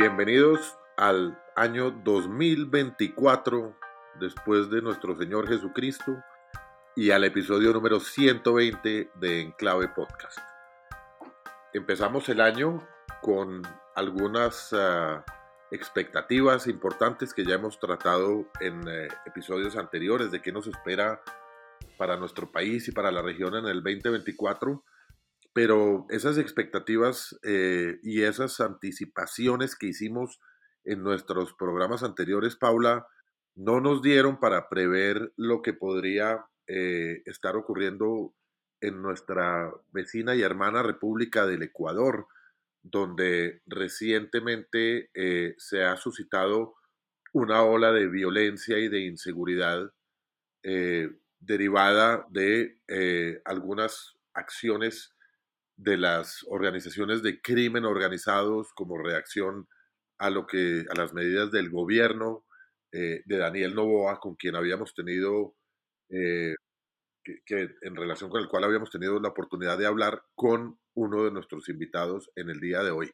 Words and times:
Bienvenidos 0.00 0.78
al 0.96 1.42
año 1.56 1.90
2024 1.90 3.76
después 4.20 4.70
de 4.70 4.80
nuestro 4.80 5.18
Señor 5.18 5.48
Jesucristo 5.48 6.22
y 6.94 7.10
al 7.10 7.24
episodio 7.24 7.72
número 7.72 7.98
120 7.98 9.10
de 9.12 9.40
Enclave 9.40 9.88
Podcast. 9.88 10.38
Empezamos 11.72 12.28
el 12.28 12.40
año 12.40 12.86
con 13.22 13.62
algunas 13.96 14.72
uh, 14.72 15.20
expectativas 15.72 16.68
importantes 16.68 17.34
que 17.34 17.44
ya 17.44 17.56
hemos 17.56 17.80
tratado 17.80 18.48
en 18.60 18.86
uh, 18.86 19.08
episodios 19.26 19.76
anteriores 19.76 20.30
de 20.30 20.40
qué 20.40 20.52
nos 20.52 20.68
espera 20.68 21.20
para 21.96 22.16
nuestro 22.16 22.52
país 22.52 22.86
y 22.86 22.92
para 22.92 23.10
la 23.10 23.20
región 23.20 23.56
en 23.56 23.66
el 23.66 23.82
2024 23.82 24.80
pero 25.58 26.06
esas 26.08 26.38
expectativas 26.38 27.36
eh, 27.42 27.98
y 28.04 28.22
esas 28.22 28.60
anticipaciones 28.60 29.74
que 29.74 29.88
hicimos 29.88 30.38
en 30.84 31.02
nuestros 31.02 31.52
programas 31.52 32.04
anteriores, 32.04 32.54
Paula, 32.54 33.08
no 33.56 33.80
nos 33.80 34.00
dieron 34.00 34.38
para 34.38 34.68
prever 34.68 35.32
lo 35.34 35.60
que 35.60 35.72
podría 35.72 36.46
eh, 36.68 37.22
estar 37.26 37.56
ocurriendo 37.56 38.36
en 38.80 39.02
nuestra 39.02 39.72
vecina 39.90 40.36
y 40.36 40.42
hermana 40.42 40.84
República 40.84 41.44
del 41.44 41.64
Ecuador, 41.64 42.28
donde 42.84 43.60
recientemente 43.66 45.10
eh, 45.12 45.56
se 45.58 45.82
ha 45.82 45.96
suscitado 45.96 46.76
una 47.32 47.64
ola 47.64 47.90
de 47.90 48.06
violencia 48.06 48.78
y 48.78 48.86
de 48.86 49.00
inseguridad 49.00 49.92
derivada 51.40 52.28
de 52.30 52.78
algunas 53.44 54.14
acciones 54.34 55.17
de 55.78 55.96
las 55.96 56.44
organizaciones 56.48 57.22
de 57.22 57.40
crimen 57.40 57.84
organizados 57.84 58.72
como 58.74 58.98
reacción 58.98 59.68
a 60.18 60.28
lo 60.28 60.46
que 60.46 60.84
a 60.90 60.94
las 60.98 61.14
medidas 61.14 61.52
del 61.52 61.70
gobierno 61.70 62.44
eh, 62.92 63.22
de 63.24 63.36
Daniel 63.38 63.74
Novoa, 63.74 64.18
con 64.18 64.34
quien 64.34 64.56
habíamos 64.56 64.92
tenido 64.92 65.54
eh, 66.10 66.56
que, 67.46 67.70
en 67.82 67.96
relación 67.96 68.28
con 68.28 68.42
el 68.42 68.48
cual 68.48 68.64
habíamos 68.64 68.90
tenido 68.90 69.20
la 69.20 69.28
oportunidad 69.28 69.78
de 69.78 69.86
hablar 69.86 70.22
con 70.34 70.80
uno 70.94 71.24
de 71.24 71.30
nuestros 71.30 71.68
invitados 71.68 72.28
en 72.34 72.50
el 72.50 72.58
día 72.58 72.82
de 72.82 72.90
hoy. 72.90 73.12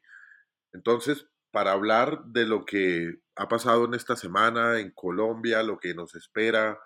Entonces, 0.73 1.27
para 1.51 1.73
hablar 1.73 2.25
de 2.25 2.47
lo 2.47 2.65
que 2.65 3.17
ha 3.37 3.49
pasado 3.49 3.84
en 3.84 3.95
esta 3.95 4.17
semana 4.17 4.81
en 4.81 4.91
Colombia, 4.91 5.62
lo 5.62 5.78
que 5.78 5.95
nos 5.95 6.15
espera 6.15 6.78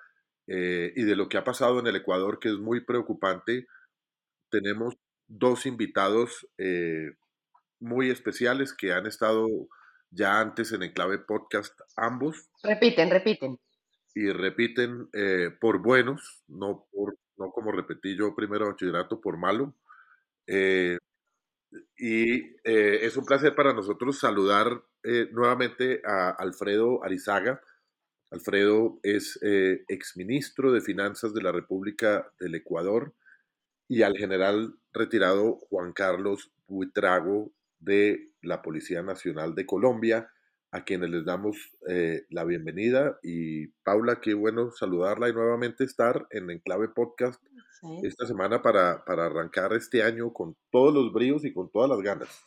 eh, 0.48 0.92
y 0.96 1.04
de 1.04 1.14
lo 1.14 1.28
que 1.28 1.38
ha 1.38 1.44
pasado 1.44 1.78
en 1.78 1.86
el 1.86 1.96
Ecuador, 1.96 2.40
que 2.40 2.48
es 2.48 2.58
muy 2.58 2.84
preocupante, 2.84 3.66
tenemos 4.50 4.96
dos 5.28 5.66
invitados 5.66 6.48
eh, 6.56 7.12
muy 7.78 8.10
especiales 8.10 8.72
que 8.72 8.92
han 8.92 9.06
estado 9.06 9.46
ya 10.10 10.40
antes 10.40 10.72
en 10.72 10.82
Enclave 10.82 11.18
Podcast, 11.18 11.78
ambos. 11.96 12.48
Repiten, 12.62 13.10
repiten. 13.10 13.58
Y 14.14 14.30
repiten 14.30 15.08
eh, 15.12 15.50
por 15.60 15.80
buenos, 15.80 16.42
no, 16.48 16.88
por, 16.90 17.16
no 17.36 17.50
como 17.52 17.70
repetí 17.70 18.16
yo 18.16 18.34
primero 18.34 18.66
bachillerato, 18.66 19.20
por 19.20 19.36
malo. 19.36 19.74
Eh, 20.46 20.96
y 21.98 22.56
es 22.64 23.16
un 23.18 23.26
placer 23.26 23.54
para 23.54 23.74
nosotros 23.74 24.18
saludar 24.18 24.82
nuevamente 25.32 26.00
a 26.02 26.30
Alfredo 26.30 27.04
Arizaga. 27.04 27.60
Alfredo 28.30 28.98
es 29.02 29.38
exministro 29.86 30.72
de 30.72 30.80
Finanzas 30.80 31.34
de 31.34 31.42
la 31.42 31.52
República 31.52 32.32
del 32.40 32.54
Ecuador 32.54 33.12
y 33.88 34.02
al 34.02 34.16
general 34.16 34.74
retirado 34.92 35.56
Juan 35.70 35.92
Carlos 35.92 36.52
Buitrago 36.68 37.50
de 37.80 38.30
la 38.42 38.60
Policía 38.60 39.02
Nacional 39.02 39.54
de 39.54 39.66
Colombia, 39.66 40.30
a 40.70 40.84
quienes 40.84 41.08
les 41.08 41.24
damos 41.24 41.56
eh, 41.88 42.26
la 42.28 42.44
bienvenida. 42.44 43.18
Y 43.22 43.68
Paula, 43.84 44.20
qué 44.20 44.34
bueno 44.34 44.70
saludarla 44.70 45.30
y 45.30 45.32
nuevamente 45.32 45.84
estar 45.84 46.26
en 46.30 46.50
Enclave 46.50 46.88
Podcast 46.88 47.42
esta 48.02 48.26
semana 48.26 48.60
para, 48.60 49.04
para 49.04 49.26
arrancar 49.26 49.72
este 49.72 50.02
año 50.02 50.32
con 50.32 50.56
todos 50.70 50.92
los 50.92 51.12
bríos 51.12 51.44
y 51.44 51.54
con 51.54 51.70
todas 51.70 51.88
las 51.88 52.00
ganas. 52.00 52.44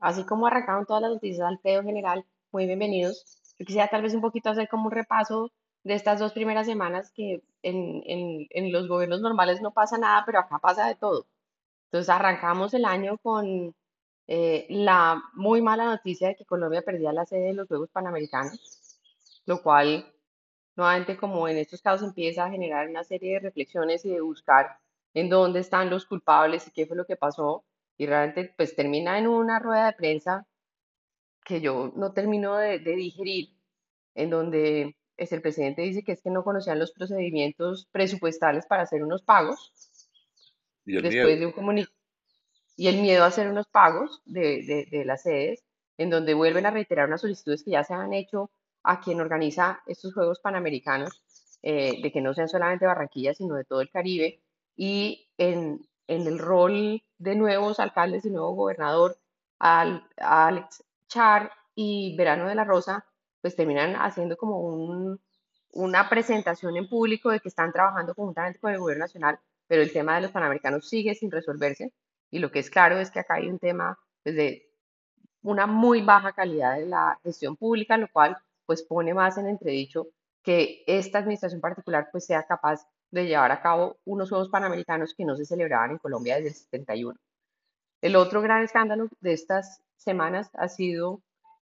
Así 0.00 0.24
como 0.24 0.46
arrancaron 0.46 0.86
todas 0.86 1.02
las 1.02 1.12
noticias 1.12 1.46
al 1.46 1.58
pedo 1.62 1.82
general, 1.82 2.24
muy 2.50 2.66
bienvenidos. 2.66 3.40
Yo 3.58 3.66
quisiera 3.66 3.88
tal 3.88 4.02
vez 4.02 4.14
un 4.14 4.20
poquito 4.20 4.50
hacer 4.50 4.68
como 4.68 4.86
un 4.86 4.92
repaso 4.92 5.52
de 5.84 5.94
estas 5.94 6.20
dos 6.20 6.32
primeras 6.32 6.66
semanas 6.66 7.10
que 7.12 7.42
en, 7.62 8.02
en, 8.06 8.46
en, 8.50 8.72
los 8.72 8.88
gobiernos 8.88 9.20
normales 9.20 9.60
no 9.60 9.72
pasa 9.72 9.98
nada, 9.98 10.22
pero 10.24 10.38
acá 10.38 10.58
pasa 10.58 10.86
de 10.86 10.94
todo. 10.94 11.26
Entonces 11.86 12.08
arrancamos 12.08 12.74
el 12.74 12.84
año 12.84 13.18
con 13.18 13.74
eh, 14.28 14.66
la 14.70 15.22
muy 15.34 15.60
mala 15.62 15.84
noticia 15.84 16.28
de 16.28 16.36
que 16.36 16.44
Colombia 16.44 16.82
perdía 16.82 17.12
la 17.12 17.26
sede 17.26 17.48
de 17.48 17.54
los 17.54 17.68
Juegos 17.68 17.90
Panamericanos, 17.90 18.98
lo 19.46 19.62
cual 19.62 20.12
nuevamente 20.76 21.16
como 21.16 21.48
en 21.48 21.58
estos 21.58 21.82
casos 21.82 22.08
empieza 22.08 22.44
a 22.44 22.50
generar 22.50 22.88
una 22.88 23.04
serie 23.04 23.34
de 23.34 23.40
reflexiones 23.40 24.04
y 24.04 24.10
de 24.10 24.20
buscar 24.20 24.78
en 25.14 25.28
dónde 25.28 25.60
están 25.60 25.90
los 25.90 26.06
culpables 26.06 26.66
y 26.66 26.70
qué 26.70 26.86
fue 26.86 26.96
lo 26.96 27.04
que 27.06 27.16
pasó 27.16 27.64
y 27.98 28.06
realmente 28.06 28.54
pues 28.56 28.74
termina 28.74 29.18
en 29.18 29.26
una 29.26 29.58
rueda 29.58 29.86
de 29.86 29.92
prensa 29.92 30.46
que 31.44 31.60
yo 31.60 31.92
no 31.96 32.12
termino 32.12 32.56
de, 32.56 32.78
de 32.78 32.96
digerir, 32.96 33.50
en 34.14 34.30
donde 34.30 34.96
es 35.16 35.32
el 35.32 35.42
presidente 35.42 35.82
dice 35.82 36.02
que 36.02 36.12
es 36.12 36.22
que 36.22 36.30
no 36.30 36.44
conocían 36.44 36.78
los 36.78 36.92
procedimientos 36.92 37.88
presupuestales 37.92 38.66
para 38.66 38.82
hacer 38.82 39.02
unos 39.02 39.22
pagos. 39.22 39.72
Y 40.84 40.96
el 40.96 41.02
después 41.02 41.38
de 41.38 41.46
un 41.46 41.86
y 42.76 42.88
el 42.88 43.00
miedo 43.00 43.22
a 43.22 43.26
hacer 43.26 43.48
unos 43.48 43.68
pagos 43.68 44.22
de, 44.24 44.62
de, 44.64 44.88
de, 44.90 45.04
las 45.04 45.22
sedes, 45.22 45.62
en 45.98 46.10
donde 46.10 46.34
vuelven 46.34 46.66
a 46.66 46.70
reiterar 46.70 47.06
unas 47.06 47.20
solicitudes 47.20 47.62
que 47.62 47.72
ya 47.72 47.84
se 47.84 47.94
han 47.94 48.12
hecho 48.12 48.50
a 48.82 49.00
quien 49.00 49.20
organiza 49.20 49.82
estos 49.86 50.14
Juegos 50.14 50.40
Panamericanos, 50.40 51.22
eh, 51.62 52.00
de 52.02 52.10
que 52.10 52.20
no 52.20 52.34
sean 52.34 52.48
solamente 52.48 52.86
Barranquilla, 52.86 53.34
sino 53.34 53.54
de 53.54 53.64
todo 53.64 53.80
el 53.80 53.90
Caribe, 53.90 54.40
y 54.74 55.28
en, 55.38 55.86
en 56.08 56.26
el 56.26 56.38
rol 56.38 57.02
de 57.18 57.36
nuevos 57.36 57.78
alcaldes 57.78 58.24
y 58.24 58.30
nuevo 58.30 58.54
gobernador, 58.54 59.16
al, 59.58 60.04
Alex 60.16 60.82
Char 61.08 61.52
y 61.74 62.16
Verano 62.16 62.48
de 62.48 62.54
la 62.54 62.64
Rosa, 62.64 63.06
pues 63.42 63.54
terminan 63.54 63.94
haciendo 63.96 64.36
como 64.38 64.60
un, 64.60 65.20
una 65.72 66.08
presentación 66.08 66.76
en 66.76 66.88
público 66.88 67.30
de 67.30 67.40
que 67.40 67.48
están 67.48 67.72
trabajando 67.72 68.14
conjuntamente 68.14 68.60
con 68.60 68.72
el 68.72 68.78
gobierno 68.78 69.04
nacional, 69.04 69.38
pero 69.66 69.82
el 69.82 69.92
tema 69.92 70.14
de 70.14 70.22
los 70.22 70.30
panamericanos 70.30 70.88
sigue 70.88 71.14
sin 71.14 71.30
resolverse 71.30 71.92
y 72.30 72.38
lo 72.38 72.50
que 72.50 72.60
es 72.60 72.70
claro 72.70 72.98
es 72.98 73.10
que 73.10 73.20
acá 73.20 73.34
hay 73.34 73.48
un 73.48 73.58
tema 73.58 73.98
pues, 74.22 74.34
de 74.34 74.70
una 75.42 75.66
muy 75.66 76.02
baja 76.02 76.32
calidad 76.32 76.78
de 76.78 76.86
la 76.86 77.18
gestión 77.22 77.56
pública, 77.56 77.96
lo 77.98 78.08
cual 78.08 78.36
pues 78.64 78.82
pone 78.82 79.12
más 79.12 79.36
en 79.38 79.48
entredicho 79.48 80.06
que 80.42 80.82
esta 80.86 81.18
administración 81.18 81.60
particular 81.60 82.08
pues 82.10 82.24
sea 82.24 82.44
capaz 82.44 82.86
de 83.10 83.26
llevar 83.26 83.52
a 83.52 83.60
cabo 83.60 83.98
unos 84.04 84.30
Juegos 84.30 84.48
Panamericanos 84.48 85.14
que 85.14 85.24
no 85.24 85.36
se 85.36 85.44
celebraban 85.44 85.92
en 85.92 85.98
Colombia 85.98 86.36
desde 86.36 86.48
el 86.48 86.54
71. 86.54 87.18
El 88.00 88.16
otro 88.16 88.40
gran 88.40 88.62
escándalo 88.62 89.08
de 89.20 89.32
estas 89.32 89.82
semanas 89.96 90.50
ha 90.54 90.68
sido 90.68 91.22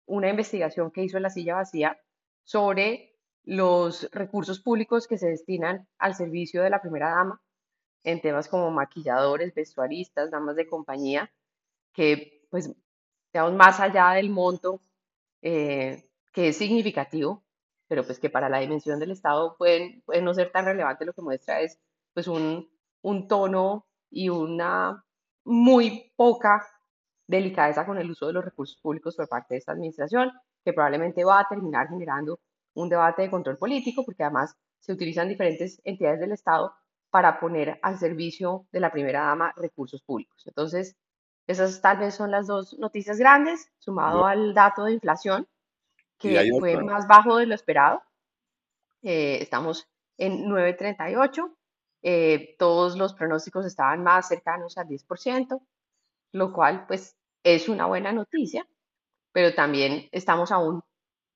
una 0.06 0.30
investigación 0.30 0.92
que 0.92 1.04
hizo 1.04 1.20
la 1.20 1.30
silla 1.30 1.56
vacía 1.56 2.00
sobre 2.44 3.16
los 3.44 4.10
recursos 4.12 4.60
públicos 4.60 5.08
que 5.08 5.18
se 5.18 5.30
destinan 5.30 5.88
al 5.98 6.16
servicio 6.16 6.62
de 6.62 6.70
la 6.70 6.82
primera 6.82 7.10
dama 7.10 7.42
en 8.04 8.22
temas 8.22 8.48
como 8.48 8.70
maquilladores, 8.72 9.54
vestuaristas, 9.54 10.32
damas 10.32 10.56
de 10.56 10.68
compañía, 10.68 11.32
que 11.94 12.46
pues 12.50 12.72
digamos 13.34 13.54
más 13.54 13.80
allá 13.80 14.12
del 14.12 14.30
monto 14.30 14.80
eh, 15.42 16.10
que 16.32 16.50
es 16.50 16.58
significativo, 16.58 17.44
pero 17.88 18.04
pues 18.06 18.20
que 18.20 18.30
para 18.30 18.50
la 18.50 18.60
dimensión 18.60 19.00
del 19.00 19.12
Estado 19.12 19.56
pueden, 19.58 20.02
pueden 20.02 20.26
no 20.26 20.34
ser 20.34 20.52
tan 20.52 20.66
relevante, 20.66 21.06
lo 21.06 21.14
que 21.14 21.22
muestra 21.22 21.62
es 21.62 21.80
pues 22.14 22.28
un, 22.28 22.70
un 23.02 23.28
tono 23.28 23.88
y 24.10 24.30
una 24.30 25.04
muy 25.44 26.12
poca 26.16 26.66
delicadeza 27.28 27.86
con 27.86 27.98
el 27.98 28.10
uso 28.10 28.28
de 28.28 28.34
los 28.34 28.46
recursos 28.46 28.78
públicos 28.78 29.16
por 29.16 29.28
parte 29.28 29.56
de 29.56 29.60
esta 29.60 29.72
administración, 29.72 30.32
que 30.64 30.74
probablemente 30.74 31.24
va 31.24 31.40
a 31.40 31.48
terminar 31.48 31.88
generando 31.88 32.40
un 32.74 32.90
debate 32.90 33.24
de 33.24 33.30
control 33.30 33.58
político, 33.58 34.04
porque 34.06 34.24
además 34.24 34.56
se 34.80 34.94
utilizan 34.94 35.30
diferentes 35.30 35.82
entidades 35.84 36.20
del 36.20 36.32
Estado 36.32 36.74
para 37.10 37.40
poner 37.40 37.80
al 37.82 37.98
servicio 37.98 38.66
de 38.72 38.80
la 38.80 38.92
primera 38.92 39.22
dama 39.22 39.54
recursos 39.56 40.02
públicos. 40.02 40.46
Entonces, 40.46 40.96
esas 41.48 41.80
tal 41.82 41.98
vez 41.98 42.16
son 42.16 42.32
las 42.32 42.48
dos 42.48 42.78
noticias 42.78 43.18
grandes, 43.18 43.72
sumado 43.78 44.26
al 44.26 44.54
dato 44.54 44.84
de 44.84 44.94
inflación, 44.94 45.48
que 46.18 46.52
fue 46.60 46.82
más 46.84 47.08
bajo 47.08 47.38
de 47.38 47.46
lo 47.46 47.56
esperado. 47.56 48.02
Eh, 49.02 49.38
estamos 49.42 49.88
en 50.18 50.46
9.38, 50.46 51.56
eh, 52.02 52.56
todos 52.58 52.98
los 52.98 53.14
pronósticos 53.14 53.66
estaban 53.66 54.04
más 54.04 54.28
cercanos 54.28 54.78
al 54.78 54.88
10% 54.88 55.62
lo 56.36 56.52
cual 56.52 56.86
pues 56.86 57.16
es 57.44 57.70
una 57.70 57.86
buena 57.86 58.12
noticia, 58.12 58.68
pero 59.32 59.56
también 59.56 60.10
estamos 60.12 60.52
aún 60.52 60.82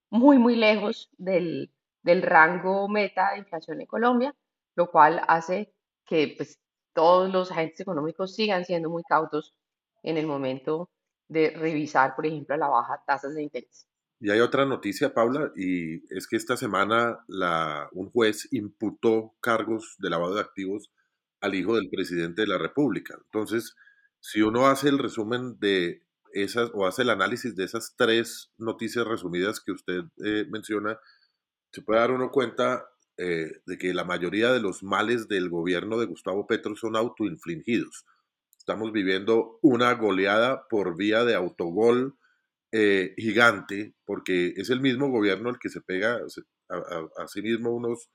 muy, 0.10 0.38
muy 0.38 0.58
lejos 0.58 1.10
del, 1.18 1.72
del 2.04 2.22
rango 2.22 2.90
meta 2.90 3.32
de 3.32 3.40
inflación 3.40 3.80
en 3.80 3.88
Colombia, 3.88 4.36
lo 4.76 4.92
cual 4.92 5.22
hace 5.30 5.74
que 6.06 6.34
pues, 6.36 6.60
todos 6.94 7.32
los 7.32 7.50
agentes 7.50 7.80
económicos 7.80 8.36
sigan 8.36 8.66
siendo 8.66 8.90
muy 8.90 9.04
cautos 9.04 9.54
en 10.04 10.18
el 10.18 10.28
momento 10.28 10.90
de 11.30 11.52
revisar, 11.52 12.14
por 12.14 12.26
ejemplo, 12.26 12.58
la 12.58 12.68
baja 12.68 13.02
tasas 13.08 13.36
de 13.36 13.44
interés. 13.44 13.88
Y 14.20 14.32
hay 14.32 14.42
otra 14.42 14.66
noticia, 14.66 15.14
Paula, 15.14 15.54
y 15.56 16.14
es 16.14 16.28
que 16.28 16.36
esta 16.36 16.58
semana 16.58 17.20
un 17.94 18.12
juez 18.12 18.50
imputó 18.52 19.34
cargos 19.40 19.96
de 20.00 20.10
lavado 20.10 20.36
de 20.36 20.42
activos 20.42 20.92
al 21.40 21.56
hijo 21.56 21.76
del 21.76 21.90
presidente 21.90 22.42
de 22.42 22.50
la 22.50 22.58
República. 22.58 23.18
Entonces, 23.18 23.78
si 24.20 24.42
uno 24.42 24.68
hace 24.68 24.90
el 24.90 24.98
resumen 24.98 25.58
de 25.60 26.04
esas 26.34 26.70
o 26.74 26.86
hace 26.86 27.02
el 27.02 27.10
análisis 27.10 27.56
de 27.56 27.64
esas 27.64 27.96
tres 27.98 28.52
noticias 28.58 29.06
resumidas 29.06 29.60
que 29.60 29.72
usted 29.72 30.02
eh, 30.24 30.46
menciona, 30.50 31.00
se 31.72 31.82
puede 31.82 32.00
dar 32.00 32.12
uno 32.12 32.32
cuenta 32.32 32.86
eh, 33.18 33.52
de 33.66 33.78
que 33.78 33.94
la 33.94 34.06
mayoría 34.06 34.52
de 34.54 34.62
los 34.62 34.82
males 34.82 35.28
del 35.28 35.50
gobierno 35.50 36.00
de 36.00 36.06
Gustavo 36.06 36.48
Petro 36.48 36.76
son 36.76 36.96
autoinfligidos. 36.96 38.06
Estamos 38.58 38.92
viviendo 38.92 39.60
una 39.62 39.94
goleada 39.96 40.68
por 40.70 40.96
vía 40.96 41.26
de 41.26 41.36
autogol 41.36 42.18
eh, 42.72 43.14
gigante, 43.18 43.96
porque 44.06 44.54
es 44.56 44.70
el 44.70 44.80
mismo 44.80 45.10
gobierno 45.10 45.50
el 45.50 45.60
que 45.60 45.70
se 45.70 45.82
pega 45.82 46.20
a, 46.70 47.28
sí 47.28 47.42
mismo 47.42 47.72
unos, 47.72 48.10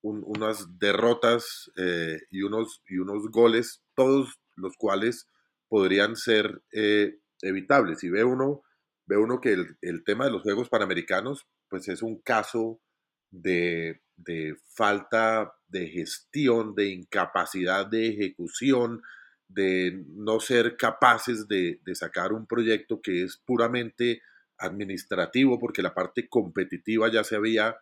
unas 0.00 0.78
derrotas 0.78 1.70
eh, 1.76 2.18
y, 2.30 2.42
unos, 2.42 2.82
y 2.88 2.98
unos 2.98 3.30
goles, 3.30 3.82
todos 3.94 4.40
los 4.56 4.76
cuales 4.76 5.26
podrían 5.68 6.16
ser 6.16 6.62
eh, 6.72 7.18
evitables. 7.40 8.04
Y 8.04 8.10
ve 8.10 8.24
uno, 8.24 8.62
ve 9.06 9.16
uno 9.16 9.40
que 9.40 9.52
el, 9.52 9.78
el, 9.80 10.04
tema 10.04 10.26
de 10.26 10.32
los 10.32 10.42
Juegos 10.42 10.68
Panamericanos, 10.68 11.46
pues 11.68 11.88
es 11.88 12.02
un 12.02 12.20
caso 12.20 12.80
de, 13.30 14.02
de 14.16 14.56
falta 14.74 15.52
de 15.68 15.88
gestión, 15.88 16.74
de 16.74 16.88
incapacidad 16.88 17.86
de 17.86 18.08
ejecución, 18.08 19.02
de 19.48 20.04
no 20.08 20.40
ser 20.40 20.76
capaces 20.76 21.46
de, 21.48 21.80
sacar 21.94 22.32
un 22.32 22.46
proyecto 22.46 23.00
que 23.02 23.22
es 23.22 23.36
puramente 23.44 24.22
administrativo, 24.58 25.58
porque 25.58 25.82
la 25.82 25.94
parte 25.94 26.28
competitiva 26.28 27.10
ya 27.10 27.24
se 27.24 27.36
había, 27.36 27.76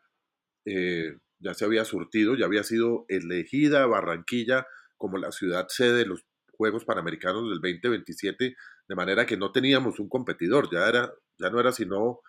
eh, 0.64 1.17
ya 1.38 1.55
se 1.55 1.64
había 1.64 1.84
surtido, 1.84 2.37
ya 2.37 2.46
había 2.46 2.64
sido 2.64 3.05
elegida 3.08 3.87
Barranquilla 3.87 4.67
como 4.96 5.19
la 5.19 5.32
ciudad 5.32 5.67
sede 5.69 5.99
de 5.99 6.06
los 6.06 6.25
Juegos 6.61 6.85
Panamericanos 6.85 7.49
del 7.49 7.59
2027, 7.62 8.55
de 8.87 8.95
manera 8.95 9.25
que 9.25 9.39
no 9.39 9.51
teníamos 9.51 9.99
un 9.99 10.11
competidor, 10.11 10.69
ya, 10.71 10.87
era, 10.87 11.11
ya 11.39 11.49
no 11.49 11.59
era 11.59 11.73
sino 11.73 12.21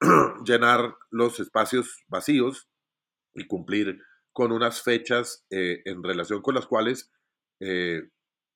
llenar 0.44 0.96
los 1.10 1.38
espacios 1.38 2.02
vacíos 2.08 2.68
y 3.32 3.46
cumplir 3.46 4.02
con 4.32 4.50
unas 4.50 4.82
fechas 4.82 5.46
eh, 5.50 5.82
en 5.84 6.02
relación 6.02 6.42
con 6.42 6.56
las 6.56 6.66
cuales 6.66 7.12
eh, 7.60 8.02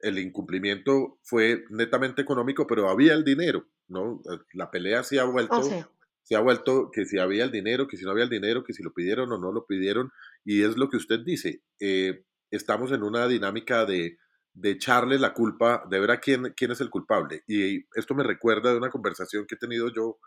el 0.00 0.18
incumplimiento 0.18 1.20
fue 1.22 1.62
netamente 1.70 2.22
económico, 2.22 2.66
pero 2.66 2.90
había 2.90 3.14
el 3.14 3.22
dinero, 3.22 3.68
¿no? 3.86 4.20
Eh, 4.32 4.38
la 4.54 4.72
pelea 4.72 5.04
se 5.04 5.20
ha 5.20 5.24
vuelto, 5.26 5.60
oh, 5.60 5.94
se 6.24 6.34
ha 6.34 6.40
vuelto 6.40 6.90
que 6.92 7.04
si 7.04 7.20
había 7.20 7.44
el 7.44 7.52
dinero, 7.52 7.86
que 7.86 7.96
si 7.96 8.04
no 8.04 8.10
había 8.10 8.24
el 8.24 8.30
dinero, 8.30 8.64
que 8.64 8.72
si 8.72 8.82
lo 8.82 8.92
pidieron 8.92 9.30
o 9.30 9.38
no 9.38 9.52
lo 9.52 9.64
pidieron, 9.64 10.10
y 10.44 10.64
es 10.64 10.76
lo 10.76 10.90
que 10.90 10.96
usted 10.96 11.20
dice, 11.20 11.62
eh, 11.78 12.24
estamos 12.50 12.90
en 12.90 13.04
una 13.04 13.28
dinámica 13.28 13.86
de, 13.86 14.18
de, 14.52 14.70
echarle 14.70 15.18
la 15.18 15.32
culpa, 15.32 15.84
de 15.88 16.00
ver 16.00 16.10
a 16.10 16.20
quién, 16.20 16.52
quién 16.56 16.70
es 16.70 16.80
el 16.80 16.90
culpable. 16.90 17.42
Y 17.46 17.86
esto 17.94 18.14
me 18.14 18.24
recuerda 18.24 18.70
de 18.70 18.78
una 18.78 18.90
conversación 18.90 19.46
que 19.46 19.54
he 19.54 19.58
tenido 19.58 19.88
yo 19.92 20.18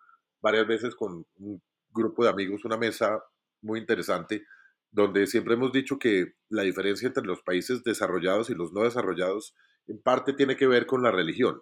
varias 0.42 0.68
veces 0.68 0.96
con 0.96 1.25
un 1.36 1.62
grupo 1.90 2.24
de 2.24 2.30
amigos, 2.30 2.66
una 2.66 2.78
mesa 2.78 3.24
muy 3.62 3.80
interesante, 3.80 4.46
donde 4.92 5.25
siempre 5.25 5.56
hemos 5.56 5.72
dicho 5.72 5.98
que 5.98 6.34
la 6.50 6.64
diferencia 6.64 7.08
entre 7.08 7.24
los 7.24 7.42
países 7.42 7.84
desarrollados 7.84 8.50
y 8.50 8.56
los 8.56 8.74
no 8.74 8.81
desarrollados 8.81 9.56
en 9.88 10.02
parte 10.02 10.34
tiene 10.34 10.56
que 10.56 10.68
ver 10.68 10.86
con 10.86 11.02
la 11.02 11.12
religión, 11.12 11.62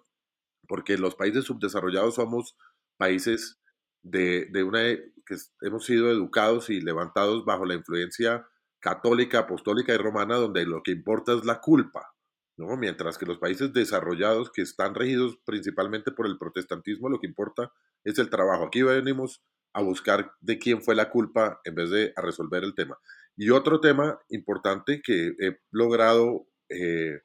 porque 0.68 0.98
los 0.98 1.14
países 1.14 1.44
subdesarrollados 1.44 2.16
somos 2.16 2.56
países 2.98 3.58
de, 4.02 4.48
una 4.64 4.80
que 4.80 5.36
hemos 5.62 5.86
sido 5.86 6.10
educados 6.10 6.70
y 6.70 6.80
levantados 6.80 7.44
bajo 7.44 7.64
la 7.64 7.74
influencia 7.74 8.46
católica, 8.80 9.40
apostólica 9.40 9.94
y 9.94 9.96
romana, 9.96 10.36
donde 10.36 10.66
lo 10.66 10.82
que 10.82 10.92
importa 10.92 11.32
es 11.32 11.44
la 11.44 11.60
culpa, 11.60 12.11
¿no? 12.56 12.76
Mientras 12.76 13.18
que 13.18 13.26
los 13.26 13.38
países 13.38 13.72
desarrollados 13.72 14.50
que 14.50 14.62
están 14.62 14.94
regidos 14.94 15.38
principalmente 15.44 16.12
por 16.12 16.26
el 16.26 16.38
protestantismo, 16.38 17.08
lo 17.08 17.20
que 17.20 17.26
importa 17.26 17.72
es 18.04 18.18
el 18.18 18.30
trabajo. 18.30 18.64
Aquí 18.64 18.82
venimos 18.82 19.42
a 19.72 19.82
buscar 19.82 20.32
de 20.40 20.58
quién 20.58 20.82
fue 20.82 20.94
la 20.94 21.10
culpa 21.10 21.60
en 21.64 21.74
vez 21.74 21.90
de 21.90 22.12
a 22.16 22.20
resolver 22.20 22.62
el 22.64 22.74
tema. 22.74 22.98
Y 23.36 23.50
otro 23.50 23.80
tema 23.80 24.18
importante 24.28 25.00
que 25.02 25.34
he 25.38 25.58
logrado 25.70 26.46
eh, 26.68 27.20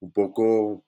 un 0.00 0.12
poco 0.12 0.84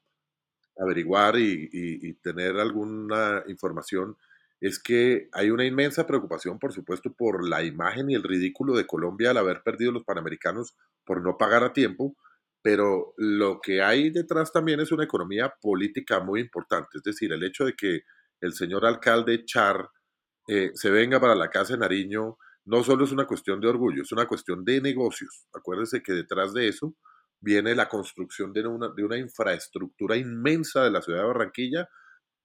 averiguar 0.77 1.39
y, 1.39 2.15
tener 2.23 2.57
alguna 2.57 3.45
información 3.49 4.17
es 4.61 4.79
que 4.79 5.29
hay 5.33 5.51
una 5.51 5.67
inmensa 5.67 6.07
preocupación, 6.07 6.59
por 6.59 6.73
supuesto, 6.73 7.13
por 7.13 7.47
la 7.47 7.63
imagen 7.63 8.11
y 8.11 8.15
el 8.15 8.23
ridículo 8.23 8.75
de 8.75 8.87
Colombia 8.87 9.31
al 9.31 9.37
haber 9.37 9.63
perdido 9.63 9.93
los 9.93 10.05
Panamericanos 10.05 10.75
por 11.05 11.23
no 11.23 11.37
pagar 11.37 11.65
a 11.65 11.73
tiempo, 11.73 12.17
pero 12.65 13.13
lo 13.19 13.61
que 13.61 13.83
hay 13.83 14.09
detrás 14.09 14.51
también 14.51 14.81
es 14.81 14.91
una 14.91 15.05
economía 15.05 15.53
política 15.61 16.21
muy 16.21 16.41
importante, 16.41 16.97
es 16.97 17.03
decir, 17.03 17.31
el 17.31 17.45
hecho 17.45 17.67
de 17.67 17.75
que 17.75 18.05
el 18.41 18.55
señor 18.55 18.87
alcalde 18.87 19.45
Char 19.45 19.91
eh, 20.49 20.71
se 20.73 20.91
venga 20.91 21.21
para 21.21 21.35
la 21.35 21.51
casa 21.51 21.75
de 21.75 21.81
Nariño 21.81 22.39
no 22.65 22.83
solo 22.83 23.05
es 23.05 23.13
una 23.13 23.27
cuestión 23.27 23.61
de 23.61 23.69
orgullo, 23.69 24.03
es 24.03 24.13
una 24.13 24.27
cuestión 24.27 24.65
de 24.65 24.81
negocios. 24.81 25.47
Acuérdense 25.53 26.03
que 26.03 26.15
detrás 26.15 26.55
de 26.55 26.69
eso 26.69 26.97
viene 27.39 27.75
la 27.75 27.87
construcción 27.87 28.55
de 28.55 28.67
una, 28.67 28.89
de 28.89 29.05
una 29.05 29.19
infraestructura 29.19 30.17
inmensa 30.17 30.85
de 30.85 30.91
la 30.91 31.03
ciudad 31.03 31.19
de 31.19 31.27
Barranquilla 31.27 31.91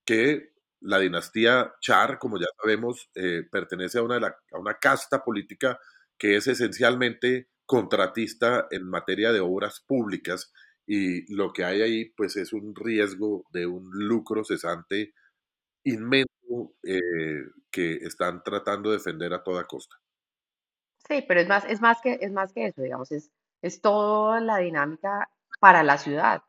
que 0.05 0.49
la 0.81 0.99
dinastía 0.99 1.75
Char, 1.79 2.19
como 2.19 2.37
ya 2.37 2.47
sabemos, 2.61 3.09
eh, 3.15 3.43
pertenece 3.49 3.99
a 3.99 4.03
una, 4.03 4.17
a 4.17 4.59
una 4.59 4.73
casta 4.73 5.23
política 5.23 5.79
que 6.17 6.35
es 6.35 6.47
esencialmente 6.47 7.47
contratista 7.69 8.65
en 8.71 8.89
materia 8.89 9.31
de 9.31 9.41
obras 9.41 9.79
públicas 9.79 10.51
y 10.87 11.31
lo 11.31 11.53
que 11.53 11.63
hay 11.63 11.83
ahí 11.83 12.05
pues 12.17 12.35
es 12.35 12.51
un 12.51 12.73
riesgo 12.75 13.43
de 13.51 13.67
un 13.67 13.91
lucro 13.91 14.43
cesante 14.43 15.13
inmenso 15.83 16.73
eh, 16.81 17.43
que 17.69 17.97
están 17.97 18.41
tratando 18.41 18.89
de 18.89 18.97
defender 18.97 19.31
a 19.35 19.43
toda 19.43 19.67
costa. 19.67 19.97
Sí, 21.07 21.23
pero 21.27 21.41
es 21.41 21.47
más, 21.47 21.63
es 21.65 21.79
más 21.79 22.01
que, 22.01 22.17
es 22.19 22.31
más 22.31 22.51
que 22.53 22.65
eso, 22.65 22.81
digamos, 22.81 23.11
es, 23.11 23.29
es 23.61 23.81
toda 23.81 24.39
la 24.39 24.57
dinámica 24.57 25.29
para 25.59 25.83
la 25.83 25.99
ciudad, 25.99 26.41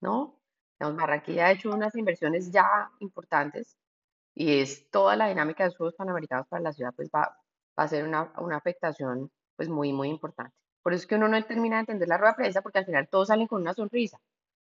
¿no? 0.00 0.40
Digamos, 0.80 1.00
ha 1.08 1.52
hecho 1.52 1.70
unas 1.70 1.94
inversiones 1.94 2.50
ya 2.50 2.90
importantes 2.98 3.76
y 4.34 4.58
es 4.58 4.90
toda 4.90 5.14
la 5.14 5.28
dinámica 5.28 5.68
de 5.68 5.72
los 5.78 5.94
Panamericanos 5.94 6.48
para 6.48 6.64
la 6.64 6.72
ciudad, 6.72 6.92
pues 6.96 7.10
va, 7.14 7.38
va 7.78 7.84
a 7.84 7.88
ser 7.88 8.04
una, 8.04 8.32
una 8.38 8.56
afectación 8.56 9.30
pues 9.54 9.68
muy, 9.68 9.92
muy 9.92 10.08
importante. 10.08 10.63
Por 10.84 10.92
eso 10.92 11.00
es 11.00 11.06
que 11.06 11.14
uno 11.14 11.28
no 11.28 11.42
termina 11.44 11.76
de 11.76 11.80
entender 11.80 12.06
la 12.06 12.18
rueda 12.18 12.32
de 12.32 12.36
prensa 12.36 12.62
porque 12.62 12.78
al 12.78 12.84
final 12.84 13.08
todos 13.10 13.28
salen 13.28 13.46
con 13.46 13.62
una 13.62 13.72
sonrisa. 13.72 14.20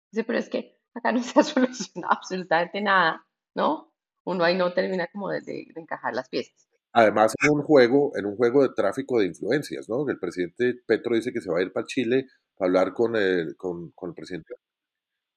Dice, 0.09 0.23
pero 0.23 0.39
es 0.39 0.49
que 0.49 0.79
acá 0.93 1.11
no 1.11 1.21
se 1.21 1.37
ha 1.37 1.43
solucionado 1.43 2.13
absolutamente 2.13 2.81
nada, 2.81 3.27
¿no? 3.53 3.91
Uno 4.23 4.43
ahí 4.45 4.57
no 4.57 4.73
termina 4.73 5.07
como 5.11 5.29
de 5.29 5.67
encajar 5.75 6.15
las 6.15 6.29
piezas. 6.29 6.67
Además, 6.93 7.35
en 7.43 7.51
un 7.51 7.61
juego, 7.61 8.13
en 8.15 8.25
un 8.25 8.37
juego 8.37 8.63
de 8.63 8.73
tráfico 8.73 9.19
de 9.19 9.25
influencias, 9.25 9.89
¿no? 9.89 10.09
El 10.09 10.17
presidente 10.17 10.75
Petro 10.87 11.13
dice 11.13 11.33
que 11.33 11.41
se 11.41 11.51
va 11.51 11.59
a 11.59 11.61
ir 11.61 11.73
para 11.73 11.85
Chile 11.85 12.27
a 12.57 12.63
hablar 12.63 12.93
con 12.93 13.17
el, 13.17 13.57
con, 13.57 13.91
el 14.01 14.13
presidente 14.13 14.55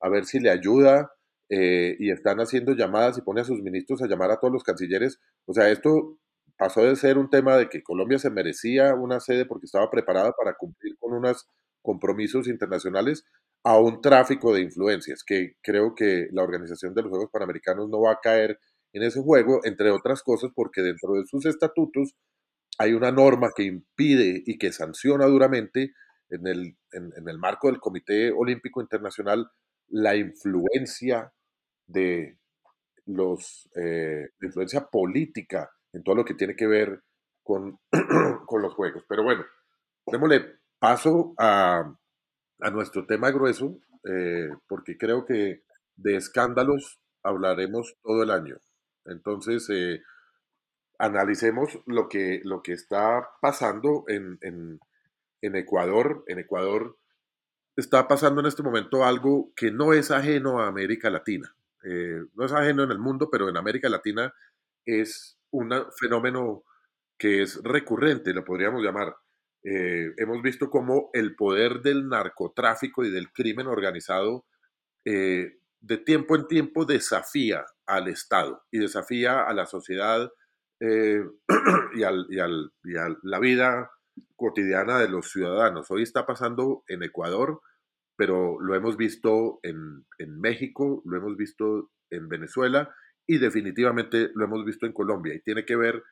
a 0.01 0.09
ver 0.09 0.25
si 0.25 0.39
le 0.39 0.51
ayuda 0.51 1.11
eh, 1.49 1.97
y 1.99 2.13
están 2.13 2.39
haciendo 2.39 2.75
llamadas 2.75 3.19
y 3.19 3.23
pone 3.23 3.41
a 3.41 3.45
sus 3.45 3.61
ministros 3.61 4.01
a 4.01 4.07
llamar 4.07 4.31
a 4.31 4.39
todos 4.39 4.53
los 4.53 4.63
cancilleres. 4.63 5.19
O 5.47 5.53
sea, 5.53 5.69
esto 5.69 6.19
pasó 6.59 6.83
de 6.83 6.97
ser 6.97 7.17
un 7.17 7.31
tema 7.31 7.57
de 7.57 7.69
que 7.69 7.83
Colombia 7.83 8.19
se 8.19 8.31
merecía 8.31 8.95
una 8.95 9.21
sede 9.21 9.47
porque 9.47 9.67
estaba 9.67 9.91
preparada 9.91 10.33
para 10.33 10.55
cumplir 10.55 10.97
con 10.99 11.15
unos 11.15 11.47
compromisos 11.81 12.49
internacionales 12.49 13.25
a 13.63 13.79
un 13.79 14.03
tráfico 14.03 14.53
de 14.53 14.63
influencias, 14.63 15.23
que 15.25 15.55
creo 15.63 15.95
que 15.95 16.27
la 16.33 16.43
organización 16.43 16.95
de 16.95 17.03
los 17.03 17.11
Juegos 17.11 17.31
Panamericanos 17.33 17.89
no 17.89 18.03
va 18.03 18.13
a 18.13 18.21
caer 18.21 18.59
en 18.93 19.03
ese 19.05 19.21
juego, 19.23 19.61
entre 19.65 19.91
otras 19.91 20.23
cosas 20.23 20.51
porque 20.55 20.83
dentro 20.83 21.15
de 21.15 21.27
sus 21.27 21.47
estatutos 21.47 22.15
hay 22.79 22.93
una 22.93 23.13
norma 23.13 23.51
que 23.55 23.65
impide 23.65 24.43
y 24.45 24.59
que 24.59 24.73
sanciona 24.73 25.27
duramente 25.27 25.93
en 26.31 26.47
el, 26.47 26.77
en, 26.93 27.29
el 27.29 27.39
marco 27.39 27.69
del 27.69 27.81
Comité 27.81 28.33
Olímpico 28.33 28.81
Internacional 28.81 29.49
la 29.89 30.17
influencia 30.17 31.33
de 31.87 32.39
los, 33.07 33.69
eh, 33.75 34.29
la 34.39 34.47
influencia 34.47 34.87
política 34.87 35.71
en 35.93 36.03
todo 36.03 36.15
lo 36.15 36.25
que 36.25 36.35
tiene 36.35 36.57
que 36.57 36.67
ver 36.67 37.03
con, 37.43 37.79
con 38.47 38.63
los 38.63 38.75
juegos. 38.75 39.05
Pero 39.09 39.23
bueno, 39.23 39.45
démosle 40.07 40.59
paso 40.79 41.35
a, 41.39 41.95
a 42.61 42.71
nuestro 42.71 43.07
tema 43.07 43.31
grueso, 43.31 43.79
eh, 44.05 44.51
porque 44.69 44.97
creo 44.97 45.25
que 45.25 45.63
de 45.97 46.17
escándalos 46.17 47.01
hablaremos 47.23 47.97
todo 48.03 48.23
el 48.23 48.31
año. 48.31 48.57
Entonces, 49.05 49.69
eh, 49.71 50.03
analicemos 50.99 51.79
lo 51.87 52.09
que, 52.09 52.41
lo 52.45 52.63
que 52.63 52.73
está 52.73 53.29
pasando 53.41 54.05
en, 54.09 54.39
en, 54.43 54.79
Ecuador. 55.41 56.25
En 56.27 56.39
Ecuador 56.39 56.99
está 57.77 58.09
pasando 58.09 58.41
en 58.41 58.47
este 58.47 58.63
momento 58.63 59.05
algo 59.05 59.53
que 59.55 59.71
no 59.71 59.93
es 59.93 60.11
ajeno 60.11 60.61
a 60.61 60.67
América 60.67 61.11
Latina. 61.11 61.55
eh, 61.85 62.21
no 62.35 62.45
es 62.45 62.53
ajeno 62.53 62.83
en 62.83 62.91
el 62.91 62.99
mundo, 62.99 63.29
pero 63.31 63.49
en 63.49 63.57
América 63.57 63.89
Latina 63.89 64.35
es 64.85 65.38
un 65.51 65.73
fenómeno 65.99 66.65
que 67.19 67.43
es 67.43 67.61
recurrente, 67.63 68.33
lo 68.33 68.45
podríamos 68.45 68.83
llamar. 68.83 69.17
Eh, 69.65 70.13
hemos 70.17 70.41
visto 70.41 70.71
cómo 70.71 71.11
el 71.13 71.35
poder 71.35 71.81
del 71.81 72.09
narcotráfico 72.09 73.05
y 73.05 73.11
del 73.11 73.33
crimen 73.33 73.67
organizado 73.67 74.47
eh, 75.05 75.59
de 75.81 75.99
tiempo 75.99 76.37
en 76.37 76.47
tiempo 76.47 76.85
desafía 76.85 77.65
al 77.87 78.09
Estado 78.09 78.63
y 78.71 78.79
desafía 78.79 79.43
a 79.43 79.53
la 79.55 79.67
sociedad 79.67 80.31
y, 80.81 82.03
al, 82.05 82.27
y, 82.31 82.39
al, 82.39 82.73
y, 82.85 82.97
a 82.97 83.09
la 83.23 83.41
vida 83.41 83.91
cotidiana 84.37 84.99
de 84.99 85.09
los 85.09 85.31
ciudadanos. 85.31 85.91
Hoy 85.91 86.03
está 86.03 86.25
pasando 86.25 86.85
en 86.87 87.03
Ecuador, 87.03 87.61
pero 88.17 88.61
lo 88.61 88.77
hemos 88.77 88.97
visto 88.97 89.59
en, 89.65 90.07
en, 90.19 90.41
México, 90.41 91.03
lo 91.05 91.17
hemos 91.17 91.37
visto 91.37 91.91
en 92.11 92.29
Venezuela 92.29 92.95
y 93.29 93.37
definitivamente 93.39 94.31
lo 94.35 94.47
hemos 94.47 94.65
visto 94.65 94.87
en 94.87 94.93
Colombia. 94.93 95.35
Y 95.35 95.41
tiene 95.41 95.67
que 95.67 95.77
ver 95.77 96.03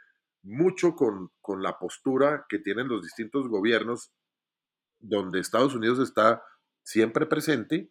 mucho 0.42 0.94
con, 0.94 1.32
con 1.40 1.62
la 1.62 1.78
postura 1.78 2.44
que 2.46 2.58
tienen 2.58 2.88
los 2.88 3.02
distintos 3.02 3.48
gobiernos, 3.48 4.12
donde 5.00 5.40
Estados 5.40 5.74
Unidos 5.74 5.98
está 5.98 6.44
siempre 6.82 7.24
presente 7.24 7.90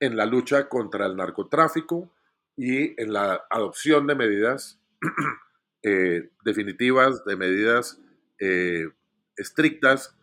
en 0.00 0.16
la 0.16 0.26
lucha 0.26 0.68
contra 0.68 1.06
el 1.06 1.16
narcotráfico 1.16 2.14
y 2.56 3.00
en 3.00 3.14
la 3.14 3.46
adopción 3.48 4.06
de 4.06 4.14
medidas 4.14 4.78
eh, 5.82 6.30
definitivas, 6.44 7.24
de 7.24 7.36
medidas 7.36 7.98
eh, 8.38 8.86
estrictas 9.34 10.14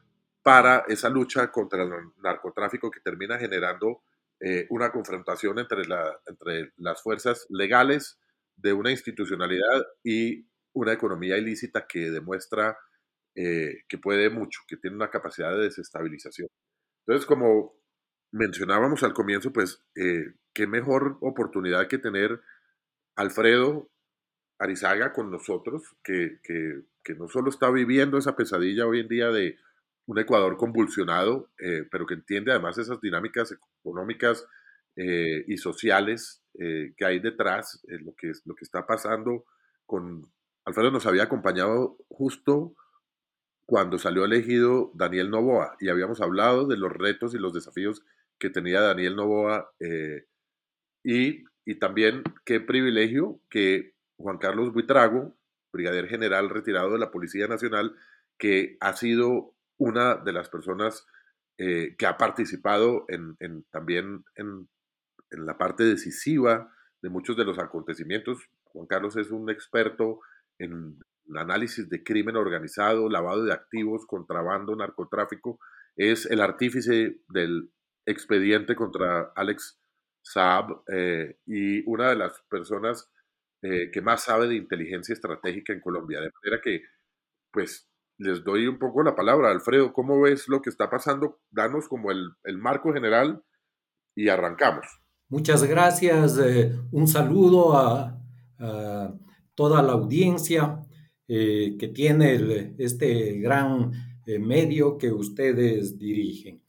para 0.43 0.85
esa 0.87 1.09
lucha 1.09 1.51
contra 1.51 1.81
el 1.81 1.89
narcotráfico 2.21 2.91
que 2.91 2.99
termina 2.99 3.39
generando 3.39 4.03
eh, 4.39 4.67
una 4.69 4.91
confrontación 4.91 5.57
entre, 5.57 5.85
la, 5.85 6.19
entre 6.27 6.73
las 6.77 7.01
fuerzas 7.01 7.47
legales 7.49 8.19
de 8.55 8.73
una 8.73 8.91
institucionalidad 8.91 9.85
y 10.03 10.47
una 10.73 10.93
economía 10.93 11.37
ilícita 11.37 11.85
que 11.87 12.11
demuestra 12.11 12.77
eh, 13.35 13.83
que 13.87 13.97
puede 13.97 14.29
mucho, 14.29 14.61
que 14.67 14.77
tiene 14.77 14.95
una 14.95 15.09
capacidad 15.09 15.51
de 15.51 15.63
desestabilización. 15.63 16.47
Entonces, 17.05 17.25
como 17.25 17.75
mencionábamos 18.31 19.03
al 19.03 19.13
comienzo, 19.13 19.51
pues 19.53 19.83
eh, 19.95 20.33
qué 20.53 20.67
mejor 20.67 21.17
oportunidad 21.21 21.87
que 21.87 21.97
tener 21.97 22.41
Alfredo 23.15 23.89
Arizaga 24.59 25.13
con 25.13 25.31
nosotros, 25.31 25.83
que, 26.03 26.39
que, 26.43 26.81
que, 27.03 27.15
no 27.15 27.27
solo 27.27 27.49
está 27.49 27.69
viviendo 27.69 28.17
esa 28.17 28.35
pesadilla 28.35 28.87
hoy 28.87 29.01
en 29.01 29.07
día 29.07 29.29
de 29.29 29.57
un 30.05 30.19
Ecuador 30.19 30.57
convulsionado, 30.57 31.51
eh, 31.59 31.83
pero 31.91 32.05
que 32.05 32.13
entiende 32.13 32.51
además 32.51 32.77
esas 32.77 33.01
dinámicas 33.01 33.53
económicas 33.81 34.45
eh, 34.95 35.43
y 35.47 35.57
sociales 35.57 36.44
eh, 36.59 36.93
que 36.97 37.05
hay 37.05 37.19
detrás, 37.19 37.81
lo, 37.87 38.13
que, 38.15 38.31
lo 38.45 38.55
que 38.55 38.65
está 38.65 38.85
pasando 38.85 39.45
con... 39.85 40.31
Alfredo 40.65 40.89
nos 40.89 41.05
había 41.05 41.23
acompañado 41.23 41.97
justo 42.09 42.75
cuando 43.67 43.99
salió 43.99 44.25
elegido 44.25 44.91
Daniel 44.95 45.29
Novoa 45.29 45.75
y 45.79 45.89
habíamos 45.89 46.21
hablado 46.21 46.65
de 46.65 46.77
los 46.77 46.91
retos 46.91 47.35
y 47.35 47.37
los 47.37 47.53
desafíos 47.53 48.01
que 48.39 48.49
tenía 48.49 48.81
Daniel 48.81 49.15
Novoa 49.15 49.69
y, 51.03 51.43
y 51.65 51.75
también 51.75 52.23
qué 52.45 52.59
privilegio 52.59 53.39
que 53.49 53.93
Juan 54.17 54.39
Carlos 54.39 54.73
Buitrago, 54.73 55.35
brigadier 55.71 56.07
general 56.07 56.49
retirado 56.49 56.91
de 56.93 56.99
la 56.99 57.11
Policía 57.11 57.47
Nacional, 57.47 57.95
que 58.37 58.77
ha 58.79 58.93
sido 58.95 59.53
una 59.77 60.15
de 60.15 60.33
las 60.33 60.49
personas 60.49 61.05
eh, 61.57 61.95
que 61.97 62.05
ha 62.05 62.17
participado 62.17 63.05
en, 63.07 63.63
también 63.71 64.23
en, 64.35 64.67
la 65.37 65.57
parte 65.57 65.83
decisiva 65.83 66.71
de 67.01 67.09
muchos 67.09 67.35
de 67.37 67.45
los 67.45 67.59
acontecimientos. 67.59 68.39
Juan 68.63 68.87
Carlos 68.87 69.15
es 69.17 69.31
un 69.31 69.49
experto 69.49 70.19
en 70.59 70.99
análisis 71.35 71.89
de 71.89 72.03
crimen 72.03 72.35
organizado, 72.35 73.09
lavado 73.09 73.43
de 73.43 73.53
activos, 73.53 74.05
contrabando, 74.05 74.75
narcotráfico. 74.75 75.59
Es 75.95 76.25
el 76.25 76.41
artífice 76.41 77.21
del 77.27 77.71
expediente 78.05 78.75
contra 78.75 79.31
Alex 79.35 79.79
Saab 80.21 80.83
eh, 80.87 81.37
y 81.45 81.87
una 81.89 82.09
de 82.09 82.15
las 82.15 82.41
personas 82.49 83.11
eh, 83.61 83.89
que 83.91 84.01
más 84.01 84.23
sabe 84.23 84.47
de 84.47 84.55
inteligencia 84.55 85.13
estratégica 85.13 85.73
en 85.73 85.81
Colombia. 85.81 86.21
De 86.21 86.31
manera 86.43 86.61
que, 86.61 86.83
pues, 87.51 87.89
les 88.17 88.43
doy 88.43 88.67
un 88.67 88.79
poco 88.79 89.03
la 89.03 89.15
palabra. 89.15 89.51
Alfredo, 89.51 89.93
¿cómo 89.93 90.21
ves 90.21 90.47
lo 90.47 90.61
que 90.61 90.69
está 90.69 90.89
pasando? 90.89 91.39
Danos 91.49 91.87
como 91.87 92.11
el, 92.11 92.29
el 92.43 92.57
marco 92.57 92.93
general 92.93 93.43
y 94.15 94.29
arrancamos. 94.29 94.85
Muchas 95.27 95.63
gracias. 95.63 96.37
Eh, 96.37 96.71
un 96.91 97.07
saludo 97.07 97.75
a, 97.75 98.11
toda 99.55 99.81
la 99.81 99.93
audiencia 99.93 100.85
eh, 101.27 101.75
que 101.79 101.87
tiene 101.89 102.75
este 102.77 103.39
gran 103.39 103.91
eh, 104.25 104.39
medio 104.39 104.97
que 104.97 105.11
ustedes 105.11 105.97
dirigen. 105.97 106.61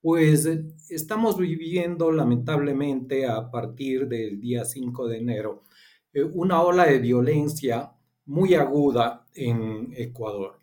Pues 0.00 0.48
estamos 0.90 1.38
viviendo 1.38 2.12
lamentablemente 2.12 3.26
a 3.26 3.50
partir 3.50 4.06
del 4.06 4.40
día 4.40 4.64
5 4.64 5.08
de 5.08 5.18
enero 5.18 5.62
una 6.34 6.62
ola 6.62 6.86
de 6.86 6.98
violencia 7.00 7.92
muy 8.26 8.54
aguda 8.54 9.26
en 9.34 9.92
Ecuador. 9.96 10.60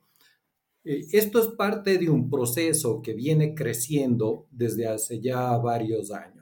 Esto 0.84 1.40
es 1.40 1.48
parte 1.50 1.98
de 1.98 2.10
un 2.10 2.30
proceso 2.30 3.02
que 3.02 3.14
viene 3.14 3.54
creciendo 3.54 4.48
desde 4.50 4.88
hace 4.88 5.20
ya 5.20 5.56
varios 5.58 6.12
años, 6.12 6.41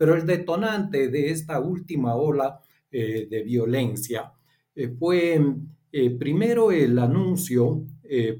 pero 0.00 0.14
el 0.14 0.24
detonante 0.24 1.08
de 1.08 1.30
esta 1.30 1.60
última 1.60 2.14
ola 2.14 2.58
eh, 2.90 3.26
de 3.28 3.42
violencia 3.42 4.32
eh, 4.74 4.88
fue 4.98 5.38
primero 6.18 6.72
el 6.72 6.98
anuncio 6.98 7.84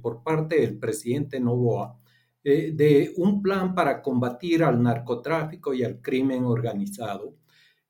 por 0.00 0.22
parte 0.22 0.60
del 0.60 0.78
presidente 0.78 1.38
Novoa 1.38 1.98
de 2.42 3.12
un 3.16 3.42
plan 3.42 3.74
para 3.74 4.00
combatir 4.00 4.62
al 4.62 4.80
narcotráfico 4.80 5.74
y 5.74 5.82
al 5.82 6.00
crimen 6.00 6.44
organizado, 6.44 7.34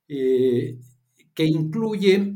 que 0.08 0.78
incluye 1.44 2.34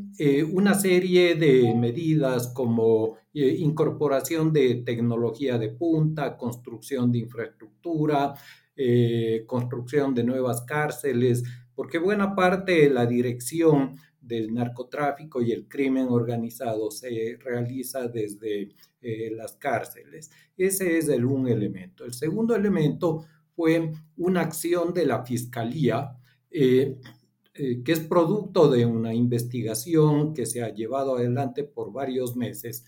una 0.52 0.74
serie 0.74 1.34
de 1.34 1.74
medidas 1.74 2.48
como 2.48 3.16
eh, 3.36 3.56
incorporación 3.58 4.52
de 4.52 4.76
tecnología 4.86 5.58
de 5.58 5.70
punta, 5.70 6.36
construcción 6.36 7.10
de 7.10 7.18
infraestructura, 7.18 8.32
eh, 8.76 9.44
construcción 9.46 10.14
de 10.14 10.24
nuevas 10.24 10.62
cárceles, 10.62 11.42
porque 11.74 11.98
buena 11.98 12.34
parte 12.34 12.72
de 12.72 12.90
la 12.90 13.06
dirección 13.06 13.96
del 14.20 14.54
narcotráfico 14.54 15.42
y 15.42 15.52
el 15.52 15.68
crimen 15.68 16.06
organizado 16.08 16.90
se 16.90 17.38
realiza 17.40 18.08
desde 18.08 18.74
eh, 19.00 19.30
las 19.34 19.56
cárceles. 19.56 20.30
Ese 20.56 20.98
es 20.98 21.08
el 21.08 21.24
un 21.24 21.48
elemento. 21.48 22.04
El 22.04 22.14
segundo 22.14 22.54
elemento 22.54 23.26
fue 23.54 23.92
una 24.16 24.40
acción 24.40 24.94
de 24.94 25.06
la 25.06 25.24
Fiscalía 25.24 26.16
que 26.50 27.92
es 27.92 28.00
producto 28.00 28.70
de 28.70 28.86
una 28.86 29.12
investigación 29.12 30.34
que 30.34 30.46
se 30.46 30.62
ha 30.62 30.72
llevado 30.72 31.16
adelante 31.16 31.64
por 31.64 31.92
varios 31.92 32.36
meses 32.36 32.84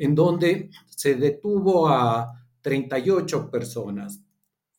en 0.00 0.14
donde 0.14 0.70
se 0.86 1.14
detuvo 1.14 1.86
a 1.86 2.46
38 2.62 3.50
personas 3.50 4.24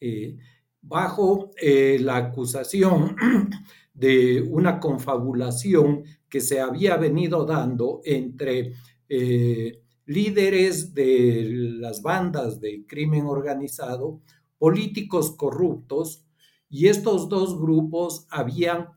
eh, 0.02 0.36
bajo 0.82 1.52
eh, 1.62 2.00
la 2.02 2.18
acusación 2.18 3.16
de 3.94 4.42
una 4.42 4.80
confabulación 4.80 6.04
que 6.28 6.42
se 6.42 6.60
había 6.60 6.98
venido 6.98 7.46
dando 7.46 8.02
entre 8.04 8.74
eh, 9.08 9.84
líderes 10.08 10.96
de 10.96 11.50
las 11.80 12.02
bandas 12.02 12.60
de 12.60 12.84
crimen 12.88 13.28
organizado, 13.28 14.22
políticos 14.58 15.36
corruptos, 15.38 16.26
y 16.68 16.88
estos 16.88 17.30
dos 17.30 17.60
grupos 17.60 18.26
habían 18.30 18.88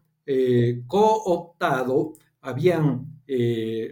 cooptado, 0.87 2.13
habían 2.41 3.21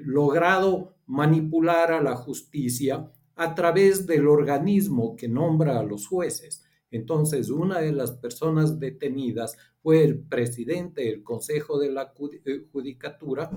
logrado 0.04 0.94
manipular 1.06 1.90
a 1.90 2.00
la 2.00 2.14
justicia 2.14 3.10
a 3.34 3.54
través 3.54 4.06
del 4.06 4.28
organismo 4.28 5.16
que 5.16 5.28
nombra 5.28 5.80
a 5.80 5.82
los 5.82 6.06
jueces. 6.06 6.64
Entonces, 6.92 7.50
una 7.50 7.80
de 7.80 7.90
las 7.90 8.12
personas 8.12 8.78
detenidas 8.78 9.56
fue 9.82 10.04
el 10.04 10.20
presidente 10.20 11.02
del 11.02 11.24
Consejo 11.24 11.78
de 11.78 11.90
la 11.90 12.12
eh, 12.44 12.66
Judicatura 12.70 13.50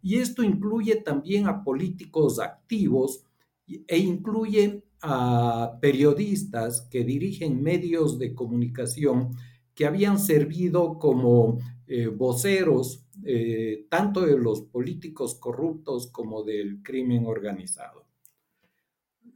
y 0.00 0.18
esto 0.18 0.42
incluye 0.42 0.96
también 0.96 1.48
a 1.48 1.64
políticos 1.64 2.38
activos 2.38 3.24
e 3.66 3.98
incluye 3.98 4.84
a 5.02 5.78
periodistas 5.80 6.82
que 6.82 7.04
dirigen 7.04 7.62
medios 7.62 8.18
de 8.18 8.34
comunicación 8.34 9.36
que 9.74 9.84
habían 9.84 10.18
servido 10.18 10.98
como 10.98 11.58
eh, 11.88 12.06
voceros 12.06 13.04
eh, 13.24 13.86
tanto 13.90 14.20
de 14.20 14.38
los 14.38 14.62
políticos 14.62 15.34
corruptos 15.34 16.06
como 16.06 16.44
del 16.44 16.82
crimen 16.82 17.26
organizado. 17.26 18.06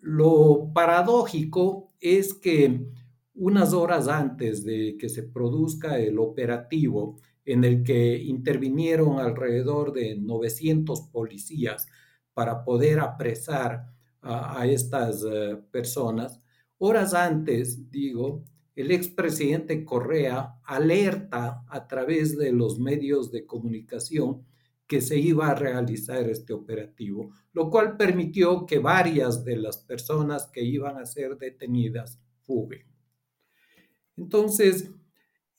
Lo 0.01 0.71
paradójico 0.73 1.93
es 2.01 2.33
que 2.33 2.87
unas 3.41 3.73
horas 3.73 4.07
antes 4.07 4.65
de 4.65 4.99
que 4.99 5.09
se 5.09 5.23
produzca 5.23 5.99
el 5.99 6.19
operativo 6.19 7.17
en 7.43 7.65
el 7.65 7.83
que 7.83 8.19
intervinieron 8.19 9.19
alrededor 9.19 9.95
de 9.95 10.15
900 10.17 11.09
policías 11.11 11.87
para 12.35 12.63
poder 12.65 13.01
apresar 13.01 13.87
a, 14.21 14.67
estas 14.67 15.25
eh, 15.25 15.57
personas. 15.71 16.39
Horas 16.77 17.15
antes, 17.15 17.91
digo, 17.91 18.45
el 18.77 18.91
expresidente 18.91 19.87
Correa 19.87 20.61
alerta 20.65 21.65
a 21.67 21.89
través 21.89 22.37
de 22.37 22.53
los 22.53 22.79
medios 22.79 23.33
de 23.33 23.47
comunicación 23.47 24.45
que 24.87 25.01
se 25.01 25.19
iba 25.19 25.49
a 25.49 25.55
realizar 25.55 26.29
este 26.29 26.53
operativo, 26.53 27.31
lo 27.55 27.71
cual 27.71 27.97
permitió 27.97 28.67
que 28.67 28.79
varias 28.81 29.47
de 29.47 29.57
las 29.57 29.79
personas 29.79 30.51
que 30.53 30.63
iban 30.63 30.99
a 30.99 31.07
ser 31.07 31.39
detenidas 31.39 32.21
fuguen. 32.43 32.91
Entonces, 34.21 34.91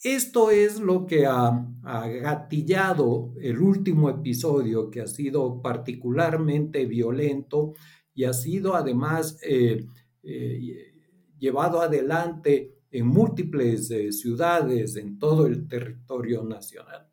esto 0.04 0.52
es 0.52 0.80
lo 0.80 1.06
que 1.08 1.26
ha, 1.26 1.68
gatillado 1.84 3.34
el 3.42 3.60
último 3.60 4.08
episodio, 4.10 4.92
que 4.92 5.02
ha 5.02 5.08
sido 5.08 5.62
particularmente 5.64 6.86
violento 6.86 7.74
y 8.14 8.26
ha 8.26 8.34
sido 8.34 8.76
además 8.76 9.40
eh, 9.44 9.84
eh, 10.22 10.94
llevado 11.40 11.82
adelante 11.82 12.78
en 12.92 13.08
múltiples 13.08 13.90
eh, 13.90 14.12
ciudades 14.12 14.96
en 14.96 15.18
todo 15.18 15.48
el 15.48 15.68
territorio 15.68 16.44
nacional. 16.44 17.08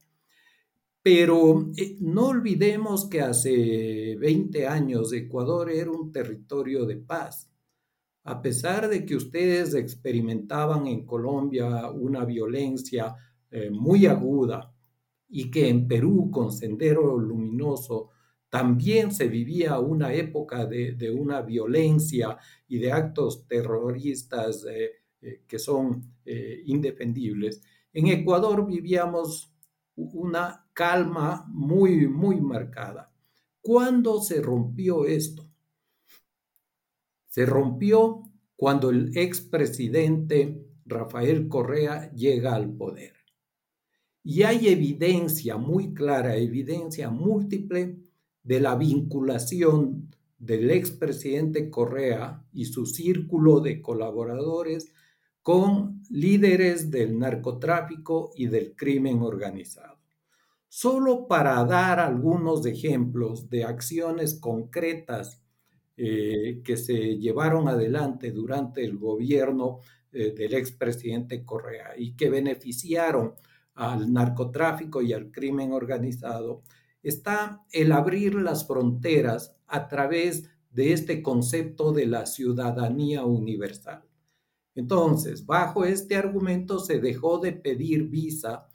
Pero 1.03 1.71
no 2.01 2.27
olvidemos 2.27 3.09
que 3.09 3.23
hace 3.23 4.17
20 4.21 4.67
años 4.67 5.15
Ecuador 5.15 5.71
era 5.71 5.91
un 5.91 6.13
territorio 6.13 6.85
de 6.85 6.97
paz 6.97 7.49
a 8.29 8.43
pesar 8.43 8.91
de 8.91 9.07
que 9.07 9.17
ustedes 9.17 9.73
experimentaban 9.73 10.87
en 10.87 11.07
Colombia 11.07 11.91
una 11.91 12.27
violencia 12.27 13.17
eh, 13.51 13.71
muy 13.71 14.05
aguda 14.05 14.71
y 15.31 15.51
que 15.51 15.71
en 15.71 15.89
Perú 15.89 16.31
con 16.31 16.53
Sendero 16.53 17.17
Luminoso 17.17 18.11
también 18.51 19.13
se 19.13 19.29
vivía 19.29 19.79
una 19.79 20.13
época 20.13 20.67
de, 20.67 21.11
una 21.11 21.41
violencia 21.41 22.37
y 22.67 22.79
de 22.79 22.93
actos 22.93 23.47
terroristas 23.47 24.67
eh, 24.71 24.91
eh, 25.23 25.45
que 25.49 25.59
son 25.59 26.19
indefendibles. 26.67 27.63
En 27.95 28.09
Ecuador 28.09 28.67
vivíamos 28.67 29.55
una 29.97 30.69
calma 30.75 31.47
muy, 31.49 32.07
muy 32.07 32.43
marcada. 32.43 33.11
¿Cuándo 33.63 34.21
se 34.21 34.43
rompió 34.43 35.07
esto? 35.07 35.48
Se 37.39 37.47
rompió 37.47 38.25
cuando 38.57 38.91
el 38.91 39.17
expresidente 39.17 40.61
Rafael 40.85 41.47
Correa 41.47 42.11
llega 42.11 42.57
al 42.57 42.73
poder. 42.73 43.13
Y 44.25 44.43
hay 44.43 44.67
evidencia 44.67 45.57
muy 45.57 45.95
clara, 45.95 46.35
evidencia 46.35 47.11
múltiple 47.11 48.01
de 48.43 48.59
la 48.59 48.75
vinculación 48.75 50.11
del 50.37 50.73
expresidente 50.73 51.71
Correa 51.71 52.45
y 52.53 52.65
su 52.65 52.87
círculo 52.87 53.61
de 53.61 53.83
colaboradores 53.83 54.91
con 55.41 56.03
líderes 56.11 56.91
del 56.91 57.21
narcotráfico 57.21 58.33
y 58.35 58.49
del 58.49 58.75
crimen 58.75 59.23
organizado. 59.23 60.01
Solo 60.67 61.29
para 61.29 61.65
dar 61.65 62.01
algunos 62.01 62.67
ejemplos 62.67 63.49
de 63.49 63.63
acciones 63.63 64.41
concretas 64.41 65.41
eh, 66.01 66.61
que 66.63 66.77
se 66.77 67.19
llevaron 67.19 67.67
adelante 67.67 68.31
durante 68.31 68.85
el 68.85 68.97
gobierno 68.97 69.81
eh, 70.13 70.31
del 70.31 70.55
expresidente 70.55 71.45
Correa 71.45 71.95
y 71.97 72.13
que 72.13 72.31
beneficiaron 72.31 73.35
al 73.75 74.13
narcotráfico 74.13 75.03
y 75.03 75.13
al 75.13 75.33
crimen 75.33 75.73
organizado, 75.73 76.63
está 77.03 77.65
el 77.73 77.91
abrir 77.91 78.37
las 78.37 78.65
fronteras 78.65 79.57
a 79.67 79.89
través 79.89 80.49
de 80.71 80.93
este 80.93 81.21
concepto 81.21 81.91
de 81.93 82.07
la 82.07 82.27
ciudadanía 82.27 83.25
universal. 83.25 84.05
Entonces, 84.77 85.45
bajo 85.47 85.85
este 85.85 86.15
argumento 86.15 86.79
se 86.79 87.01
dejó 87.01 87.41
de 87.41 87.55
pedir 87.55 88.05
visa 88.05 88.68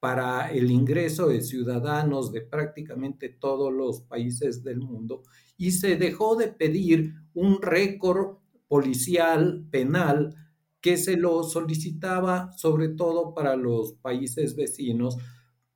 para 0.00 0.50
el 0.50 0.70
ingreso 0.70 1.28
de 1.28 1.42
ciudadanos 1.42 2.32
de 2.32 2.40
prácticamente 2.40 3.28
todos 3.28 3.72
los 3.72 4.00
países 4.00 4.64
del 4.64 4.80
mundo 4.80 5.22
y 5.58 5.72
se 5.72 5.96
dejó 5.96 6.36
de 6.36 6.48
pedir 6.48 7.12
un 7.34 7.60
récord 7.60 8.38
policial 8.66 9.66
penal 9.70 10.34
que 10.80 10.96
se 10.96 11.18
lo 11.18 11.42
solicitaba 11.42 12.50
sobre 12.56 12.88
todo 12.88 13.34
para 13.34 13.56
los 13.56 13.92
países 13.92 14.56
vecinos 14.56 15.18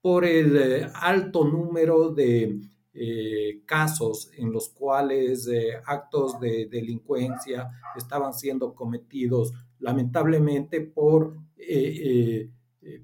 por 0.01 0.25
el 0.25 0.57
eh, 0.57 0.89
alto 0.95 1.45
número 1.45 2.11
de 2.11 2.61
eh, 2.95 3.63
casos 3.67 4.31
en 4.39 4.53
los 4.53 4.71
cuales 4.71 5.47
eh, 5.49 5.73
actos 5.85 6.41
de 6.41 6.67
delincuencia 6.67 7.69
estaban 7.97 8.33
siendo 8.33 8.75
cometidos 8.75 9.53
lamentablemente 9.81 10.81
por 10.81 11.37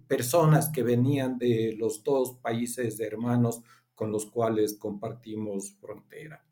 personas 0.06 0.68
que 0.68 0.82
venían 0.82 1.38
de 1.38 1.74
los 1.78 2.02
dos 2.04 2.38
países 2.42 3.00
hermanos 3.00 3.62
con 3.94 4.10
los 4.10 4.26
cuales 4.26 4.78
compartimos 4.78 5.74
frontera. 5.80 6.42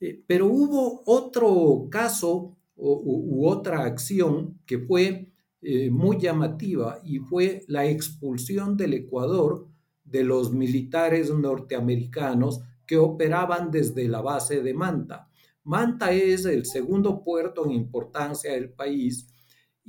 Eh, 0.00 0.22
pero 0.26 0.46
hubo 0.46 1.02
otro 1.06 1.88
caso 1.90 2.56
u, 2.76 3.46
otra 3.46 3.84
acción 3.84 4.60
que 4.64 4.78
fue 4.78 5.32
eh, 5.62 5.90
muy 5.90 6.18
llamativa 6.18 7.00
y 7.04 7.18
fue 7.18 7.64
la 7.68 7.86
expulsión 7.86 8.76
del 8.76 8.94
Ecuador 8.94 9.68
de 10.04 10.24
los 10.24 10.52
militares 10.52 11.30
norteamericanos 11.30 12.60
que 12.86 12.96
operaban 12.96 13.70
desde 13.70 14.08
la 14.08 14.20
base 14.20 14.62
de 14.62 14.74
Manta. 14.74 15.30
Manta 15.64 16.12
es 16.12 16.46
el 16.46 16.64
segundo 16.64 17.22
puerto 17.22 17.64
en 17.66 17.72
importancia 17.72 18.52
del 18.52 18.70
país 18.70 19.28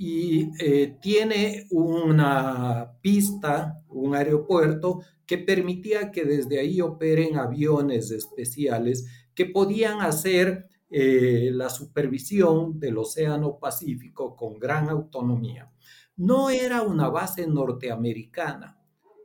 y 0.04 0.50
eh, 0.60 0.98
tiene 1.00 1.68
una 1.70 2.92
pista, 3.02 3.84
un 3.88 4.16
aeropuerto 4.16 5.02
que 5.28 5.38
permitía 5.38 6.12
que 6.12 6.26
desde 6.26 6.60
ahí 6.60 6.82
operen 6.82 7.38
aviones 7.38 8.10
especiales 8.10 9.06
que 9.36 9.46
podían 9.46 10.02
hacer 10.02 10.66
eh, 10.90 11.52
la 11.54 11.70
supervisión 11.70 12.80
del 12.80 12.98
Océano 12.98 13.60
Pacífico 13.60 14.36
con 14.36 14.58
gran 14.58 14.90
autonomía. 14.90 15.72
No 16.18 16.50
era 16.50 16.82
una 16.82 17.08
base 17.10 17.46
norteamericana, 17.46 18.80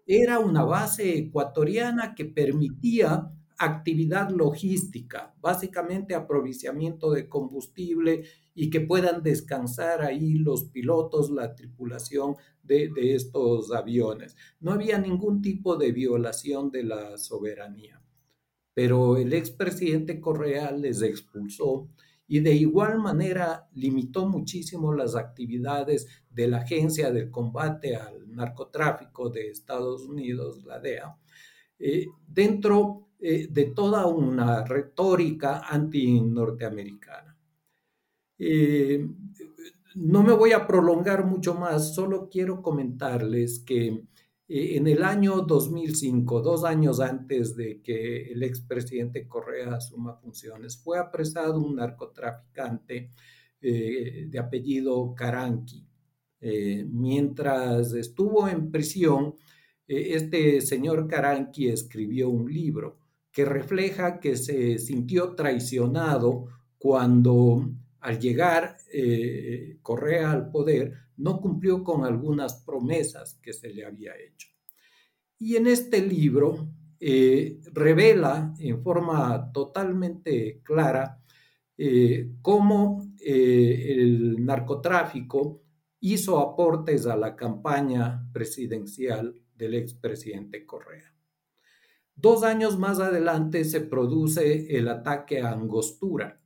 era 0.06 0.40
una 0.40 0.62
base 0.64 1.16
ecuatoriana 1.16 2.14
que 2.14 2.26
permitía 2.26 3.32
actividad 3.56 4.28
logística, 4.28 5.34
básicamente 5.40 6.14
aprovisionamiento 6.14 7.12
de 7.12 7.30
combustible 7.30 8.24
y 8.56 8.70
que 8.70 8.80
puedan 8.80 9.22
descansar 9.22 10.02
ahí 10.02 10.34
los 10.38 10.64
pilotos, 10.64 11.30
la 11.30 11.54
tripulación 11.54 12.34
de, 12.64 12.90
de 12.92 13.14
estos 13.14 13.70
aviones. 13.70 14.34
No 14.58 14.72
había 14.72 14.98
ningún 14.98 15.40
tipo 15.40 15.76
de 15.76 15.92
violación 15.92 16.72
de 16.72 16.82
la 16.82 17.16
soberanía 17.18 18.02
pero 18.76 19.16
el 19.16 19.32
expresidente 19.32 20.20
Correa 20.20 20.70
les 20.70 21.00
expulsó 21.00 21.88
y 22.28 22.40
de 22.40 22.52
igual 22.52 22.98
manera 22.98 23.66
limitó 23.72 24.28
muchísimo 24.28 24.92
las 24.92 25.16
actividades 25.16 26.06
de 26.28 26.46
la 26.46 26.58
Agencia 26.58 27.10
del 27.10 27.30
Combate 27.30 27.96
al 27.96 28.30
Narcotráfico 28.30 29.30
de 29.30 29.48
Estados 29.48 30.02
Unidos, 30.02 30.62
la 30.62 30.78
DEA, 30.78 31.16
eh, 31.78 32.04
dentro 32.28 33.12
eh, 33.18 33.48
de 33.50 33.64
toda 33.64 34.04
una 34.08 34.62
retórica 34.62 35.60
anti-norteamericana. 35.60 37.25
Eh, 38.38 39.06
no 39.94 40.22
me 40.22 40.32
voy 40.32 40.52
a 40.52 40.66
prolongar 40.66 41.24
mucho 41.24 41.54
más, 41.54 41.94
solo 41.94 42.28
quiero 42.30 42.62
comentarles 42.62 43.60
que 43.60 43.88
eh, 44.48 44.76
en 44.76 44.86
el 44.86 45.02
año 45.02 45.40
2005, 45.42 46.42
dos 46.42 46.64
años 46.64 47.00
antes 47.00 47.56
de 47.56 47.80
que 47.82 48.32
el 48.32 48.42
expresidente 48.42 49.26
Correa 49.26 49.74
asuma 49.76 50.16
funciones, 50.16 50.76
fue 50.76 50.98
apresado 50.98 51.60
un 51.60 51.76
narcotraficante 51.76 53.12
eh, 53.60 54.26
de 54.28 54.38
apellido 54.38 55.14
Caranqui. 55.14 55.86
Mientras 56.38 57.92
estuvo 57.94 58.46
en 58.46 58.70
prisión, 58.70 59.34
este 59.88 60.60
señor 60.60 61.08
Caranqui 61.08 61.68
escribió 61.68 62.28
un 62.28 62.52
libro 62.52 62.98
que 63.32 63.44
refleja 63.44 64.20
que 64.20 64.36
se 64.36 64.78
sintió 64.78 65.34
traicionado 65.34 66.46
cuando 66.78 67.68
al 68.06 68.18
llegar 68.18 68.76
Correa 69.82 70.30
al 70.30 70.50
poder, 70.50 70.94
no 71.16 71.40
cumplió 71.40 71.82
con 71.82 72.04
algunas 72.04 72.62
promesas 72.62 73.38
que 73.42 73.52
se 73.52 73.72
le 73.72 73.84
había 73.84 74.12
hecho. 74.16 74.48
Y 75.38 75.56
en 75.56 75.66
este 75.66 76.00
libro 76.00 76.68
eh, 76.98 77.60
revela 77.72 78.54
en 78.58 78.82
forma 78.82 79.52
totalmente 79.52 80.62
clara 80.62 81.22
eh, 81.76 82.32
cómo 82.40 83.06
eh, 83.20 83.94
el 83.98 84.44
narcotráfico 84.44 85.62
hizo 86.00 86.38
aportes 86.38 87.06
a 87.06 87.16
la 87.16 87.36
campaña 87.36 88.30
presidencial 88.32 89.34
del 89.54 89.74
expresidente 89.74 90.64
Correa. 90.64 91.14
Dos 92.14 92.44
años 92.44 92.78
más 92.78 92.98
adelante 92.98 93.64
se 93.64 93.82
produce 93.82 94.74
el 94.78 94.88
ataque 94.88 95.42
a 95.42 95.50
Angostura, 95.50 96.40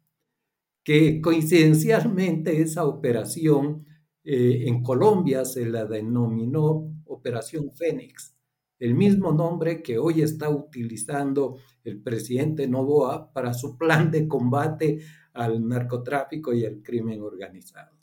que 0.82 1.20
coincidencialmente 1.20 2.60
esa 2.60 2.84
operación 2.84 3.86
eh, 4.24 4.64
en 4.66 4.82
Colombia 4.82 5.44
se 5.44 5.66
la 5.66 5.84
denominó 5.84 6.94
Operación 7.06 7.72
Fénix, 7.72 8.36
el 8.78 8.94
mismo 8.94 9.32
nombre 9.32 9.82
que 9.82 9.98
hoy 9.98 10.22
está 10.22 10.48
utilizando 10.48 11.56
el 11.84 12.00
presidente 12.00 12.66
Novoa 12.66 13.32
para 13.32 13.52
su 13.52 13.76
plan 13.76 14.10
de 14.10 14.26
combate 14.26 15.00
al 15.34 15.66
narcotráfico 15.66 16.54
y 16.54 16.64
al 16.64 16.82
crimen 16.82 17.20
organizado. 17.20 17.96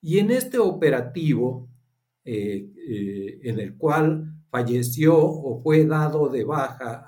Y 0.00 0.18
en 0.18 0.30
este 0.30 0.58
operativo, 0.58 1.68
eh, 2.24 2.72
eh, 2.88 3.40
en 3.42 3.60
el 3.60 3.76
cual 3.76 4.34
falleció 4.50 5.16
o 5.16 5.62
fue 5.62 5.84
dado 5.84 6.28
de 6.28 6.44
baja 6.44 7.06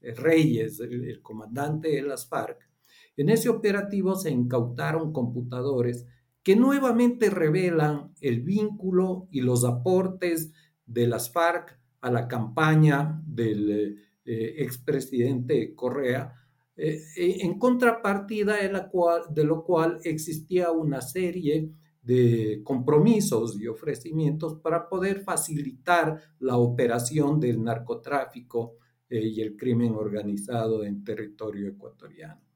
Reyes, 0.00 0.80
el 0.80 1.20
comandante 1.22 1.88
de 1.88 2.02
las 2.02 2.28
FARC, 2.28 2.71
en 3.16 3.28
ese 3.28 3.48
operativo 3.48 4.14
se 4.16 4.30
incautaron 4.30 5.12
computadores 5.12 6.06
que 6.42 6.56
nuevamente 6.56 7.30
revelan 7.30 8.12
el 8.20 8.42
vínculo 8.42 9.28
y 9.30 9.40
los 9.42 9.64
aportes 9.64 10.52
de 10.86 11.06
las 11.06 11.32
FARC 11.32 11.78
a 12.00 12.10
la 12.10 12.26
campaña 12.26 13.22
del 13.24 13.96
eh, 14.24 14.54
expresidente 14.58 15.74
Correa, 15.74 16.34
eh, 16.76 17.00
eh, 17.16 17.36
en 17.40 17.58
contrapartida 17.58 18.56
de, 18.56 18.72
la 18.72 18.88
cual, 18.88 19.22
de 19.30 19.44
lo 19.44 19.64
cual 19.64 20.00
existía 20.04 20.72
una 20.72 21.00
serie 21.00 21.70
de 22.02 22.60
compromisos 22.64 23.60
y 23.60 23.68
ofrecimientos 23.68 24.58
para 24.60 24.88
poder 24.88 25.22
facilitar 25.22 26.20
la 26.40 26.56
operación 26.56 27.38
del 27.38 27.62
narcotráfico 27.62 28.78
y 29.08 29.40
el 29.42 29.56
crimen 29.56 29.94
organizado 29.94 30.84
en 30.84 31.04
territorio 31.04 31.68
ecuatoriano. 31.68 32.51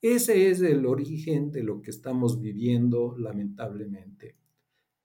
Ese 0.00 0.50
es 0.50 0.62
el 0.62 0.86
origen 0.86 1.50
de 1.50 1.64
lo 1.64 1.82
que 1.82 1.90
estamos 1.90 2.40
viviendo 2.40 3.16
lamentablemente. 3.18 4.36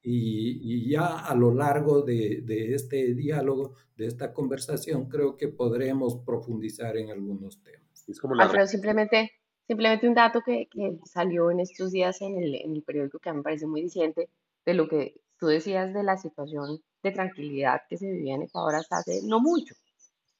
Y, 0.06 0.90
ya 0.90 1.20
a 1.20 1.34
lo 1.34 1.54
largo 1.54 2.02
de, 2.02 2.44
este 2.76 3.14
diálogo, 3.16 3.74
de 3.96 4.08
esta 4.08 4.34
conversación, 4.34 5.08
creo 5.08 5.38
que 5.38 5.48
podremos 5.48 6.18
profundizar 6.26 6.98
en 6.98 7.10
algunos 7.10 7.64
temas. 7.64 8.08
Es 8.08 8.20
como 8.20 8.36
simplemente, 8.68 9.32
simplemente 9.66 10.08
un 10.08 10.14
dato 10.14 10.42
que, 10.46 10.68
salió 11.06 11.50
en 11.52 11.62
estos 11.62 11.92
días 11.92 12.22
en 12.22 12.38
el, 12.38 12.56
en 12.56 12.76
el 12.76 12.84
periódico 12.84 13.20
que 13.20 13.30
a 13.30 13.34
mí 13.34 13.38
me 13.38 13.44
parece 13.44 13.66
muy 13.66 13.82
diciente 13.82 14.30
de 14.66 14.74
lo 14.74 14.90
que 14.90 15.16
tú 15.40 15.48
decías 15.48 15.94
de 15.94 16.04
la 16.04 16.18
situación 16.18 16.82
de 17.02 17.12
tranquilidad 17.12 17.82
que 17.90 17.98
se 17.98 18.12
vivía 18.12 18.36
en 18.36 18.44
Ecuador 18.44 18.76
hasta 18.76 18.98
hace 18.98 19.22
no 19.24 19.40
mucho. 19.40 19.74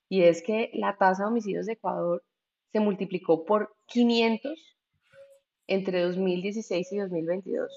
Y 0.10 0.24
es 0.24 0.44
que 0.44 0.70
la 0.74 0.98
tasa 0.98 1.24
de 1.24 1.30
homicidios 1.30 1.66
de 1.66 1.74
Ecuador 1.74 2.22
se 2.74 2.80
multiplicó 2.80 3.46
por 3.46 3.76
500 3.86 4.52
entre 5.68 6.02
2016 6.02 6.92
y 6.92 6.98
2022. 6.98 7.72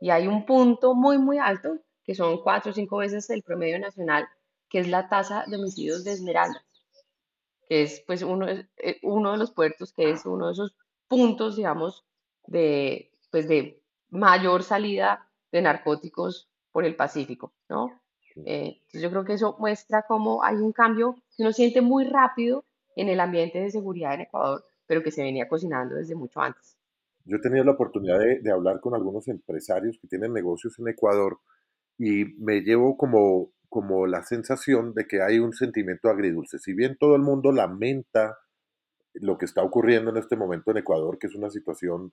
Y 0.00 0.10
hay 0.10 0.28
un 0.28 0.44
punto 0.44 0.94
muy, 0.94 1.16
muy 1.18 1.38
alto, 1.38 1.78
que 2.04 2.14
son 2.14 2.42
cuatro 2.42 2.70
o 2.70 2.74
cinco 2.74 2.98
veces 2.98 3.30
el 3.30 3.42
promedio 3.42 3.78
nacional, 3.78 4.28
que 4.68 4.80
es 4.80 4.88
la 4.88 5.08
tasa 5.08 5.44
de 5.46 5.56
homicidios 5.56 6.04
de 6.04 6.12
Esmeralda, 6.12 6.62
que 7.68 7.82
es 7.82 8.04
pues 8.06 8.22
uno, 8.22 8.46
eh, 8.48 8.98
uno 9.02 9.32
de 9.32 9.38
los 9.38 9.50
puertos, 9.50 9.94
que 9.94 10.10
es 10.10 10.26
uno 10.26 10.48
de 10.48 10.52
esos 10.52 10.76
puntos, 11.08 11.56
digamos, 11.56 12.04
de, 12.46 13.10
pues, 13.30 13.48
de 13.48 13.82
mayor 14.10 14.62
salida 14.62 15.26
de 15.50 15.62
narcóticos 15.62 16.50
por 16.70 16.84
el 16.84 16.96
Pacífico, 16.96 17.54
¿no? 17.70 17.98
Eh, 18.44 18.76
entonces 18.76 19.02
yo 19.02 19.10
creo 19.10 19.24
que 19.24 19.32
eso 19.32 19.56
muestra 19.58 20.04
cómo 20.06 20.44
hay 20.44 20.56
un 20.56 20.72
cambio 20.72 21.14
que 21.34 21.42
uno 21.42 21.52
siente 21.52 21.80
muy 21.80 22.04
rápido 22.04 22.64
en 22.98 23.08
el 23.08 23.20
ambiente 23.20 23.60
de 23.60 23.70
seguridad 23.70 24.14
en 24.14 24.22
Ecuador, 24.22 24.64
pero 24.86 25.02
que 25.02 25.12
se 25.12 25.22
venía 25.22 25.48
cocinando 25.48 25.94
desde 25.94 26.16
mucho 26.16 26.40
antes. 26.40 26.76
Yo 27.24 27.36
he 27.36 27.40
tenido 27.40 27.64
la 27.64 27.72
oportunidad 27.72 28.18
de, 28.18 28.50
hablar 28.50 28.80
con 28.80 28.94
algunos 28.94 29.28
empresarios 29.28 29.98
que 30.00 30.08
tienen 30.08 30.32
negocios 30.32 30.78
en 30.78 30.88
Ecuador 30.88 31.38
y 31.98 32.24
me 32.38 32.62
llevo 32.62 32.96
como, 32.96 33.52
como 33.68 34.06
la 34.06 34.24
sensación 34.24 34.94
de 34.94 35.06
que 35.06 35.22
hay 35.22 35.38
un 35.38 35.52
sentimiento 35.52 36.08
agridulce. 36.08 36.58
Si 36.58 36.72
bien 36.72 36.96
todo 36.98 37.14
el 37.14 37.22
mundo 37.22 37.52
lamenta 37.52 38.38
lo 39.14 39.38
que 39.38 39.44
está 39.44 39.62
ocurriendo 39.62 40.10
en 40.10 40.16
este 40.16 40.36
momento 40.36 40.70
en 40.70 40.78
Ecuador, 40.78 41.18
que 41.18 41.26
es 41.26 41.34
una 41.34 41.50
situación 41.50 42.12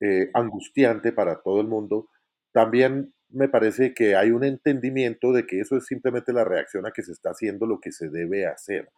eh, 0.00 0.30
angustiante 0.34 1.12
para 1.12 1.40
todo 1.40 1.60
el 1.60 1.68
mundo, 1.68 2.08
también 2.52 3.14
me 3.30 3.48
parece 3.48 3.94
que 3.94 4.16
hay 4.16 4.32
un 4.32 4.44
entendimiento 4.44 5.32
de 5.32 5.46
que 5.46 5.60
eso 5.60 5.76
es 5.76 5.86
simplemente 5.86 6.32
la 6.32 6.44
reacción 6.44 6.86
a 6.86 6.90
que 6.90 7.02
se 7.02 7.12
está 7.12 7.30
haciendo 7.30 7.66
lo 7.66 7.80
que 7.80 7.92
se 7.92 8.08
debe 8.08 8.46
hacer. 8.46 8.90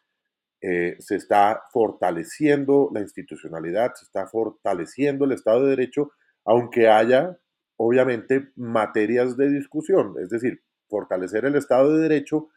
Eh, 0.61 0.97
se 0.99 1.17
está 1.17 1.63
fortaleciendo 1.73 2.91
la 2.93 3.01
institucionalidad, 3.01 3.95
se 3.95 4.05
está 4.05 4.27
fortaleciendo 4.27 5.25
el 5.25 5.33
Estado 5.33 5.65
de 5.65 5.71
Derecho, 5.71 6.11
aunque 6.45 6.89
haya, 6.89 7.39
obviamente, 7.77 8.49
materias 8.57 9.37
de 9.37 9.51
discusión. 9.51 10.15
Es 10.21 10.31
decir, 10.31 10.63
fortalecer 10.89 11.45
el 11.45 11.55
Estado 11.55 11.95
de 11.95 12.03
Derecho 12.03 12.49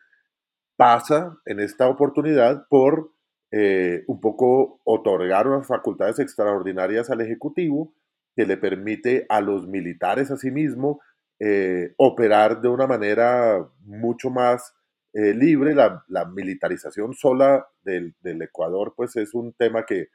pasa 0.75 1.37
en 1.45 1.59
esta 1.59 1.87
oportunidad 1.87 2.65
por 2.69 3.11
eh, 3.51 4.03
un 4.07 4.19
poco 4.19 4.79
otorgar 4.83 5.47
unas 5.47 5.67
facultades 5.67 6.19
extraordinarias 6.19 7.09
al 7.09 7.21
Ejecutivo 7.21 7.93
que 8.35 8.45
le 8.45 8.57
permite 8.57 9.25
a 9.29 9.41
los 9.41 9.67
militares 9.67 10.31
asimismo 10.31 11.01
eh, 11.39 11.93
operar 11.97 12.61
de 12.61 12.69
una 12.69 12.87
manera 12.87 13.67
mucho 13.81 14.29
más 14.29 14.73
eh, 15.13 15.33
libre, 15.33 15.75
la, 15.75 16.25
militarización 16.25 17.13
sola 17.13 17.67
del, 17.83 18.15
Ecuador, 18.23 18.93
pues 18.95 19.15
es 19.17 19.33
un 19.33 19.53
tema 19.53 19.85
que, 19.85 20.07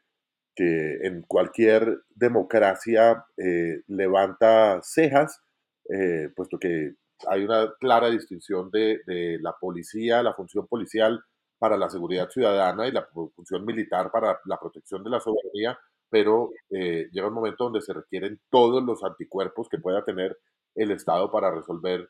en 0.59 1.21
cualquier 1.23 1.99
democracia 2.15 3.27
eh, 3.37 3.83
levanta 3.89 4.81
cejas, 4.83 5.43
eh, 5.91 6.31
puesto 6.35 6.59
que 6.59 6.95
hay 7.29 7.45
una 7.45 7.75
clara 7.79 8.09
distinción 8.09 8.71
de, 8.71 9.01
la 9.43 9.55
policía, 9.61 10.23
la 10.23 10.33
función 10.33 10.67
policial 10.67 11.23
para 11.59 11.77
la 11.77 11.91
seguridad 11.91 12.31
ciudadana 12.31 12.89
y 12.89 12.93
la 12.93 13.07
función 13.35 13.67
militar 13.67 14.11
para 14.11 14.41
la 14.47 14.59
protección 14.59 15.05
de 15.05 15.11
la 15.11 15.21
soberanía, 15.21 15.79
pero 16.09 16.53
llega 16.71 17.29
un 17.29 17.35
momento 17.35 17.65
donde 17.65 17.83
se 17.83 17.93
requieren 17.93 18.41
todos 18.51 18.83
los 18.83 19.05
anticuerpos 19.05 19.69
que 19.69 19.79
pueda 19.79 20.05
tener 20.05 20.39
el 20.75 20.91
Estado 20.91 21.31
para 21.31 21.51
resolver 21.51 22.09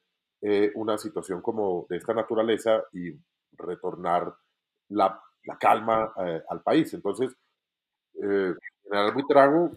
eh, 0.49 0.71
una 0.77 0.97
situación 0.97 1.43
como 1.43 1.89
de 1.91 1.97
esta 1.97 2.15
naturaleza 2.15 2.85
y 2.93 3.11
retornar 3.59 4.33
la, 4.91 5.21
calma 5.59 6.13
eh, 6.25 6.41
al 6.49 6.63
país. 6.63 6.95
Entonces, 6.95 7.35
eh, 8.23 8.55
General 8.85 9.13
Buitrago 9.13 9.73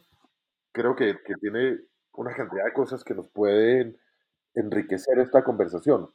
creo 0.71 0.95
que, 0.95 1.17
que, 1.25 1.33
tiene 1.41 1.79
una 2.13 2.35
cantidad 2.35 2.65
de 2.65 2.73
cosas 2.73 3.03
que 3.03 3.15
nos 3.15 3.27
pueden 3.31 3.97
enriquecer 4.53 5.17
esta 5.17 5.43
conversación. 5.43 6.07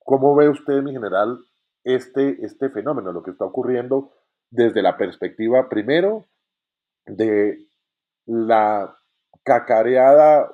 ¿Cómo 0.00 0.34
ve 0.34 0.48
usted, 0.48 0.82
mi 0.82 0.90
general, 0.90 1.38
este, 1.84 2.44
este 2.44 2.70
fenómeno, 2.70 3.12
lo 3.12 3.22
que 3.22 3.30
está 3.30 3.44
ocurriendo 3.44 4.10
desde 4.50 4.82
la 4.82 4.96
perspectiva, 4.96 5.68
primero, 5.68 6.24
de 7.06 7.64
la 8.24 8.98
cacareada 9.44 10.50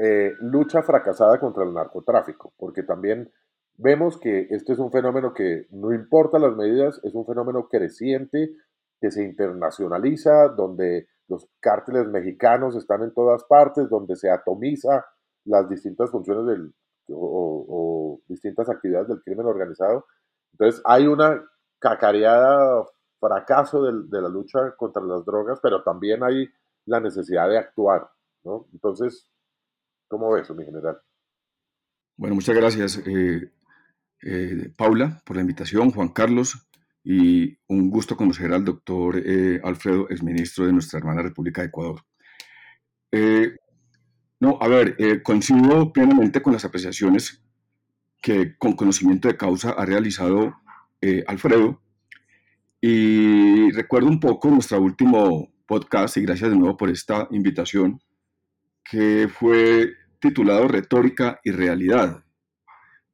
eh, 0.00 0.32
lucha 0.40 0.82
fracasada 0.82 1.38
contra 1.38 1.64
el 1.64 1.72
narcotráfico, 1.72 2.52
porque 2.56 2.82
también 2.82 3.30
vemos 3.76 4.18
que 4.18 4.48
este 4.50 4.72
es 4.72 4.78
un 4.78 4.90
fenómeno 4.90 5.34
que 5.34 5.66
no 5.70 5.92
importa 5.92 6.38
las 6.38 6.56
medidas, 6.56 7.00
es 7.04 7.14
un 7.14 7.26
fenómeno 7.26 7.68
creciente, 7.68 8.54
que 9.00 9.10
se 9.10 9.22
internacionaliza, 9.22 10.48
donde 10.48 11.08
los 11.28 11.48
cárteles 11.60 12.06
mexicanos 12.08 12.76
están 12.76 13.02
en 13.02 13.12
todas 13.12 13.44
partes, 13.44 13.88
donde 13.88 14.16
se 14.16 14.30
atomiza 14.30 15.04
las 15.44 15.68
distintas 15.68 16.10
funciones 16.10 16.46
del, 16.46 16.74
o, 17.10 18.20
distintas 18.28 18.68
actividades 18.68 19.08
del 19.08 19.22
crimen 19.22 19.46
organizado. 19.46 20.06
Entonces 20.52 20.80
hay 20.84 21.06
una 21.06 21.44
cacareada 21.78 22.84
fracaso 23.20 23.82
de, 23.82 24.20
la 24.20 24.28
lucha 24.28 24.74
contra 24.76 25.02
las 25.02 25.24
drogas, 25.24 25.58
pero 25.62 25.82
también 25.82 26.22
hay 26.22 26.48
la 26.86 27.00
necesidad 27.00 27.48
de 27.48 27.58
actuar. 27.58 28.08
¿no? 28.44 28.66
Entonces, 28.72 29.28
¿Cómo 30.08 30.32
ves 30.32 30.50
mi 30.50 30.64
general? 30.64 30.98
Bueno, 32.16 32.36
muchas 32.36 32.54
gracias, 32.54 33.02
eh, 33.06 33.50
eh, 34.22 34.72
Paula, 34.76 35.20
por 35.24 35.36
la 35.36 35.42
invitación, 35.42 35.90
Juan 35.90 36.08
Carlos, 36.08 36.68
y 37.02 37.58
un 37.66 37.90
gusto 37.90 38.16
conocer 38.16 38.52
al 38.52 38.64
doctor 38.64 39.18
eh, 39.18 39.60
Alfredo, 39.64 40.08
exministro 40.08 40.66
de 40.66 40.72
nuestra 40.72 40.98
hermana 40.98 41.22
República 41.22 41.62
de 41.62 41.68
Ecuador. 41.68 42.00
no, 44.40 44.58
a 44.60 44.68
ver, 44.68 45.22
coincido 45.22 45.92
plenamente 45.92 46.42
con 46.42 46.52
las 46.52 46.64
apreciaciones 46.64 47.42
que 48.20 48.56
con 48.58 48.74
conocimiento 48.74 49.28
de 49.28 49.36
causa 49.36 49.70
ha 49.70 49.84
realizado 49.84 50.54
Alfredo, 51.26 51.80
y 52.80 53.70
recuerdo 53.72 54.08
un 54.08 54.20
poco 54.20 54.50
nuestro 54.50 54.80
último 54.80 55.52
podcast, 55.66 56.16
y 56.16 56.22
gracias 56.22 56.50
de 56.50 56.56
nuevo 56.56 56.76
por 56.76 56.90
esta 56.90 57.26
invitación, 57.30 58.00
que 58.84 59.28
fue 59.28 59.94
titulado 60.20 60.68
Retórica 60.68 61.40
y 61.42 61.50
Realidad. 61.50 62.24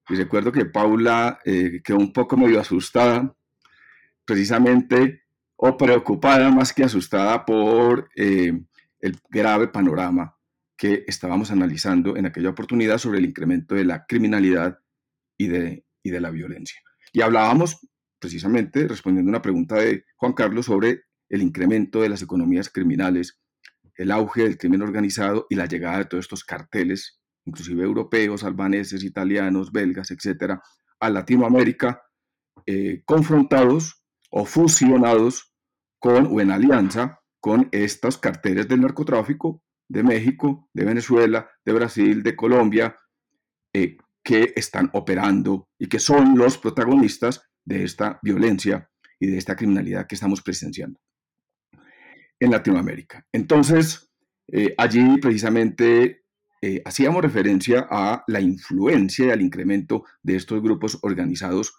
y 0.09 0.16
recuerdo 0.16 0.50
que 0.50 0.64
Paula 0.64 1.38
eh, 1.44 1.80
quedó 1.85 1.98
un 1.98 2.12
poco 2.12 2.37
medio 2.37 2.61
asustada, 2.61 3.33
precisamente, 4.24 5.22
o 5.56 5.76
preocupada 5.76 6.50
más 6.50 6.72
que 6.72 6.85
asustada 6.85 7.44
por 7.44 8.09
eh, 8.16 8.52
el 9.00 9.18
grave 9.28 9.68
panorama 9.68 10.37
que 10.76 11.04
estábamos 11.06 11.50
analizando 11.50 12.16
en 12.16 12.26
aquella 12.26 12.50
oportunidad 12.50 12.98
sobre 12.98 13.18
el 13.18 13.26
incremento 13.26 13.74
de 13.74 13.85
la 13.85 14.06
criminalidad 14.06 14.78
y 15.37 15.48
de, 15.48 15.85
y 16.02 16.11
de 16.11 16.20
la 16.20 16.30
violencia. 16.30 16.80
Y 17.12 17.20
hablábamos 17.20 17.87
precisamente, 18.18 18.87
respondiendo 18.88 19.30
a 19.30 19.33
una 19.33 19.42
pregunta 19.42 19.76
de 19.76 20.04
Juan 20.16 20.33
Carlos 20.33 20.66
sobre 20.66 21.02
el 21.28 21.42
incremento 21.42 22.00
de 22.00 22.09
las 22.09 22.22
economías 22.22 22.70
criminales, 22.70 23.39
el 24.00 24.10
auge 24.12 24.44
del 24.44 24.56
crimen 24.56 24.80
organizado 24.80 25.46
y 25.50 25.56
la 25.56 25.66
llegada 25.66 25.98
de 25.98 26.04
todos 26.06 26.24
estos 26.24 26.42
carteles, 26.42 27.20
inclusive 27.44 27.84
europeos, 27.84 28.44
albaneses, 28.44 29.04
italianos, 29.04 29.72
belgas, 29.72 30.10
etcétera, 30.10 30.62
a 31.00 31.10
Latinoamérica, 31.10 32.02
eh, 32.64 33.02
confrontados 33.04 34.02
o 34.30 34.46
fusionados 34.46 35.54
con 35.98 36.28
o 36.28 36.40
en 36.40 36.50
alianza 36.50 37.20
con 37.40 37.68
estos 37.72 38.16
carteles 38.16 38.68
del 38.68 38.80
narcotráfico 38.80 39.62
de 39.86 40.02
México, 40.02 40.70
de 40.72 40.86
Venezuela, 40.86 41.50
de 41.62 41.72
Brasil, 41.74 42.22
de 42.22 42.34
Colombia, 42.34 42.96
eh, 43.74 43.98
que 44.22 44.54
están 44.56 44.88
operando 44.94 45.68
y 45.78 45.88
que 45.88 45.98
son 45.98 46.38
los 46.38 46.56
protagonistas 46.56 47.42
de 47.66 47.84
esta 47.84 48.18
violencia 48.22 48.88
y 49.18 49.26
de 49.26 49.36
esta 49.36 49.56
criminalidad 49.56 50.06
que 50.06 50.14
estamos 50.14 50.40
presenciando 50.40 50.98
en 52.40 52.50
Latinoamérica. 52.50 53.26
Entonces, 53.33 54.11
eh, 54.48 54.74
allí 54.79 55.18
precisamente 55.18 56.24
eh, 56.62 56.83
hacíamos 56.85 57.22
referencia 57.22 57.87
a 57.90 58.24
la 58.26 58.40
influencia 58.40 59.26
y 59.26 59.31
al 59.31 59.42
incremento 59.42 60.05
de 60.22 60.37
estos 60.37 60.61
grupos 60.62 60.98
organizados 61.03 61.72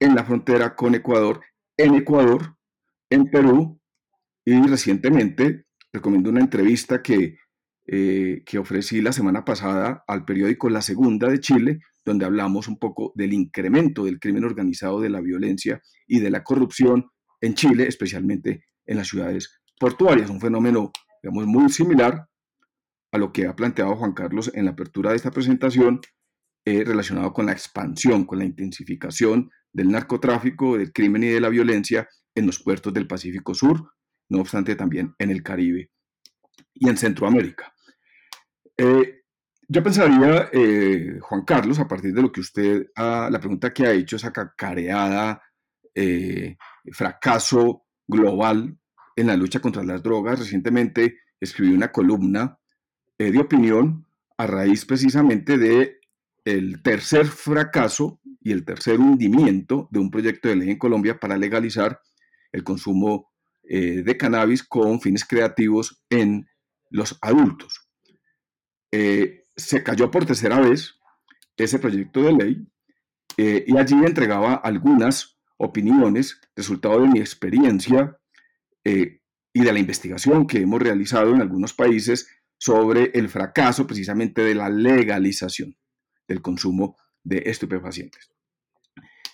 en 0.00 0.14
la 0.14 0.24
frontera 0.24 0.74
con 0.74 0.94
Ecuador, 0.94 1.40
en 1.76 1.94
Ecuador, 1.94 2.56
en 3.10 3.30
Perú 3.30 3.80
y 4.44 4.60
recientemente 4.66 5.66
recomiendo 5.92 6.30
una 6.30 6.40
entrevista 6.40 7.02
que, 7.02 7.38
eh, 7.86 8.42
que 8.44 8.58
ofrecí 8.58 9.00
la 9.00 9.12
semana 9.12 9.44
pasada 9.44 10.04
al 10.06 10.24
periódico 10.24 10.68
La 10.68 10.82
Segunda 10.82 11.28
de 11.28 11.40
Chile, 11.40 11.80
donde 12.04 12.26
hablamos 12.26 12.68
un 12.68 12.78
poco 12.78 13.12
del 13.14 13.32
incremento 13.32 14.04
del 14.04 14.18
crimen 14.18 14.44
organizado, 14.44 15.00
de 15.00 15.10
la 15.10 15.20
violencia 15.20 15.80
y 16.06 16.20
de 16.20 16.30
la 16.30 16.44
corrupción 16.44 17.10
en 17.40 17.54
Chile, 17.54 17.86
especialmente 17.86 18.64
en 18.86 18.96
las 18.96 19.08
ciudades 19.08 19.57
portuarias. 19.78 20.30
Un 20.30 20.40
fenómeno, 20.40 20.92
digamos, 21.22 21.46
muy 21.46 21.68
similar 21.70 22.28
a 23.12 23.18
lo 23.18 23.32
que 23.32 23.46
ha 23.46 23.56
planteado 23.56 23.96
Juan 23.96 24.12
Carlos 24.12 24.50
en 24.54 24.66
la 24.66 24.72
apertura 24.72 25.10
de 25.10 25.16
esta 25.16 25.30
presentación, 25.30 26.00
eh, 26.64 26.84
relacionado 26.84 27.32
con 27.32 27.46
la 27.46 27.52
expansión, 27.52 28.24
con 28.24 28.38
la 28.38 28.44
intensificación 28.44 29.50
del 29.72 29.90
narcotráfico, 29.90 30.76
del 30.76 30.92
crimen 30.92 31.24
y 31.24 31.28
de 31.28 31.40
la 31.40 31.48
violencia 31.48 32.08
en 32.34 32.46
los 32.46 32.62
puertos 32.62 32.92
del 32.92 33.06
Pacífico 33.06 33.54
Sur, 33.54 33.92
no 34.28 34.40
obstante 34.40 34.76
también 34.76 35.14
en 35.18 35.30
el 35.30 35.42
Caribe 35.42 35.90
y 36.74 36.88
en 36.88 36.96
Centroamérica. 36.96 37.72
Eh, 38.76 39.22
yo 39.66 39.82
pensaría, 39.82 40.50
eh, 40.52 41.18
Juan 41.20 41.44
Carlos, 41.44 41.78
a 41.78 41.88
partir 41.88 42.12
de 42.12 42.22
lo 42.22 42.32
que 42.32 42.40
usted, 42.40 42.86
la 42.96 43.38
pregunta 43.38 43.72
que 43.72 43.86
ha 43.86 43.92
hecho, 43.92 44.16
esa 44.16 44.32
cacareada 44.32 45.42
fracaso 46.92 47.84
global 48.06 48.78
en 49.20 49.26
la 49.26 49.36
lucha 49.36 49.60
contra 49.60 49.82
las 49.84 50.02
drogas, 50.02 50.38
recientemente 50.38 51.18
escribí 51.40 51.72
una 51.72 51.92
columna 51.92 52.58
de 53.18 53.38
opinión 53.38 54.06
a 54.36 54.46
raíz 54.46 54.84
precisamente 54.84 55.58
de 55.58 55.98
el 56.44 56.82
tercer 56.82 57.26
fracaso 57.26 58.20
y 58.40 58.52
el 58.52 58.64
tercer 58.64 58.98
hundimiento 59.00 59.88
de 59.90 59.98
un 59.98 60.10
proyecto 60.10 60.48
de 60.48 60.56
ley 60.56 60.70
en 60.70 60.78
Colombia 60.78 61.18
para 61.18 61.36
legalizar 61.36 62.00
el 62.52 62.64
consumo 62.64 63.30
eh, 63.64 64.02
de 64.02 64.16
cannabis 64.16 64.62
con 64.62 65.00
fines 65.00 65.24
creativos 65.24 66.02
en 66.08 66.48
los 66.90 67.18
adultos. 67.20 67.88
Eh, 68.90 69.44
se 69.56 69.82
cayó 69.82 70.10
por 70.10 70.24
tercera 70.24 70.60
vez 70.60 70.94
ese 71.56 71.78
proyecto 71.78 72.22
de 72.22 72.32
ley 72.32 72.66
eh, 73.36 73.64
y 73.66 73.76
allí 73.76 73.94
entregaba 73.94 74.54
algunas 74.54 75.38
opiniones, 75.58 76.40
resultado 76.56 77.02
de 77.02 77.08
mi 77.08 77.18
experiencia 77.18 78.17
y 78.84 79.60
de 79.60 79.72
la 79.72 79.78
investigación 79.78 80.46
que 80.46 80.60
hemos 80.60 80.80
realizado 80.80 81.34
en 81.34 81.40
algunos 81.40 81.74
países 81.74 82.28
sobre 82.58 83.10
el 83.14 83.28
fracaso 83.28 83.86
precisamente 83.86 84.42
de 84.42 84.54
la 84.54 84.68
legalización 84.68 85.76
del 86.26 86.42
consumo 86.42 86.96
de 87.22 87.42
estupefacientes. 87.46 88.30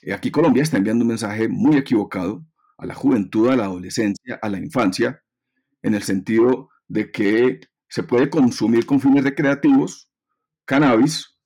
Eh, 0.02 0.12
aquí 0.12 0.30
Colombia 0.30 0.62
está 0.62 0.76
enviando 0.76 1.02
un 1.02 1.08
mensaje 1.08 1.48
muy 1.48 1.76
equivocado 1.76 2.46
a 2.76 2.86
la 2.86 2.94
juventud, 2.94 3.48
a 3.48 3.56
la 3.56 3.64
adolescencia, 3.64 4.38
a 4.40 4.48
la 4.48 4.58
infancia, 4.58 5.22
en 5.82 5.94
el 5.94 6.02
sentido 6.02 6.68
de 6.88 7.10
que 7.10 7.60
se 7.88 8.02
puede 8.02 8.30
consumir 8.30 8.86
con 8.86 9.00
fines 9.00 9.24
recreativos 9.24 10.10
cannabis 10.64 11.38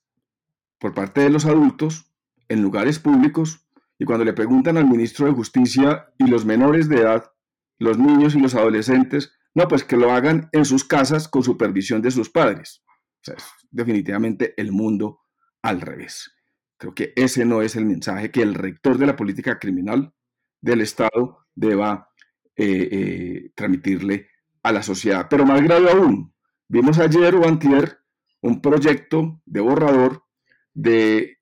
por 0.79 0.95
parte 0.95 1.21
de 1.21 1.31
los 1.31 1.45
adultos 1.45 2.13
en 2.49 2.63
lugares 2.63 2.99
públicos 2.99 3.67
y 3.99 4.05
cuando 4.05 4.25
le 4.25 4.33
preguntan 4.33 4.77
al 4.77 4.89
ministro 4.89 5.27
de 5.27 5.33
Justicia 5.33 6.09
y 6.19 6.29
los 6.29 6.45
menores 6.45 6.89
de 6.89 7.01
edad, 7.01 7.31
los 7.79 7.99
niños 7.99 8.35
y 8.35 8.41
los 8.41 8.55
adolescentes, 8.55 9.33
no, 9.55 9.69
pues 9.69 9.85
que 9.85 9.97
lo 9.97 10.12
hagan 10.12 10.49
en 10.53 10.64
sus 10.64 10.85
casas 10.85 11.29
con 11.29 11.43
supervisión 11.43 12.03
de 12.03 12.11
sus 12.11 12.31
padres. 12.31 12.83
O 12.87 13.25
sea, 13.25 13.35
es 13.35 13.45
definitivamente 13.71 14.55
el 14.57 14.73
mundo 14.73 15.21
al 15.62 15.81
revés. 15.81 16.33
Creo 16.77 16.95
que 16.95 17.12
ese 17.17 17.45
no 17.45 17.62
es 17.62 17.75
el 17.77 17.85
mensaje 17.85 18.31
que 18.31 18.43
el 18.43 18.55
rector 18.55 18.99
de 18.99 19.07
la 19.07 19.17
política 19.17 19.59
criminal 19.59 20.14
del 20.61 20.81
Estado 20.81 21.47
deba 21.55 22.11
eh, 22.57 22.88
eh, 22.91 23.53
transmitirle 23.55 24.29
a 24.62 24.73
la 24.73 24.83
sociedad. 24.83 25.27
Pero 25.29 25.45
más 25.45 25.62
grave 25.62 25.91
aún, 25.91 26.33
vimos 26.69 26.99
ayer 26.99 27.35
o 27.35 27.47
antier 27.47 27.99
un 28.41 28.61
proyecto 28.61 29.41
de 29.45 29.61
borrador 29.61 30.25
de 30.73 31.38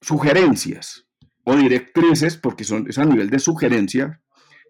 sugerencias 0.00 1.08
o 1.44 1.56
directrices, 1.56 2.36
porque 2.36 2.64
son, 2.64 2.86
es 2.88 2.98
a 2.98 3.04
nivel 3.04 3.30
de 3.30 3.38
sugerencia, 3.38 4.20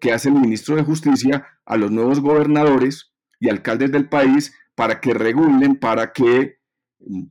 que 0.01 0.11
hace 0.11 0.29
el 0.29 0.35
ministro 0.35 0.75
de 0.75 0.83
Justicia 0.83 1.47
a 1.65 1.77
los 1.77 1.91
nuevos 1.91 2.19
gobernadores 2.19 3.13
y 3.39 3.49
alcaldes 3.49 3.91
del 3.91 4.09
país 4.09 4.53
para 4.75 4.99
que 4.99 5.13
regulen, 5.13 5.77
para 5.77 6.11
que 6.11 6.57
mm, 6.99 7.23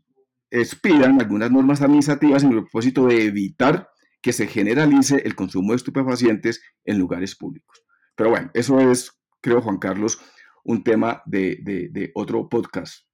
expidan 0.50 1.20
algunas 1.20 1.50
normas 1.50 1.82
administrativas 1.82 2.42
en 2.42 2.52
el 2.52 2.62
propósito 2.62 3.06
de 3.06 3.24
evitar 3.26 3.88
que 4.22 4.32
se 4.32 4.46
generalice 4.46 5.20
el 5.24 5.34
consumo 5.34 5.72
de 5.72 5.76
estupefacientes 5.76 6.62
en 6.84 6.98
lugares 6.98 7.36
públicos. 7.36 7.84
Pero 8.16 8.30
bueno, 8.30 8.50
eso 8.54 8.80
es, 8.80 9.12
creo, 9.42 9.60
Juan 9.60 9.78
Carlos, 9.78 10.18
un 10.64 10.82
tema 10.82 11.22
de, 11.26 12.10
otro 12.14 12.48
podcast. 12.48 13.04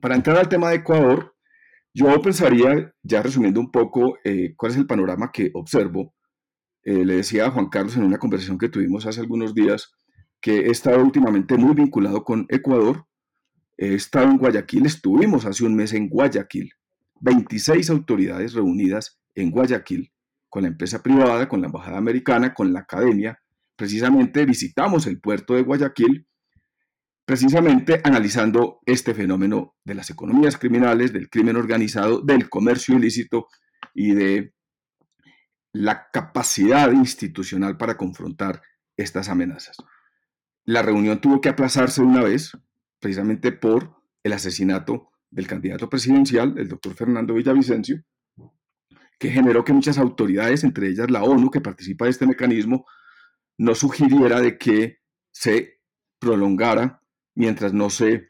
Para 0.00 0.14
entrar 0.14 0.38
al 0.38 0.48
tema 0.48 0.70
de 0.70 0.76
Ecuador, 0.76 1.36
yo 1.98 2.22
pensaría, 2.22 2.92
ya 3.02 3.22
resumiendo 3.22 3.58
un 3.58 3.72
poco 3.72 4.18
eh, 4.22 4.54
cuál 4.56 4.70
es 4.70 4.78
el 4.78 4.86
panorama 4.86 5.30
que 5.32 5.50
observo, 5.54 6.14
eh, 6.84 7.04
le 7.04 7.16
decía 7.16 7.46
a 7.46 7.50
Juan 7.50 7.68
Carlos 7.68 7.96
en 7.96 8.04
una 8.04 8.18
conversación 8.18 8.56
que 8.56 8.68
tuvimos 8.68 9.04
hace 9.04 9.20
algunos 9.20 9.52
días 9.52 9.90
que 10.40 10.58
he 10.58 10.70
estado 10.70 11.02
últimamente 11.02 11.56
muy 11.56 11.74
vinculado 11.74 12.22
con 12.22 12.46
Ecuador. 12.50 13.06
He 13.76 13.94
estado 13.94 14.30
en 14.30 14.38
Guayaquil, 14.38 14.86
estuvimos 14.86 15.44
hace 15.44 15.64
un 15.64 15.74
mes 15.74 15.92
en 15.92 16.08
Guayaquil. 16.08 16.70
26 17.20 17.90
autoridades 17.90 18.54
reunidas 18.54 19.20
en 19.34 19.50
Guayaquil 19.50 20.12
con 20.48 20.62
la 20.62 20.68
empresa 20.68 21.02
privada, 21.02 21.48
con 21.48 21.60
la 21.60 21.66
embajada 21.66 21.98
americana, 21.98 22.54
con 22.54 22.72
la 22.72 22.80
academia. 22.80 23.40
Precisamente 23.74 24.46
visitamos 24.46 25.08
el 25.08 25.20
puerto 25.20 25.54
de 25.54 25.62
Guayaquil, 25.62 26.28
precisamente 27.28 28.00
analizando 28.04 28.80
este 28.86 29.12
fenómeno 29.12 29.76
de 29.84 29.94
las 29.94 30.08
economías 30.08 30.56
criminales, 30.56 31.12
del 31.12 31.28
crimen 31.28 31.56
organizado, 31.56 32.22
del 32.22 32.48
comercio 32.48 32.96
ilícito 32.96 33.48
y 33.92 34.14
de 34.14 34.54
la 35.74 36.08
capacidad 36.10 36.90
institucional 36.90 37.76
para 37.76 37.98
confrontar 37.98 38.62
estas 38.96 39.28
amenazas. 39.28 39.76
La 40.64 40.80
reunión 40.80 41.20
tuvo 41.20 41.42
que 41.42 41.50
aplazarse 41.50 42.00
una 42.00 42.22
vez, 42.22 42.52
precisamente 42.98 43.52
por 43.52 43.94
el 44.22 44.32
asesinato 44.32 45.10
del 45.30 45.46
candidato 45.46 45.90
presidencial, 45.90 46.54
el 46.56 46.68
doctor 46.68 46.94
Fernando 46.94 47.34
Villavicencio, 47.34 48.02
que 49.18 49.30
generó 49.30 49.66
que 49.66 49.74
muchas 49.74 49.98
autoridades, 49.98 50.64
entre 50.64 50.88
ellas 50.88 51.10
la 51.10 51.22
ONU, 51.24 51.50
que 51.50 51.60
participa 51.60 52.06
de 52.06 52.12
este 52.12 52.26
mecanismo, 52.26 52.86
no 53.58 53.74
sugiriera 53.74 54.40
de 54.40 54.56
que 54.56 55.00
se 55.30 55.82
prolongara 56.18 56.97
mientras 57.38 57.72
no 57.72 57.88
se 57.88 58.26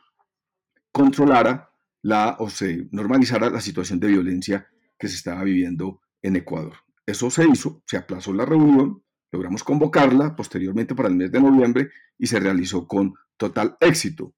controlara 0.93 1.71
la 2.03 2.37
o 2.39 2.51
se 2.51 2.87
normalizara 2.93 3.49
la 3.49 3.61
situación 3.61 3.99
de 3.99 4.09
violencia 4.09 4.69
que 4.99 5.09
se 5.09 5.17
estaba 5.17 5.43
viviendo 5.45 6.03
en 6.21 6.37
Ecuador. 6.37 6.75
Eso 7.07 7.31
se 7.31 7.49
hizo, 7.49 7.83
se 7.87 7.97
aplazó 7.97 8.35
la 8.35 8.45
reunión, 8.45 9.03
logramos 9.33 9.65
convocarla 9.65 10.37
posteriormente 10.37 10.95
para 10.95 11.09
el 11.09 11.17
mes 11.17 11.33
de 11.33 11.41
noviembre 11.41 11.89
y 12.19 12.27
se 12.27 12.39
realizó 12.39 12.87
con 12.87 13.15
total 13.39 13.79
éxito. 13.81 14.35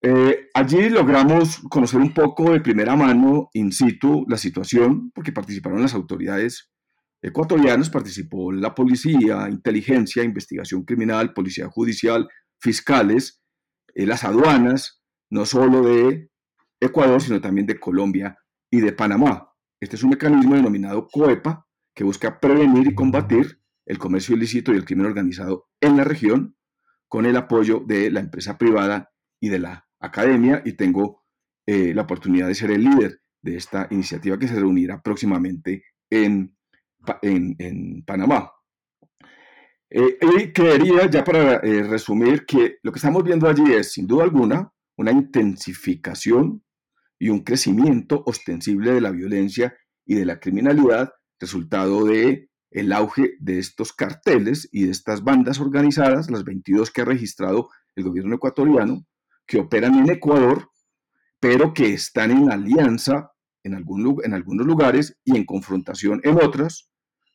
Eh, 0.00 0.48
allí 0.54 0.88
logramos 0.88 1.58
conocer 1.68 2.00
un 2.00 2.14
poco 2.14 2.52
de 2.52 2.60
primera 2.60 2.94
mano, 2.94 3.50
in 3.52 3.72
situ, 3.72 4.24
la 4.28 4.36
situación, 4.36 5.10
porque 5.10 5.32
participaron 5.32 5.82
las 5.82 5.94
autoridades 5.94 6.70
ecuatorianas, 7.20 7.90
participó 7.90 8.52
la 8.52 8.76
policía, 8.76 9.48
inteligencia, 9.50 10.22
investigación 10.22 10.84
criminal, 10.84 11.32
policía 11.32 11.66
judicial, 11.68 12.28
fiscales, 12.60 13.42
eh, 13.94 14.06
las 14.06 14.24
aduanas, 14.24 15.02
no 15.30 15.44
solo 15.44 15.82
de 15.82 16.30
Ecuador, 16.80 17.20
sino 17.20 17.40
también 17.40 17.66
de 17.66 17.78
Colombia 17.78 18.38
y 18.70 18.80
de 18.80 18.92
Panamá. 18.92 19.52
Este 19.80 19.96
es 19.96 20.02
un 20.02 20.10
mecanismo 20.10 20.54
denominado 20.54 21.08
COEPA, 21.08 21.66
que 21.94 22.04
busca 22.04 22.38
prevenir 22.38 22.86
y 22.86 22.94
combatir 22.94 23.60
el 23.84 23.98
comercio 23.98 24.36
ilícito 24.36 24.72
y 24.72 24.76
el 24.76 24.84
crimen 24.84 25.06
organizado 25.06 25.68
en 25.80 25.96
la 25.96 26.04
región, 26.04 26.56
con 27.08 27.26
el 27.26 27.36
apoyo 27.36 27.80
de 27.80 28.10
la 28.10 28.20
empresa 28.20 28.58
privada 28.58 29.10
y 29.40 29.48
de 29.48 29.58
la 29.58 29.88
academia, 29.98 30.62
y 30.64 30.74
tengo 30.74 31.24
eh, 31.66 31.92
la 31.94 32.02
oportunidad 32.02 32.46
de 32.46 32.54
ser 32.54 32.70
el 32.70 32.84
líder 32.84 33.20
de 33.42 33.56
esta 33.56 33.88
iniciativa 33.90 34.38
que 34.38 34.48
se 34.48 34.54
reunirá 34.54 35.00
próximamente 35.02 35.84
en, 36.10 36.56
en, 37.22 38.04
Panamá. 38.04 38.52
Eh, 39.90 40.18
y 40.20 40.52
quería, 40.52 41.06
ya 41.10 41.24
para 41.24 41.56
eh, 41.56 41.82
resumir, 41.82 42.44
que 42.44 42.78
lo 42.82 42.92
que 42.92 42.98
estamos 42.98 43.24
viendo 43.24 43.48
allí 43.48 43.72
es, 43.72 43.92
sin 43.92 44.06
duda 44.06 44.24
alguna, 44.24 44.72
una 44.96 45.12
intensificación 45.12 46.62
y 47.18 47.30
un 47.30 47.40
crecimiento 47.40 48.22
ostensible 48.26 48.92
de 48.92 49.00
la 49.00 49.10
violencia 49.10 49.76
y 50.04 50.14
de 50.14 50.24
la 50.24 50.40
criminalidad 50.40 51.12
resultado 51.40 52.04
de 52.04 52.48
el 52.70 52.92
auge 52.92 53.36
de 53.40 53.58
estos 53.58 53.92
carteles 53.92 54.68
y 54.72 54.84
de 54.84 54.90
estas 54.90 55.24
bandas 55.24 55.60
organizadas, 55.60 56.30
las 56.30 56.44
22 56.44 56.90
que 56.90 57.00
ha 57.00 57.06
registrado 57.06 57.70
el 57.96 58.04
gobierno 58.04 58.36
ecuatoriano, 58.36 59.06
que 59.46 59.58
operan 59.58 59.94
en 59.94 60.10
Ecuador, 60.10 60.68
pero 61.40 61.72
que 61.72 61.94
están 61.94 62.30
en 62.30 62.52
alianza 62.52 63.30
en, 63.62 63.74
algún, 63.74 64.18
en 64.22 64.34
algunos 64.34 64.66
lugares 64.66 65.16
y 65.24 65.36
en 65.36 65.46
confrontación 65.46 66.20
en 66.24 66.36
otras, 66.36 66.87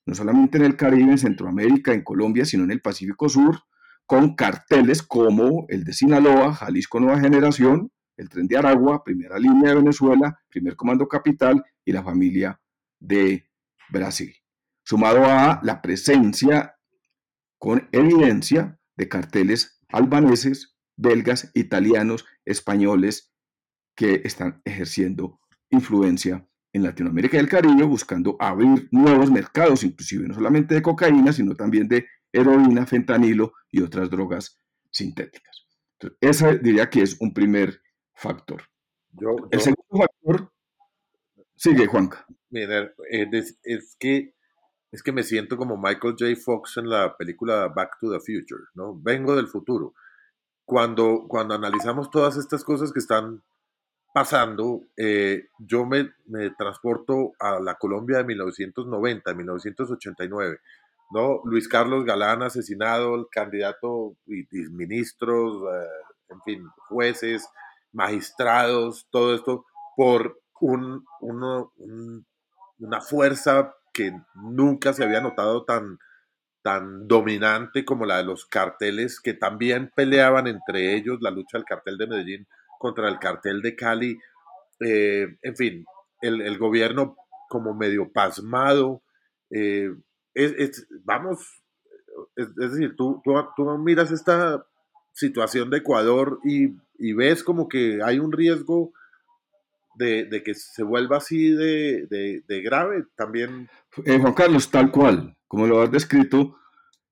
no 0.06 0.16
solamente 0.16 0.58
en 0.58 0.66
el 0.66 0.76
Caribe, 0.76 1.12
en 1.12 1.18
Centroamérica, 1.18 1.94
en 1.94 2.04
Colombia, 2.04 2.46
sino 2.46 2.64
en 2.64 2.72
el 2.72 2.82
Pacífico 2.82 3.30
Sur, 3.30 3.62
con 4.06 4.36
carteles 4.36 5.02
como 5.02 5.66
el 5.70 5.84
de 5.84 5.94
Sinaloa, 5.94 6.54
Jalisco 6.54 7.00
Nueva 7.00 7.20
Generación, 7.20 7.92
el 8.18 8.30
Tren 8.30 8.48
de 8.48 8.58
Aragua, 8.58 9.04
Primera 9.04 9.40
Línea 9.40 9.70
de 9.70 9.76
Venezuela, 9.76 10.40
Primer 10.50 10.76
Comando 10.76 11.08
Capital 11.08 11.64
y 11.86 11.92
la 11.92 12.04
familia 12.04 12.60
de 13.00 13.50
Brasil, 13.90 14.34
sumado 14.84 15.26
a 15.26 15.60
la 15.64 15.82
presencia 15.82 16.76
con 17.58 17.88
evidencia 17.92 18.80
de 18.96 19.10
carteles 19.10 19.80
albaneses, 19.90 20.76
belgas, 20.96 21.52
italianos, 21.54 22.26
españoles 22.46 23.34
que 23.96 24.22
están 24.26 24.62
ejerciendo 24.66 25.40
influencia 25.70 26.48
en 26.74 26.84
Latinoamérica 26.84 27.38
y 27.38 27.40
el 27.40 27.48
Caribe, 27.48 27.84
buscando 27.84 28.36
abrir 28.40 28.90
nuevos 28.92 29.32
mercados, 29.32 29.84
inclusive 29.84 30.28
no 30.28 30.34
solamente 30.34 30.74
de 30.74 30.82
cocaína, 30.82 31.32
sino 31.32 31.56
también 31.56 31.88
de 31.88 32.08
heroína, 32.32 32.88
fentanilo 32.88 33.54
y 33.72 33.82
otras 33.82 34.10
drogas 34.10 34.60
sintéticas. 34.90 35.68
Entonces, 36.00 36.18
ese 36.20 36.58
diría 36.58 36.90
que 36.90 37.04
es 37.04 37.16
un 37.22 37.32
primer 37.32 37.80
factor. 38.16 38.64
El 39.52 39.62
segundo 39.62 39.98
factor, 39.98 40.52
sigue 41.56 41.86
Juanca. 41.86 42.26
Mira, 42.50 42.92
es, 43.10 43.96
que, 44.00 44.34
es 44.92 45.04
que 45.04 45.12
me 45.12 45.24
siento 45.24 45.58
como 45.58 45.78
Michael 45.78 46.16
J. 46.18 46.36
Fox 46.44 46.78
en 46.78 46.90
la 46.90 47.16
película 47.16 47.68
Back 47.68 47.98
to 48.00 48.12
the 48.12 48.20
Future, 48.20 48.64
¿no? 48.74 49.00
Vengo 49.00 49.36
del 49.36 49.48
futuro. 49.48 49.94
Cuando, 50.66 51.26
cuando 51.28 51.54
analizamos 51.54 52.10
todas 52.10 52.38
estas 52.38 52.64
cosas 52.64 52.92
que 52.92 53.00
están 53.00 53.44
pasando, 54.14 54.84
eh, 54.96 55.48
yo 55.58 55.86
me, 55.86 56.12
me, 56.28 56.52
transporto 56.52 57.34
a 57.40 57.60
la 57.60 57.76
Colombia 57.76 58.20
de 58.20 58.26
1990, 58.26 59.34
1989, 59.34 60.60
¿no? 61.12 61.42
Luis 61.46 61.68
Carlos 61.68 62.06
Galán 62.06 62.44
asesinado, 62.44 63.16
el 63.16 63.26
candidato 63.32 64.16
y, 64.28 64.46
ministros, 64.70 65.64
eh, 65.74 65.88
en 66.30 66.42
fin, 66.44 66.68
jueces, 66.90 67.50
magistrados, 67.92 69.08
todo 69.10 69.34
esto 69.34 69.66
por 69.98 70.40
un, 70.62 71.04
un, 71.20 72.26
una 72.78 73.02
fuerza 73.02 73.74
que 73.94 74.14
nunca 74.36 74.94
se 74.94 75.04
había 75.04 75.22
notado 75.22 75.66
tan, 75.66 75.98
tan 76.62 77.08
dominante 77.08 77.84
como 77.84 78.06
la 78.06 78.18
de 78.18 78.26
los 78.26 78.46
carteles 78.46 79.20
que 79.20 79.34
también 79.34 79.92
peleaban 79.96 80.48
entre 80.48 80.96
ellos 80.96 81.18
la 81.22 81.32
lucha 81.32 81.58
del 81.58 81.66
cartel 81.66 81.98
de 81.98 82.08
Medellín 82.08 82.48
contra 82.80 83.10
el 83.10 83.20
cartel 83.20 83.62
de 83.62 83.76
Cali. 83.76 84.20
Eh, 84.80 85.38
en 85.42 85.56
fin, 85.56 85.86
el, 86.22 86.58
gobierno 86.58 87.16
como 87.50 87.74
medio 87.74 88.12
pasmado. 88.12 89.04
Eh, 89.50 89.90
vamos, 91.04 91.64
es, 92.36 92.56
decir, 92.56 92.96
tú, 92.96 93.22
tú, 93.24 93.64
miras 93.80 94.12
esta 94.12 94.66
situación 95.14 95.70
de 95.70 95.78
Ecuador 95.78 96.40
y, 96.44 96.76
y 96.98 97.14
ves 97.14 97.44
como 97.44 97.68
que 97.68 98.02
hay 98.04 98.20
un 98.20 98.32
riesgo 98.32 98.94
de, 99.96 100.42
que 100.44 100.54
se 100.54 100.84
vuelva 100.84 101.18
así 101.18 101.50
de, 101.52 102.62
grave 102.64 103.06
también. 103.16 103.70
Eh, 104.06 104.20
Juan 104.20 104.34
Carlos, 104.34 104.70
tal 104.70 104.92
cual, 104.92 105.38
como 105.48 105.68
lo 105.68 105.82
has 105.82 105.92
descrito, 105.92 106.58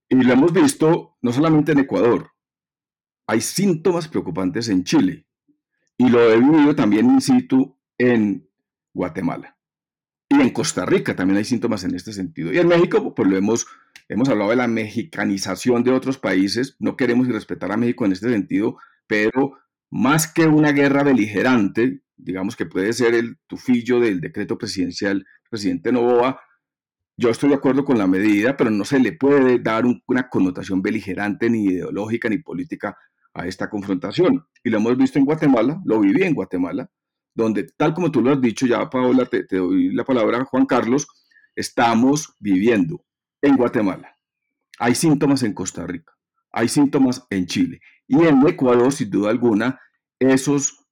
y 0.10 0.16
lo 0.16 0.34
hemos 0.34 0.54
visto 0.54 1.18
no 1.22 1.32
solamente 1.32 1.72
en 1.72 1.80
Ecuador, 1.80 2.32
hay 3.28 3.42
síntomas 3.42 4.08
preocupantes 4.08 4.68
en 4.70 4.84
Chile, 4.84 5.26
y 6.02 6.10
lo 6.10 6.32
he 6.32 6.40
vivido 6.40 6.76
también 6.76 7.12
in 7.12 7.22
situ 7.22 7.78
en 7.96 8.50
Guatemala. 8.92 9.56
Y 10.30 10.42
en 10.42 10.50
Costa 10.50 10.84
Rica 10.84 11.16
también 11.16 11.38
hay 11.38 11.46
síntomas 11.46 11.84
en 11.84 11.94
este 11.94 12.12
sentido. 12.12 12.52
Y 12.52 12.58
en 12.58 12.68
México, 12.68 13.14
pues 13.14 13.30
lo 13.30 13.38
hemos, 13.38 13.68
hemos 14.10 14.28
hablado 14.28 14.50
de 14.50 14.56
la 14.56 14.68
mexicanización 14.68 15.84
de 15.84 15.92
otros 15.92 16.18
países, 16.18 16.76
no 16.80 16.98
queremos 16.98 17.28
irrespetar 17.28 17.72
a 17.72 17.78
México 17.78 18.04
en 18.04 18.14
este 18.14 18.30
sentido, 18.30 18.78
pero 19.06 19.60
más 19.92 20.26
que 20.26 20.48
una 20.48 20.72
guerra 20.72 21.04
beligerante, 21.04 22.02
digamos 22.18 22.56
que 22.56 22.66
puede 22.66 22.94
ser 22.94 23.14
el 23.14 23.38
tufillo 23.46 24.00
del 24.00 24.22
decreto 24.22 24.58
presidencial 24.58 25.28
presidente 25.52 25.92
Novoa, 25.92 26.42
yo 27.16 27.30
estoy 27.30 27.50
de 27.50 27.56
acuerdo 27.56 27.86
con 27.86 28.00
la 28.00 28.08
medida, 28.08 28.58
pero 28.58 28.72
no 28.72 28.86
se 28.86 29.00
le 29.00 29.12
puede 29.12 29.60
dar 29.60 29.84
una 30.08 30.30
connotación 30.30 30.82
beligerante, 30.82 31.48
ni 31.48 31.66
ideológica, 31.66 32.28
ni 32.28 32.40
política 32.40 32.98
a 33.34 33.48
esta 33.48 33.70
confrontación. 33.70 34.46
Y 34.64 34.70
lo 34.70 34.78
hemos 34.78 34.98
visto 34.98 35.20
en 35.20 35.26
Guatemala, 35.26 35.82
lo 35.86 36.00
viví 36.00 36.24
en 36.24 36.34
Guatemala, 36.34 36.90
donde, 37.34 37.64
tal 37.78 37.94
como 37.94 38.12
tú 38.12 38.22
lo 38.22 38.32
has 38.32 38.42
dicho, 38.42 38.66
ya 38.66 38.90
Paola, 38.90 39.26
te, 39.26 39.44
te 39.44 39.58
doy 39.58 39.94
la 39.94 40.04
palabra, 40.04 40.44
Juan 40.46 40.66
Carlos, 40.66 41.08
estamos 41.56 42.36
viviendo 42.40 43.04
en 43.42 43.56
Guatemala. 43.56 44.18
Hay 44.80 44.96
síntomas 44.96 45.44
en 45.44 45.54
Costa 45.54 45.86
Rica, 45.86 46.14
hay 46.52 46.68
síntomas 46.68 47.26
en 47.30 47.46
Chile 47.46 47.82
y 48.08 48.26
en 48.26 48.46
Ecuador, 48.48 48.92
sin 48.92 49.10
duda 49.10 49.30
alguna, 49.30 49.80
esos 50.20 50.86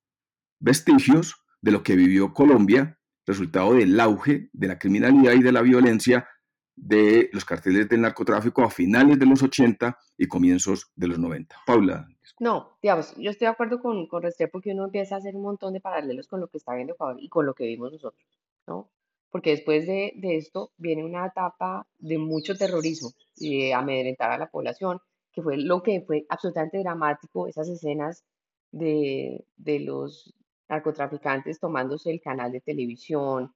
vestigios 0.59 1.35
de 1.61 1.71
lo 1.71 1.83
que 1.83 1.95
vivió 1.95 2.33
Colombia, 2.33 2.97
resultado 3.25 3.73
del 3.73 3.99
auge 3.99 4.49
de 4.53 4.67
la 4.67 4.79
criminalidad 4.79 5.33
y 5.33 5.43
de 5.43 5.51
la 5.51 5.61
violencia 5.61 6.27
de 6.75 7.29
los 7.33 7.45
carteles 7.45 7.89
del 7.89 8.01
narcotráfico 8.01 8.63
a 8.63 8.69
finales 8.69 9.19
de 9.19 9.25
los 9.25 9.43
80 9.43 9.97
y 10.17 10.27
comienzos 10.27 10.91
de 10.95 11.07
los 11.07 11.19
90. 11.19 11.55
Paula. 11.65 12.07
No, 12.39 12.77
digamos, 12.81 13.15
yo 13.17 13.31
estoy 13.31 13.45
de 13.45 13.51
acuerdo 13.51 13.79
con, 13.79 14.07
con 14.07 14.21
Restrepo 14.23 14.61
que 14.61 14.71
uno 14.71 14.85
empieza 14.85 15.15
a 15.15 15.17
hacer 15.19 15.35
un 15.35 15.43
montón 15.43 15.73
de 15.73 15.81
paralelos 15.81 16.27
con 16.27 16.39
lo 16.39 16.47
que 16.47 16.57
está 16.57 16.73
viendo 16.75 16.93
Ecuador 16.93 17.17
y 17.19 17.29
con 17.29 17.45
lo 17.45 17.53
que 17.53 17.65
vimos 17.65 17.91
nosotros, 17.91 18.25
¿no? 18.67 18.89
Porque 19.29 19.51
después 19.51 19.85
de, 19.85 20.13
de 20.15 20.37
esto 20.37 20.71
viene 20.77 21.03
una 21.05 21.27
etapa 21.27 21.87
de 21.97 22.17
mucho 22.17 22.55
terrorismo 22.55 23.11
y 23.35 23.65
de 23.65 23.73
amedrentar 23.73 24.31
a 24.31 24.37
la 24.37 24.49
población, 24.49 24.99
que 25.31 25.41
fue 25.41 25.57
lo 25.57 25.83
que 25.83 26.01
fue 26.01 26.25
absolutamente 26.29 26.79
dramático, 26.79 27.47
esas 27.47 27.69
escenas 27.69 28.23
de, 28.71 29.45
de 29.57 29.79
los 29.79 30.33
narcotraficantes 30.67 31.59
tomándose 31.59 32.11
el 32.11 32.21
canal 32.21 32.51
de 32.51 32.61
televisión, 32.61 33.53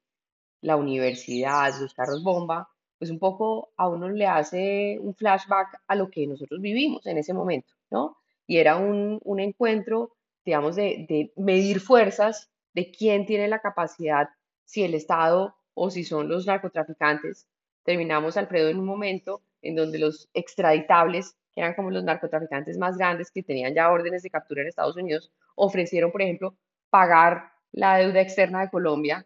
la 0.61 0.75
universidad, 0.77 1.73
los 1.79 1.93
carros 1.93 2.23
bomba, 2.23 2.69
pues 2.97 3.11
un 3.11 3.19
poco 3.19 3.73
a 3.77 3.87
uno 3.89 4.09
le 4.09 4.27
hace 4.27 4.97
un 5.01 5.13
flashback 5.15 5.81
a 5.87 5.95
lo 5.95 6.09
que 6.09 6.25
nosotros 6.27 6.61
vivimos 6.61 7.05
en 7.05 7.17
ese 7.17 7.33
momento, 7.33 7.73
¿no? 7.91 8.22
Y 8.47 8.57
era 8.57 8.77
un, 8.77 9.19
un 9.23 9.39
encuentro, 9.39 10.15
digamos, 10.45 10.75
de, 10.75 11.05
de 11.07 11.31
medir 11.35 11.79
fuerzas 11.79 12.51
de 12.73 12.91
quién 12.91 13.25
tiene 13.25 13.47
la 13.47 13.61
capacidad, 13.61 14.29
si 14.65 14.83
el 14.83 14.93
Estado 14.93 15.55
o 15.73 15.89
si 15.89 16.03
son 16.03 16.27
los 16.27 16.45
narcotraficantes. 16.45 17.47
Terminamos, 17.83 18.37
Alfredo, 18.37 18.69
en 18.69 18.79
un 18.79 18.85
momento 18.85 19.41
en 19.61 19.75
donde 19.75 19.99
los 19.99 20.29
extraditables, 20.33 21.35
que 21.53 21.61
eran 21.61 21.75
como 21.75 21.91
los 21.91 22.03
narcotraficantes 22.03 22.77
más 22.77 22.97
grandes 22.97 23.31
que 23.31 23.43
tenían 23.43 23.73
ya 23.73 23.91
órdenes 23.91 24.23
de 24.23 24.29
captura 24.29 24.61
en 24.61 24.67
Estados 24.67 24.97
Unidos, 24.97 25.31
ofrecieron, 25.55 26.11
por 26.11 26.21
ejemplo, 26.21 26.55
pagar 26.89 27.51
la 27.71 27.97
deuda 27.97 28.21
externa 28.21 28.61
de 28.61 28.69
Colombia 28.69 29.25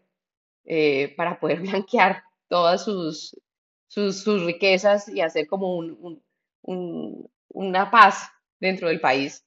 eh, 0.64 1.14
para 1.16 1.38
poder 1.38 1.60
blanquear 1.60 2.22
todas 2.48 2.84
sus, 2.84 3.36
sus, 3.86 4.44
riquezas 4.44 5.08
y 5.08 5.20
hacer 5.20 5.46
como 5.46 5.76
un, 5.76 6.22
una 7.48 7.90
paz 7.90 8.30
dentro 8.60 8.88
del 8.88 9.00
país. 9.00 9.44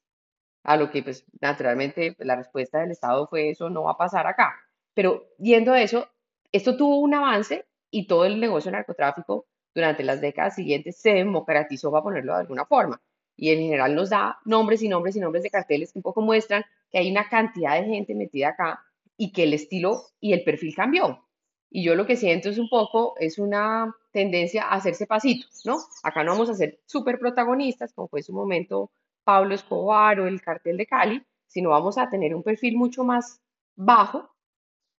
A 0.64 0.78
lo 0.78 0.92
que, 0.92 1.04
pues, 1.04 1.26
naturalmente, 1.40 2.16
la 2.20 2.36
respuesta 2.36 2.80
del 2.80 2.92
Estado 2.92 3.28
fue 3.28 3.50
eso 3.50 3.70
no 3.70 3.84
va 3.84 3.92
a 3.92 3.98
pasar 3.98 4.28
acá. 4.28 4.56
Pero 4.94 5.28
yendo 5.40 5.74
a 5.74 5.82
eso, 5.82 6.08
esto 6.52 6.78
tuvo 6.78 7.00
un 7.00 7.14
avance 7.14 7.66
y 7.90 8.08
todo 8.08 8.26
el 8.26 8.40
negocio 8.40 8.72
de 8.72 8.78
narcotráfico 8.78 9.48
durante 9.74 10.04
las 10.04 10.22
décadas 10.22 10.56
siguientes 10.56 10.98
se 10.98 11.14
democratizó, 11.14 11.92
para 11.92 12.04
ponerlo 12.04 12.34
de 12.34 12.42
alguna 12.42 12.66
forma. 12.66 13.02
Y 13.36 13.50
en 13.50 13.60
general 13.60 13.96
nos 13.96 14.10
da 14.10 14.40
nombres 14.46 14.82
y 14.84 14.90
nombres 14.90 15.16
y 15.16 15.20
nombres 15.20 15.44
de 15.44 15.50
carteles 15.50 15.92
que 15.92 16.00
un 16.00 16.04
poco 16.04 16.22
muestran 16.22 16.64
que 16.92 17.00
hay 17.00 17.10
una 17.10 17.30
cantidad 17.30 17.80
de 17.80 17.88
gente 17.88 18.14
metida 18.14 18.50
acá 18.50 18.84
y 19.18 19.32
que 19.32 19.44
el 19.44 19.54
estilo 19.54 20.02
y 20.20 20.34
el 20.34 20.44
perfil 20.44 20.76
cambió. 20.76 21.26
Y 21.70 21.84
yo 21.84 21.96
lo 21.96 22.06
que 22.06 22.18
siento 22.18 22.50
es 22.50 22.58
un 22.58 22.70
poco, 22.70 23.16
es 23.18 23.40
una 23.40 23.96
tendencia 24.12 24.64
a 24.64 24.76
hacerse 24.76 25.08
pasitos, 25.08 25.62
¿no? 25.66 25.78
Acá 26.04 26.24
no 26.24 26.34
vamos 26.34 26.50
a 26.50 26.54
ser 26.54 26.82
súper 26.86 27.18
protagonistas, 27.18 27.94
como 27.94 28.10
fue 28.10 28.22
su 28.22 28.34
momento 28.34 28.92
Pablo 29.32 29.56
Escobar 29.56 30.20
o 30.20 30.28
el 30.28 30.42
cartel 30.42 30.76
de 30.76 30.86
Cali, 30.86 31.24
sino 31.48 31.70
vamos 31.70 31.98
a 31.98 32.10
tener 32.10 32.36
un 32.36 32.44
perfil 32.44 32.76
mucho 32.76 33.06
más 33.06 33.40
bajo 33.78 34.30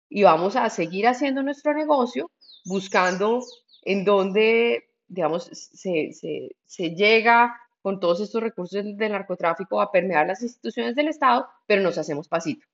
y 0.09 0.23
vamos 0.23 0.55
a 0.55 0.67
seguir 0.71 1.05
haciendo 1.07 1.43
nuestro 1.43 1.71
negocio 1.75 2.31
buscando 2.65 3.41
en 3.83 4.03
dónde, 4.03 4.89
digamos, 5.07 5.43
se, 5.53 6.13
se, 6.13 6.55
se 6.65 6.89
llega 6.95 7.55
con 7.83 7.99
todos 7.99 8.21
estos 8.21 8.41
recursos 8.41 8.83
del, 8.83 8.97
narcotráfico 9.11 9.79
a 9.79 9.91
permear 9.91 10.25
las 10.25 10.41
instituciones 10.41 10.95
del 10.95 11.09
Estado, 11.09 11.47
pero 11.67 11.83
nos 11.83 11.97
hacemos 11.99 12.27
pasito, 12.27 12.65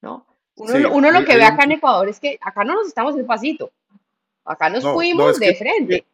¿no? 0.00 0.26
Uno, 0.56 0.72
Sí, 0.72 0.78
lo- 0.78 0.94
uno 0.94 1.10
lo 1.12 1.18
hay- 1.18 1.24
que 1.26 1.36
ve 1.36 1.44
acá 1.44 1.64
en 1.64 1.72
Ecuador 1.72 2.08
es 2.08 2.18
que 2.18 2.38
acá 2.40 2.64
no 2.64 2.74
nos 2.74 2.86
estamos 2.88 3.14
en 3.18 3.26
pasito, 3.26 3.70
acá 4.46 4.70
nos 4.70 4.82
No, 4.82 4.90
no, 4.90 4.94
fuimos 4.94 5.32
es 5.32 5.40
de 5.40 5.46
que- 5.48 5.54
frente. 5.56 6.06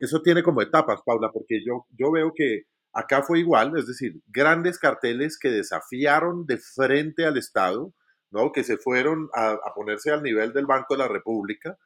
eso 0.00 0.20
tiene 0.22 0.42
como 0.42 0.62
etapas, 0.62 1.00
Paula, 1.04 1.30
porque 1.32 1.62
yo, 1.64 1.86
yo 1.96 2.10
veo 2.10 2.32
que 2.34 2.62
acá 2.92 3.22
fue 3.22 3.40
igual, 3.40 3.76
es 3.76 3.86
decir, 3.86 4.20
grandes 4.26 4.78
carteles 4.78 5.38
que 5.38 5.50
desafiaron 5.50 6.46
de 6.46 6.58
frente 6.58 7.24
al 7.24 7.36
Estado, 7.36 7.92
¿no? 8.30 8.52
que 8.52 8.64
se 8.64 8.76
fueron 8.76 9.28
a, 9.34 9.58
ponerse 9.74 10.10
al 10.10 10.22
nivel 10.22 10.52
del 10.52 10.66
Banco 10.66 10.94
de 10.94 10.98
la 10.98 11.08
República 11.08 11.78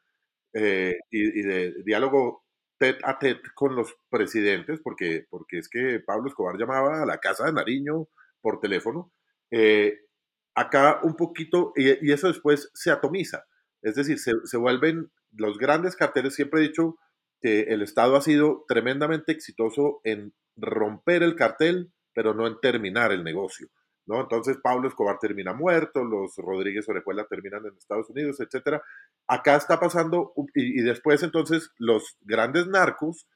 eh, 0.54 0.98
y, 1.10 1.40
y 1.40 1.42
de 1.42 1.74
diálogo 1.84 2.44
tete 2.78 3.00
a 3.04 3.18
tete 3.18 3.50
con 3.54 3.76
los 3.76 3.94
presidentes, 4.10 4.80
porque, 4.82 5.26
porque 5.30 5.58
es 5.58 5.68
que 5.68 6.00
Pablo 6.00 6.28
Escobar 6.28 6.56
llamaba 6.58 7.02
a 7.02 7.06
la 7.06 7.18
casa 7.18 7.46
de 7.46 7.52
Nariño 7.52 8.08
por 8.40 8.60
teléfono. 8.60 9.12
eh, 9.50 9.98
acá 10.54 11.00
un 11.02 11.16
poquito, 11.16 11.72
y, 11.76 12.06
y 12.06 12.12
eso 12.12 12.28
después 12.28 12.70
se 12.74 12.90
atomiza, 12.90 13.46
es 13.82 13.94
decir, 13.94 14.18
se, 14.18 14.32
se 14.44 14.56
vuelven 14.58 15.10
los 15.32 15.58
grandes 15.58 15.96
carteles, 15.96 16.34
siempre 16.34 16.60
he 16.60 16.68
dicho 16.68 16.96
que 17.40 17.62
el 17.62 17.82
Estado 17.82 18.16
ha 18.16 18.22
sido 18.22 18.64
tremendamente 18.68 19.32
exitoso 19.32 20.00
en 20.04 20.34
romper 20.56 21.22
el 21.22 21.36
cartel, 21.36 21.92
pero 22.14 22.34
no 22.34 22.46
en 22.46 22.58
terminar 22.60 23.12
el 23.12 23.24
negocio. 23.24 23.68
¿no? 24.06 24.20
Entonces 24.20 24.58
Pablo 24.62 24.88
Escobar 24.88 25.18
termina 25.18 25.52
muerto, 25.52 26.04
los 26.04 26.36
Rodríguez 26.36 26.88
Orejuela 26.88 27.26
terminan 27.26 27.64
en 27.66 27.76
Estados 27.76 28.10
Unidos, 28.10 28.40
etcétera. 28.40 28.82
Acá 29.26 29.56
está 29.56 29.78
pasando, 29.78 30.32
y, 30.54 30.80
y 30.80 30.82
después 30.82 31.22
entonces 31.22 31.70
los 31.78 32.16
grandes 32.20 32.66
narcos 32.66 33.26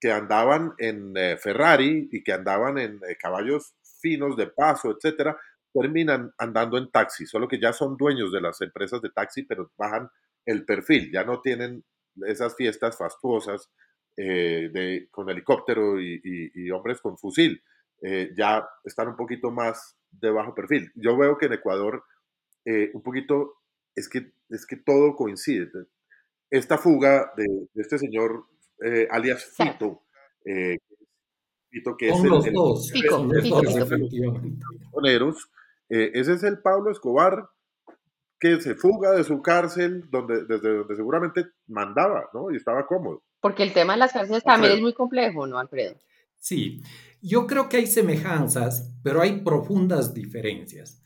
que 0.00 0.12
andaban 0.12 0.74
en 0.78 1.16
eh, 1.16 1.36
Ferrari 1.38 2.10
y 2.12 2.22
que 2.22 2.32
andaban 2.32 2.78
en 2.78 2.96
eh, 3.08 3.16
caballos 3.18 3.74
finos 4.00 4.36
de 4.36 4.48
paso, 4.48 4.90
etcétera, 4.90 5.38
terminan 5.72 6.32
andando 6.38 6.76
en 6.76 6.90
taxi, 6.90 7.26
solo 7.26 7.48
que 7.48 7.58
ya 7.58 7.72
son 7.72 7.96
dueños 7.96 8.30
de 8.30 8.40
las 8.40 8.60
empresas 8.60 9.00
de 9.00 9.10
taxi, 9.10 9.44
pero 9.44 9.72
bajan 9.78 10.10
el 10.44 10.66
perfil, 10.66 11.10
ya 11.10 11.24
no 11.24 11.40
tienen 11.40 11.84
esas 12.26 12.54
fiestas 12.54 12.98
fastuosas 12.98 13.70
eh, 14.16 14.70
de, 14.72 15.08
con 15.10 15.28
helicóptero 15.28 16.00
y, 16.00 16.20
y, 16.22 16.66
y, 16.66 16.70
hombres 16.70 17.00
con 17.00 17.18
fusil, 17.18 17.62
eh, 18.02 18.32
ya 18.36 18.66
están 18.84 19.08
un 19.08 19.16
poquito 19.16 19.50
más 19.50 19.96
de 20.10 20.30
bajo 20.30 20.54
perfil. 20.54 20.92
Yo 20.94 21.16
veo 21.16 21.36
que 21.38 21.46
en 21.46 21.54
Ecuador 21.54 22.04
eh, 22.64 22.90
un 22.94 23.02
poquito 23.02 23.54
es 23.94 24.08
que, 24.08 24.32
es 24.48 24.66
que 24.66 24.76
todo 24.76 25.14
coincide. 25.16 25.70
Esta 26.50 26.78
fuga 26.78 27.32
de, 27.36 27.44
de 27.72 27.82
este 27.82 27.98
señor 27.98 28.46
eh, 28.82 29.06
alias 29.10 29.44
Fito, 29.44 30.02
eh, 30.44 30.76
Fito 31.70 31.96
que 31.96 32.08
es 32.08 32.22
los 32.22 32.46
el, 32.46 32.54
los 32.54 32.72
dos, 35.18 35.50
eh, 35.88 36.10
ese 36.14 36.32
es 36.34 36.42
el 36.42 36.60
Pablo 36.60 36.90
Escobar 36.90 37.48
que 38.38 38.60
se 38.60 38.74
fuga 38.74 39.12
de 39.12 39.24
su 39.24 39.40
cárcel 39.40 40.04
donde, 40.10 40.44
desde 40.44 40.76
donde 40.76 40.96
seguramente 40.96 41.46
mandaba, 41.66 42.28
¿no? 42.34 42.50
Y 42.50 42.56
estaba 42.56 42.86
cómodo. 42.86 43.22
Porque 43.44 43.62
el 43.62 43.74
tema 43.74 43.92
de 43.92 43.98
las 43.98 44.12
cárceles 44.14 44.42
también 44.42 44.72
es 44.72 44.80
muy 44.80 44.94
complejo, 44.94 45.46
¿no, 45.46 45.58
Alfredo? 45.58 45.96
Sí, 46.38 46.80
yo 47.20 47.46
creo 47.46 47.68
que 47.68 47.76
hay 47.76 47.86
semejanzas, 47.86 48.90
pero 49.02 49.20
hay 49.20 49.42
profundas 49.42 50.14
diferencias. 50.14 51.02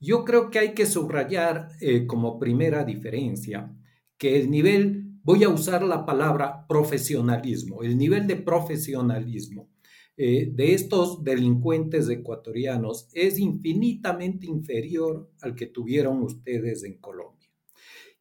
Yo 0.00 0.24
creo 0.24 0.50
que 0.50 0.58
hay 0.58 0.74
que 0.74 0.84
subrayar 0.84 1.68
eh, 1.80 2.08
como 2.08 2.40
primera 2.40 2.82
diferencia 2.82 3.72
que 4.18 4.40
el 4.40 4.50
nivel, 4.50 5.12
voy 5.22 5.44
a 5.44 5.48
usar 5.48 5.84
la 5.84 6.04
palabra 6.04 6.66
profesionalismo, 6.66 7.84
el 7.84 7.96
nivel 7.96 8.26
de 8.26 8.34
profesionalismo 8.34 9.70
eh, 10.16 10.50
de 10.52 10.74
estos 10.74 11.22
delincuentes 11.22 12.08
ecuatorianos 12.08 13.08
es 13.14 13.38
infinitamente 13.38 14.44
inferior 14.48 15.30
al 15.40 15.54
que 15.54 15.66
tuvieron 15.66 16.20
ustedes 16.20 16.82
en 16.82 16.98
Colombia. 16.98 17.39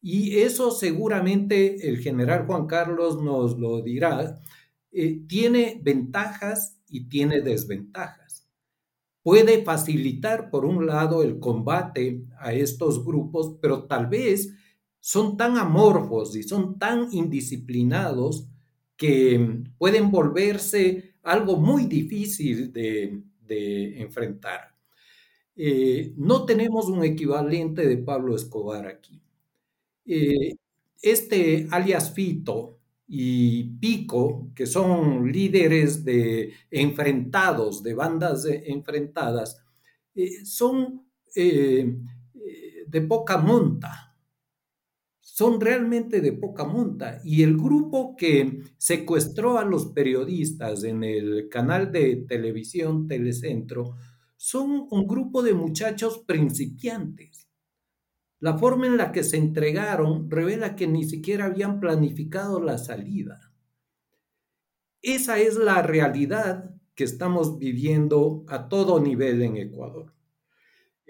Y 0.01 0.39
eso 0.39 0.71
seguramente 0.71 1.89
el 1.89 1.97
general 1.99 2.45
Juan 2.45 2.67
Carlos 2.67 3.21
nos 3.21 3.59
lo 3.59 3.81
dirá, 3.81 4.39
eh, 4.91 5.21
tiene 5.27 5.79
ventajas 5.83 6.79
y 6.87 7.09
tiene 7.09 7.41
desventajas. 7.41 8.47
Puede 9.21 9.63
facilitar, 9.63 10.49
por 10.49 10.65
un 10.65 10.87
lado, 10.87 11.23
el 11.23 11.39
combate 11.39 12.23
a 12.39 12.53
estos 12.53 13.05
grupos, 13.05 13.57
pero 13.61 13.83
tal 13.83 14.07
vez 14.07 14.53
son 14.99 15.37
tan 15.37 15.57
amorfos 15.57 16.35
y 16.35 16.43
son 16.43 16.79
tan 16.79 17.11
indisciplinados 17.11 18.47
que 18.95 19.63
pueden 19.77 20.11
volverse 20.11 21.15
algo 21.23 21.57
muy 21.57 21.85
difícil 21.85 22.71
de, 22.73 23.23
enfrentar. 24.01 24.75
Eh, 25.55 26.13
no 26.17 26.45
tenemos 26.45 26.87
un 26.87 27.03
equivalente 27.03 27.87
de 27.87 27.97
Pablo 27.97 28.35
Escobar 28.35 28.85
aquí. 28.85 29.19
Eh, 30.09 30.55
este 31.01 31.67
alias 31.71 32.13
Fito 32.13 32.79
y 33.07 33.63
Pico, 33.79 34.51
que 34.55 34.65
son 34.65 35.31
líderes 35.31 36.03
de 36.03 36.53
enfrentados, 36.71 37.83
de 37.83 37.93
bandas 37.93 38.45
enfrentadas, 38.45 39.63
eh, 40.15 40.43
son 40.45 41.05
eh, 41.35 41.95
de 42.87 43.01
poca 43.01 43.37
monta 43.37 44.09
son 45.39 45.61
realmente 45.61 46.19
de 46.19 46.33
poca 46.33 46.65
monta. 46.65 47.21
Y 47.23 47.43
el 47.43 47.55
grupo 47.55 48.17
que 48.17 48.61
secuestró 48.77 49.57
a 49.57 49.63
los 49.63 49.85
periodistas 49.85 50.83
en 50.83 51.01
el 51.01 51.47
canal 51.47 51.93
de 51.93 52.17
televisión 52.27 53.07
Telecentro 53.07 53.95
son 54.35 54.87
un 54.91 55.07
grupo 55.07 55.41
de 55.41 55.53
muchachos 55.53 56.19
principiantes. 56.27 57.48
La 58.39 58.57
forma 58.57 58.87
en 58.87 58.97
la 58.97 59.11
que 59.11 59.23
se 59.23 59.37
entregaron 59.37 60.29
revela 60.29 60.75
que 60.75 60.87
ni 60.87 61.03
siquiera 61.03 61.45
habían 61.45 61.79
planificado 61.79 62.61
la 62.61 62.77
salida. 62.77 63.51
Esa 65.01 65.39
es 65.39 65.55
la 65.55 65.81
realidad 65.81 66.75
que 66.95 67.03
estamos 67.03 67.57
viviendo 67.57 68.45
a 68.47 68.69
todo 68.69 68.99
nivel 68.99 69.41
en 69.41 69.57
Ecuador. 69.57 70.13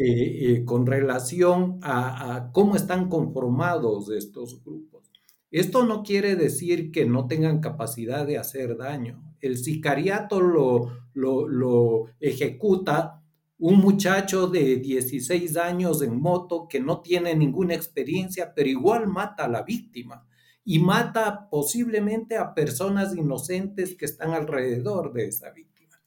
Eh, 0.02 0.54
eh, 0.54 0.66
con 0.66 0.86
relación 0.86 1.80
a, 1.82 2.36
a, 2.36 2.52
cómo 2.54 2.78
están 2.78 3.10
conformados 3.10 4.10
estos 4.10 4.64
grupos. 4.64 5.12
Esto 5.52 5.86
no 5.86 6.04
quiere 6.04 6.38
decir 6.38 6.94
que 6.94 7.06
no 7.06 7.28
tengan 7.28 7.60
capacidad 7.60 8.26
de 8.26 8.38
hacer 8.38 8.78
daño. 8.78 9.22
El 9.42 9.58
sicariato 9.58 10.40
lo, 10.40 10.90
lo, 11.14 11.50
lo 11.50 12.06
ejecuta 12.22 13.19
un 13.60 13.80
muchacho 13.80 14.47
de 14.47 14.78
16 14.78 15.57
años 15.57 16.01
en 16.01 16.20
moto 16.20 16.68
que 16.70 16.80
no 16.80 17.01
tiene 17.01 17.36
ninguna 17.36 17.76
experiencia, 17.76 18.53
pero 18.55 18.70
igual 18.70 19.07
mata 19.07 19.45
a 19.45 19.49
la 19.49 19.64
víctima 19.64 20.26
y 20.64 20.80
mata 20.80 21.49
posiblemente 21.49 22.38
a 22.38 22.53
personas 22.53 23.16
inocentes 23.16 23.95
que 23.95 24.05
están 24.05 24.32
alrededor 24.32 25.12
de 25.12 25.28
esa 25.28 25.51
víctima. 25.51 26.01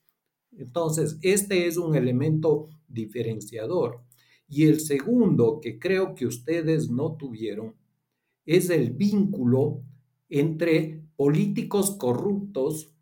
Entonces, 0.57 1.18
este 1.20 1.66
es 1.66 1.76
un 1.76 1.94
elemento 1.94 2.68
diferenciador. 2.88 4.03
Y 4.48 4.64
el 4.64 4.80
segundo 4.80 5.61
que 5.61 5.78
creo 5.78 6.14
que 6.14 6.26
ustedes 6.26 6.90
no 6.90 7.16
tuvieron 7.16 7.74
es 8.46 8.70
el 8.70 8.92
vínculo 8.92 9.82
entre 10.28 11.05
políticos 11.16 11.96
corruptos 11.98 12.94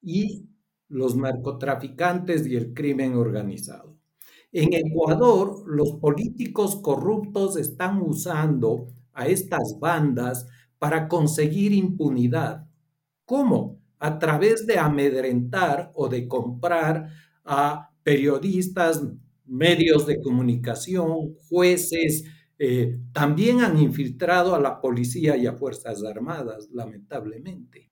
y 0.00 0.48
los 0.88 1.16
narcotraficantes 1.16 2.46
y 2.46 2.56
el 2.56 2.74
crimen 2.74 3.14
organizado. 3.16 3.96
En 4.52 4.72
Ecuador, 4.72 5.64
los 5.66 5.92
políticos 5.94 6.76
corruptos 6.76 7.56
están 7.56 8.00
usando 8.00 8.88
a 9.12 9.26
estas 9.26 9.78
bandas 9.80 10.46
para 10.78 11.08
conseguir 11.08 11.72
impunidad. 11.72 12.66
¿Cómo? 13.24 13.80
A 13.98 14.18
través 14.18 14.66
de 14.66 14.78
amedrentar 14.78 15.90
o 15.94 16.08
de 16.08 16.28
comprar 16.28 17.08
a 17.44 17.90
periodistas, 18.02 19.02
medios 19.46 20.06
de 20.06 20.20
comunicación, 20.20 21.34
jueces, 21.48 22.24
eh, 22.58 23.00
también 23.12 23.60
han 23.60 23.78
infiltrado 23.78 24.54
a 24.54 24.60
la 24.60 24.80
policía 24.80 25.36
y 25.36 25.46
a 25.46 25.54
Fuerzas 25.54 26.04
Armadas, 26.04 26.68
lamentablemente. 26.72 27.90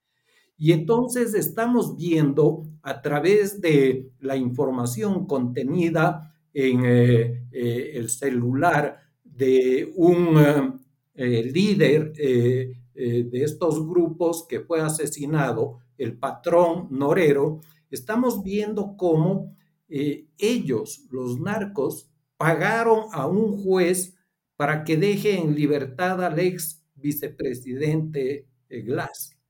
Y 0.63 0.71
entonces 0.71 1.35
estamos 1.35 1.97
viendo 1.97 2.63
a 2.83 3.03
través 3.03 3.61
de 3.61 4.13
la 4.21 4.37
información 4.37 5.27
contenida 5.27 6.37
en 6.55 6.85
eh, 6.85 7.49
eh, 7.51 7.91
el 7.95 8.09
celular 8.09 9.01
de 9.25 9.93
un 9.97 10.81
líder 11.15 12.13
de 12.13 13.43
estos 13.43 13.85
grupos 13.89 14.47
que 14.49 14.61
fue 14.61 14.81
asesinado, 14.81 15.79
el 15.99 16.17
patrón 16.17 16.87
Norero, 16.91 17.61
estamos 17.91 18.45
viendo 18.45 18.97
cómo 18.97 19.57
ellos, 19.89 21.07
los 21.11 21.41
narcos, 21.41 22.09
pagaron 22.37 23.07
a 23.11 23.27
un 23.27 23.61
juez 23.65 24.15
para 24.57 24.85
que 24.85 24.97
deje 24.97 25.41
en 25.41 25.57
libertad 25.57 26.25
al 26.25 26.39
ex 26.39 26.85
vicepresidente 26.95 28.47
Glass. 28.69 29.42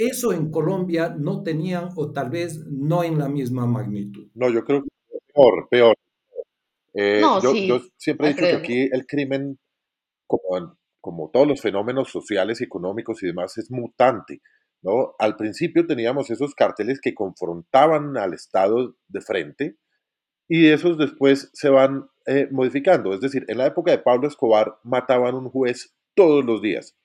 Eso 0.00 0.32
en 0.32 0.50
Colombia 0.50 1.14
no 1.18 1.42
tenían 1.42 1.90
o 1.94 2.10
tal 2.10 2.30
vez 2.30 2.64
no 2.66 3.04
en 3.04 3.18
la 3.18 3.28
misma 3.28 3.66
magnitud. 3.66 4.28
No, 4.32 4.48
yo 4.48 4.64
creo 4.64 4.82
que 4.82 4.88
peor, 5.34 5.68
peor. 5.68 5.94
Eh, 6.94 7.20
yo, 7.42 7.80
siempre 7.98 8.28
he 8.28 8.30
dicho 8.30 8.46
que 8.46 8.52
aquí 8.54 8.88
el 8.90 9.06
crimen, 9.06 9.58
como, 10.26 10.74
como 11.02 11.30
todos 11.30 11.46
los 11.46 11.60
fenómenos 11.60 12.10
sociales 12.10 12.62
económicos 12.62 13.22
y 13.22 13.26
demás, 13.26 13.58
es 13.58 13.70
mutante. 13.70 14.40
¿no? 14.80 15.14
Al 15.18 15.36
principio 15.36 15.86
teníamos 15.86 16.30
esos 16.30 16.54
carteles 16.54 16.98
que 16.98 17.14
confrontaban 17.14 18.16
al 18.16 18.32
Estado 18.32 18.96
de 19.06 19.20
frente 19.20 19.76
y 20.48 20.68
esos 20.68 20.96
después 20.96 21.50
se 21.52 21.68
van 21.68 22.06
eh, 22.24 22.48
modificando. 22.50 23.12
Es 23.12 23.20
decir, 23.20 23.44
en 23.48 23.58
la 23.58 23.66
época 23.66 23.90
de 23.90 23.98
Pablo 23.98 24.28
Escobar 24.28 24.78
mataban 24.82 25.34
un 25.34 25.50
juez 25.50 25.94
todos 26.14 26.42
los 26.42 26.62
días. 26.62 26.96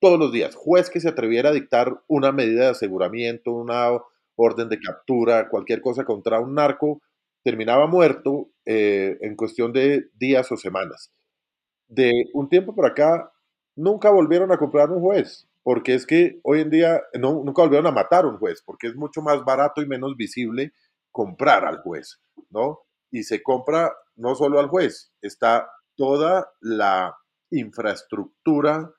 Todos 0.00 0.18
los 0.18 0.32
días. 0.32 0.54
Juez 0.54 0.90
que 0.90 1.00
se 1.00 1.08
atreviera 1.08 1.50
a 1.50 1.52
dictar 1.52 2.02
una 2.08 2.32
medida 2.32 2.64
de 2.64 2.70
aseguramiento, 2.70 3.52
una 3.52 3.88
orden 4.36 4.68
de 4.68 4.80
captura, 4.80 5.48
cualquier 5.48 5.80
cosa 5.80 6.04
contra 6.04 6.40
un 6.40 6.54
narco, 6.54 7.00
terminaba 7.44 7.86
muerto 7.86 8.50
eh, 8.64 9.18
en 9.20 9.36
cuestión 9.36 9.72
de 9.72 10.10
días 10.14 10.50
o 10.52 10.56
semanas. 10.56 11.12
De 11.88 12.10
un 12.32 12.48
tiempo 12.48 12.74
por 12.74 12.86
acá, 12.86 13.32
nunca 13.76 14.10
volvieron 14.10 14.52
a 14.52 14.58
comprar 14.58 14.90
un 14.90 15.00
juez, 15.00 15.48
porque 15.62 15.94
es 15.94 16.06
que 16.06 16.40
hoy 16.42 16.60
en 16.60 16.70
día 16.70 17.02
nunca 17.14 17.62
volvieron 17.62 17.86
a 17.86 17.92
matar 17.92 18.26
un 18.26 18.38
juez, 18.38 18.62
porque 18.64 18.86
es 18.86 18.96
mucho 18.96 19.22
más 19.22 19.44
barato 19.44 19.82
y 19.82 19.86
menos 19.86 20.16
visible 20.16 20.72
comprar 21.10 21.64
al 21.64 21.78
juez, 21.78 22.20
¿no? 22.50 22.80
Y 23.10 23.24
se 23.24 23.42
compra 23.42 23.92
no 24.16 24.34
solo 24.34 24.58
al 24.58 24.68
juez, 24.68 25.12
está 25.20 25.68
toda 25.96 26.50
la 26.60 27.16
infraestructura 27.50 28.90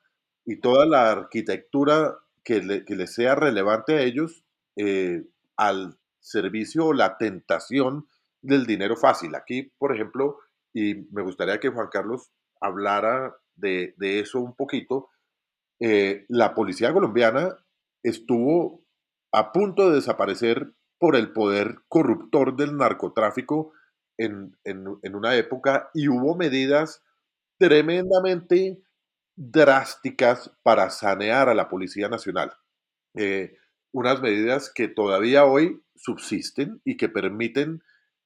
y 0.44 0.60
toda 0.60 0.86
la 0.86 1.10
arquitectura 1.10 2.18
que 2.42 2.60
le, 2.60 3.06
sea 3.06 3.34
relevante 3.34 3.94
a 3.94 4.02
ellos 4.02 4.44
eh, 4.76 5.24
al 5.56 5.98
servicio 6.20 6.86
o 6.86 6.92
la 6.92 7.16
tentación 7.16 8.06
del 8.42 8.66
dinero 8.66 8.96
fácil. 8.96 9.34
Aquí, 9.34 9.72
por 9.78 9.94
ejemplo, 9.94 10.38
y 10.72 11.06
me 11.12 11.22
gustaría 11.22 11.60
que 11.60 11.70
Juan 11.70 11.88
Carlos 11.90 12.30
hablara 12.60 13.36
de, 13.56 13.94
eso 13.98 14.40
un 14.40 14.54
poquito, 14.54 15.08
eh, 15.80 16.26
la 16.28 16.54
policía 16.54 16.92
colombiana 16.92 17.56
estuvo 18.02 18.84
a 19.32 19.52
punto 19.52 19.88
de 19.88 19.96
desaparecer 19.96 20.74
por 20.98 21.16
el 21.16 21.32
poder 21.32 21.80
corruptor 21.88 22.56
del 22.56 22.76
narcotráfico 22.76 23.72
en, 24.16 24.56
una 25.12 25.34
época 25.34 25.90
y 25.92 26.08
hubo 26.08 26.36
medidas 26.36 27.02
tremendamente 27.58 28.80
drásticas 29.36 30.52
para 30.62 30.90
sanear 30.90 31.48
a 31.48 31.54
la 31.54 31.68
Policía 31.68 32.08
Nacional. 32.08 32.52
Eh, 33.14 33.56
unas 33.92 34.20
medidas 34.20 34.72
que 34.74 34.88
todavía 34.88 35.44
hoy 35.44 35.82
subsisten 35.94 36.80
y 36.84 36.96
que 36.96 37.08
permiten, 37.08 37.82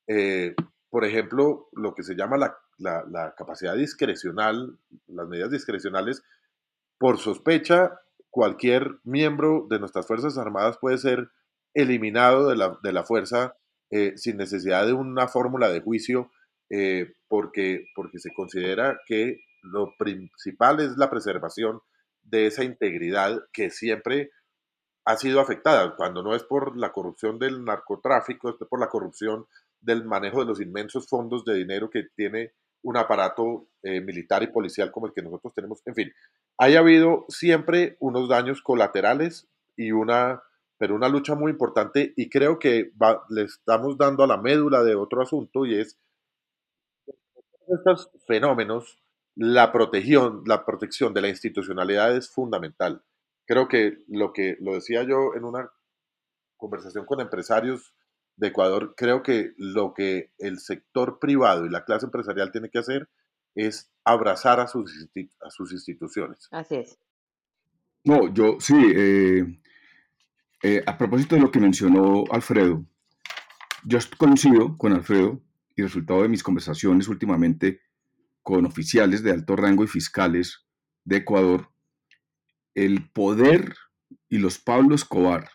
eh, 0.06 0.54
por 0.90 1.04
ejemplo, 1.04 1.68
lo 1.72 1.94
que 1.94 2.02
se 2.02 2.14
llama 2.14 2.36
la, 2.38 3.34
capacidad 3.36 3.76
discrecional, 3.76 4.78
las 5.06 5.28
medidas 5.28 5.50
discrecionales, 5.50 6.22
por 6.98 7.18
sospecha, 7.18 8.00
cualquier 8.30 8.98
miembro 9.04 9.66
de 9.68 9.78
nuestras 9.78 10.06
Fuerzas 10.06 10.38
Armadas 10.38 10.78
puede 10.80 10.98
ser 10.98 11.30
eliminado 11.74 12.48
de 12.48 12.56
la, 12.56 12.78
de 12.82 12.92
la 12.92 13.04
fuerza 13.04 13.56
eh, 13.90 14.12
sin 14.16 14.36
necesidad 14.36 14.86
de 14.86 14.92
una 14.92 15.28
fórmula 15.28 15.68
de 15.68 15.80
juicio, 15.80 16.30
porque, 17.28 17.86
porque 17.94 18.18
se 18.18 18.30
considera 18.34 19.00
que 19.06 19.40
lo 19.62 19.94
principal 19.98 20.80
es 20.80 20.96
la 20.96 21.10
preservación 21.10 21.80
de 22.22 22.46
esa 22.46 22.64
integridad 22.64 23.40
que 23.52 23.70
siempre 23.70 24.30
ha 25.04 25.16
sido 25.16 25.40
afectada, 25.40 25.96
cuando 25.96 26.22
no 26.22 26.34
es 26.34 26.42
por 26.42 26.76
la 26.76 26.92
corrupción 26.92 27.38
del 27.38 27.64
narcotráfico, 27.64 28.50
es 28.50 28.56
por 28.68 28.78
la 28.78 28.88
corrupción 28.88 29.46
del 29.80 30.04
manejo 30.04 30.40
de 30.40 30.46
los 30.46 30.60
inmensos 30.60 31.08
fondos 31.08 31.44
de 31.44 31.54
dinero 31.54 31.88
que 31.88 32.04
tiene 32.14 32.52
un 32.82 32.96
aparato 32.96 33.68
eh, 33.82 34.00
militar 34.00 34.42
y 34.42 34.48
policial 34.48 34.92
como 34.92 35.06
el 35.06 35.12
que 35.12 35.22
nosotros 35.22 35.54
tenemos. 35.54 35.80
En 35.86 35.94
fin, 35.94 36.12
haya 36.58 36.80
habido 36.80 37.24
siempre 37.28 37.96
unos 38.00 38.28
daños 38.28 38.60
colaterales 38.62 39.48
y 39.76 39.92
una 39.92 40.42
pero 40.78 40.94
una 40.94 41.08
lucha 41.08 41.34
muy 41.34 41.50
importante 41.50 42.14
y 42.16 42.30
creo 42.30 42.58
que 42.58 42.92
le 43.30 43.42
estamos 43.42 43.98
dando 43.98 44.22
a 44.22 44.28
la 44.28 44.36
médula 44.36 44.84
de 44.84 44.94
otro 44.94 45.22
asunto 45.22 45.66
y 45.66 45.74
es 45.74 45.98
estos 47.66 48.10
fenómenos, 48.26 48.98
la 49.38 49.70
protección, 49.70 50.42
la 50.46 50.64
protección 50.64 51.14
de 51.14 51.20
la 51.20 51.28
institucionalidad 51.28 52.16
es 52.16 52.28
fundamental. 52.28 53.04
Creo 53.46 53.68
que 53.68 53.98
lo 54.08 54.32
que 54.32 54.56
lo 54.60 54.74
decía 54.74 55.04
yo 55.04 55.36
en 55.36 55.44
una 55.44 55.70
conversación 56.56 57.06
con 57.06 57.20
empresarios 57.20 57.94
de 58.34 58.48
Ecuador, 58.48 58.94
creo 58.96 59.22
que 59.22 59.52
lo 59.56 59.94
que 59.94 60.32
el 60.38 60.58
sector 60.58 61.20
privado 61.20 61.66
y 61.66 61.70
la 61.70 61.84
clase 61.84 62.06
empresarial 62.06 62.50
tiene 62.50 62.68
que 62.68 62.80
hacer 62.80 63.08
es 63.54 63.92
abrazar 64.04 64.58
a 64.58 64.66
sus, 64.66 65.08
a 65.40 65.50
sus 65.50 65.72
instituciones. 65.72 66.48
Así 66.50 66.74
es. 66.74 66.98
No, 68.02 68.32
yo 68.34 68.56
sí, 68.58 68.74
eh, 68.92 69.60
eh, 70.64 70.82
a 70.84 70.98
propósito 70.98 71.36
de 71.36 71.42
lo 71.42 71.52
que 71.52 71.60
mencionó 71.60 72.24
Alfredo, 72.32 72.84
yo 73.84 73.98
coincido 74.18 74.76
con 74.76 74.92
Alfredo 74.94 75.40
y 75.76 75.82
resultado 75.82 76.22
de 76.22 76.28
mis 76.28 76.42
conversaciones 76.42 77.06
últimamente 77.06 77.80
con 78.48 78.64
oficiales 78.64 79.22
de 79.22 79.30
alto 79.30 79.56
rango 79.56 79.84
y 79.84 79.88
fiscales 79.88 80.64
de 81.04 81.18
Ecuador, 81.18 81.70
el 82.74 83.10
poder 83.10 83.74
y 84.30 84.38
los 84.38 84.58
Pablo 84.58 84.94
Escobar 84.94 85.50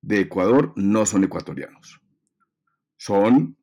de 0.00 0.18
Ecuador 0.18 0.72
no 0.74 1.06
son 1.06 1.22
ecuatorianos. 1.22 2.00
Son 2.96 3.56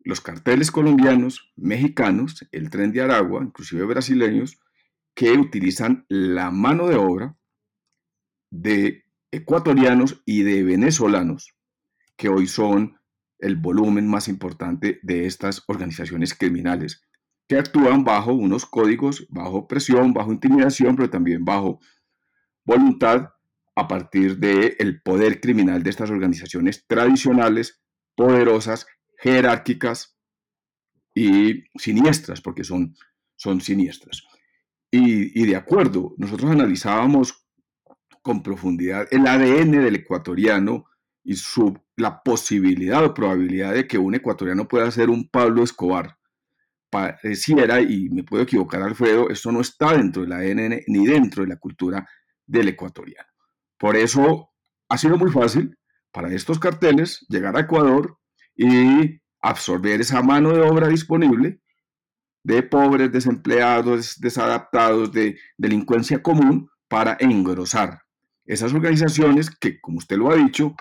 los 0.00 0.20
carteles 0.20 0.72
colombianos, 0.72 1.52
mexicanos, 1.54 2.44
el 2.50 2.68
tren 2.68 2.90
de 2.90 3.02
Aragua, 3.02 3.44
inclusive 3.44 3.84
brasileños, 3.84 4.58
que 5.14 5.30
utilizan 5.30 6.04
la 6.08 6.50
mano 6.50 6.88
de 6.88 6.96
obra 6.96 7.36
de 8.50 9.04
ecuatorianos 9.30 10.20
y 10.26 10.42
de 10.42 10.64
venezolanos, 10.64 11.54
que 12.16 12.28
hoy 12.28 12.48
son 12.48 12.98
el 13.38 13.54
volumen 13.54 14.08
más 14.08 14.26
importante 14.26 14.98
de 15.04 15.26
estas 15.26 15.62
organizaciones 15.68 16.34
criminales, 16.34 17.04
que 17.48 17.58
actúan 17.58 18.04
bajo 18.04 18.32
unos 18.32 18.66
códigos, 18.66 19.26
bajo 19.28 19.66
presión, 19.68 20.12
bajo 20.12 20.32
intimidación, 20.32 20.96
pero 20.96 21.10
también 21.10 21.44
bajo 21.44 21.80
voluntad 22.64 23.30
a 23.76 23.88
partir 23.88 24.38
del 24.38 24.76
el 24.78 25.02
poder 25.02 25.40
criminal 25.40 25.82
de 25.82 25.90
estas 25.90 26.10
organizaciones 26.10 26.86
tradicionales, 26.86 27.82
poderosas, 28.14 28.86
jerárquicas 29.18 30.16
y 31.14 31.64
siniestras, 31.76 32.40
porque 32.40 32.64
son, 32.64 32.94
son 33.36 33.60
siniestras. 33.60 34.22
Y, 34.90 35.40
y 35.40 35.46
de 35.46 35.56
acuerdo, 35.56 36.14
nosotros 36.18 36.50
analizábamos 36.50 37.44
con 38.22 38.42
profundidad 38.42 39.06
el 39.10 39.26
ADN 39.26 39.72
del 39.72 39.96
ecuatoriano 39.96 40.86
y 41.24 41.36
su, 41.36 41.78
la 41.96 42.22
posibilidad 42.22 43.04
o 43.04 43.14
probabilidad 43.14 43.74
de 43.74 43.86
que 43.86 43.98
un 43.98 44.14
ecuatoriano 44.14 44.68
pueda 44.68 44.90
ser 44.90 45.10
un 45.10 45.28
Pablo 45.28 45.62
Escobar. 45.62 46.16
Pareciera, 46.94 47.80
y 47.80 48.08
me 48.08 48.22
puedo 48.22 48.44
equivocar 48.44 48.80
Alfredo, 48.80 49.28
esto 49.28 49.50
no 49.50 49.60
está 49.62 49.96
dentro 49.96 50.22
del 50.22 50.30
ADN 50.30 50.84
ni 50.86 51.04
dentro 51.04 51.42
de 51.42 51.48
la 51.48 51.56
cultura 51.56 52.08
del 52.46 52.68
ecuatoriano. 52.68 53.28
Por 53.76 53.96
eso 53.96 54.50
ha 54.88 54.96
sido 54.96 55.16
muy 55.16 55.32
fácil 55.32 55.76
para 56.12 56.32
estos 56.32 56.60
carteles 56.60 57.26
llegar 57.28 57.56
a 57.56 57.62
Ecuador 57.62 58.16
y 58.54 59.20
absorber 59.40 60.02
esa 60.02 60.22
mano 60.22 60.52
de 60.52 60.60
obra 60.60 60.86
disponible 60.86 61.60
de 62.44 62.62
pobres, 62.62 63.10
desempleados, 63.10 64.20
desadaptados, 64.20 65.10
de 65.10 65.36
delincuencia 65.58 66.22
común 66.22 66.70
para 66.86 67.16
engrosar 67.18 68.02
esas 68.44 68.72
organizaciones 68.72 69.50
que, 69.50 69.80
como 69.80 69.98
usted 69.98 70.16
lo 70.16 70.30
ha 70.30 70.36
dicho, 70.36 70.76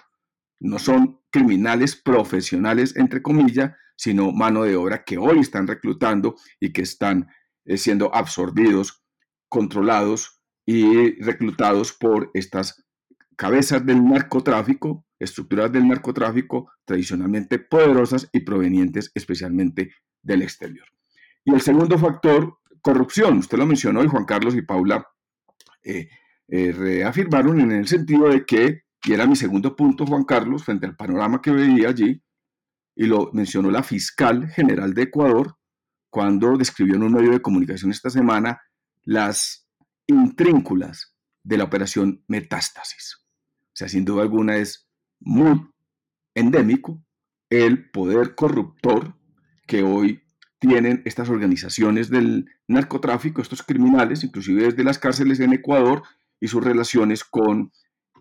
no 0.59 0.77
son 0.77 1.21
criminales 1.31 1.95
profesionales, 1.95 2.95
entre 2.97 3.23
comillas, 3.23 3.71
sino 4.03 4.33
mano 4.33 4.63
de 4.63 4.75
obra 4.75 5.05
que 5.05 5.17
hoy 5.17 5.39
están 5.39 5.65
reclutando 5.65 6.35
y 6.59 6.73
que 6.73 6.81
están 6.81 7.29
eh, 7.63 7.77
siendo 7.77 8.13
absorbidos, 8.13 9.01
controlados 9.47 10.41
y 10.65 11.21
reclutados 11.21 11.93
por 11.93 12.29
estas 12.33 12.83
cabezas 13.37 13.85
del 13.85 14.03
narcotráfico, 14.03 15.05
estructuras 15.19 15.71
del 15.71 15.87
narcotráfico 15.87 16.69
tradicionalmente 16.83 17.59
poderosas 17.59 18.27
y 18.33 18.41
provenientes 18.41 19.09
especialmente 19.15 19.93
del 20.21 20.41
exterior. 20.41 20.85
Y 21.45 21.53
el 21.53 21.61
segundo 21.61 21.97
factor, 21.97 22.57
corrupción. 22.81 23.37
Usted 23.37 23.57
lo 23.57 23.65
mencionó 23.65 24.03
y 24.03 24.09
Juan 24.09 24.25
Carlos 24.25 24.53
y 24.55 24.63
Paula 24.63 25.07
eh, 25.81 26.09
eh, 26.49 26.73
reafirmaron 26.73 27.61
en 27.61 27.71
el 27.71 27.87
sentido 27.87 28.27
de 28.27 28.45
que, 28.45 28.81
y 29.05 29.13
era 29.13 29.25
mi 29.27 29.37
segundo 29.37 29.77
punto, 29.77 30.05
Juan 30.05 30.25
Carlos, 30.25 30.65
frente 30.65 30.87
al 30.87 30.97
panorama 30.97 31.41
que 31.41 31.51
veía 31.51 31.87
allí, 31.87 32.21
y 32.95 33.05
lo 33.05 33.31
mencionó 33.33 33.71
la 33.71 33.83
fiscal 33.83 34.49
general 34.49 34.93
de 34.93 35.03
Ecuador 35.03 35.57
cuando 36.09 36.57
describió 36.57 36.95
en 36.95 37.03
un 37.03 37.13
medio 37.13 37.31
de 37.31 37.41
comunicación 37.41 37.91
esta 37.91 38.09
semana 38.09 38.61
las 39.03 39.67
intrínculas 40.07 41.15
de 41.43 41.57
la 41.57 41.63
operación 41.63 42.23
Metástasis. 42.27 43.17
O 43.67 43.75
sea, 43.75 43.89
sin 43.89 44.05
duda 44.05 44.21
alguna 44.21 44.57
es 44.57 44.87
muy 45.19 45.59
endémico 46.35 47.03
el 47.49 47.89
poder 47.89 48.35
corruptor 48.35 49.15
que 49.67 49.83
hoy 49.83 50.21
tienen 50.59 51.01
estas 51.05 51.29
organizaciones 51.29 52.09
del 52.09 52.49
narcotráfico, 52.67 53.41
estos 53.41 53.63
criminales, 53.63 54.23
inclusive 54.23 54.63
desde 54.63 54.83
las 54.83 54.99
cárceles 54.99 55.39
en 55.39 55.53
Ecuador 55.53 56.03
y 56.39 56.47
sus 56.47 56.63
relaciones 56.63 57.23
con, 57.23 57.71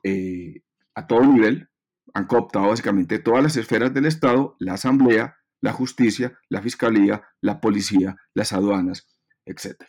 eh, 0.03 0.63
a 0.95 1.07
todo 1.07 1.25
nivel, 1.25 1.69
han 2.15 2.27
cooptado 2.27 2.69
básicamente 2.69 3.19
todas 3.19 3.43
las 3.43 3.57
esferas 3.57 3.93
del 3.95 4.07
Estado, 4.07 4.57
la 4.59 4.75
Asamblea, 4.75 5.37
la 5.61 5.73
Justicia, 5.73 6.39
la 6.49 6.61
Fiscalía, 6.61 7.23
la 7.41 7.61
Policía, 7.61 8.17
las 8.35 8.53
aduanas, 8.53 9.09
etc. 9.47 9.83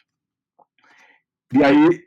De 1.50 1.66
ahí 1.66 2.06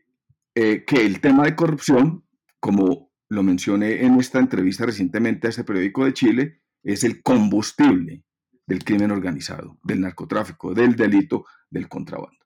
eh, 0.55 0.85
que 0.87 1.05
el 1.05 1.21
tema 1.21 1.45
de 1.45 1.57
corrupción, 1.57 2.25
como 2.61 3.13
lo 3.29 3.43
mencioné 3.43 4.05
en 4.05 4.19
esta 4.19 4.39
entrevista 4.39 4.87
recientemente 4.87 5.47
a 5.47 5.51
este 5.51 5.65
periódico 5.65 6.05
de 6.05 6.15
Chile, 6.15 6.63
es 6.83 7.05
el 7.05 7.23
combustible 7.23 8.25
del 8.67 8.85
crimen 8.85 9.11
organizado, 9.11 9.79
del 9.83 10.01
narcotráfico, 10.01 10.75
del 10.75 10.97
delito, 10.97 11.45
del 11.71 11.89
contrabando. 11.89 12.39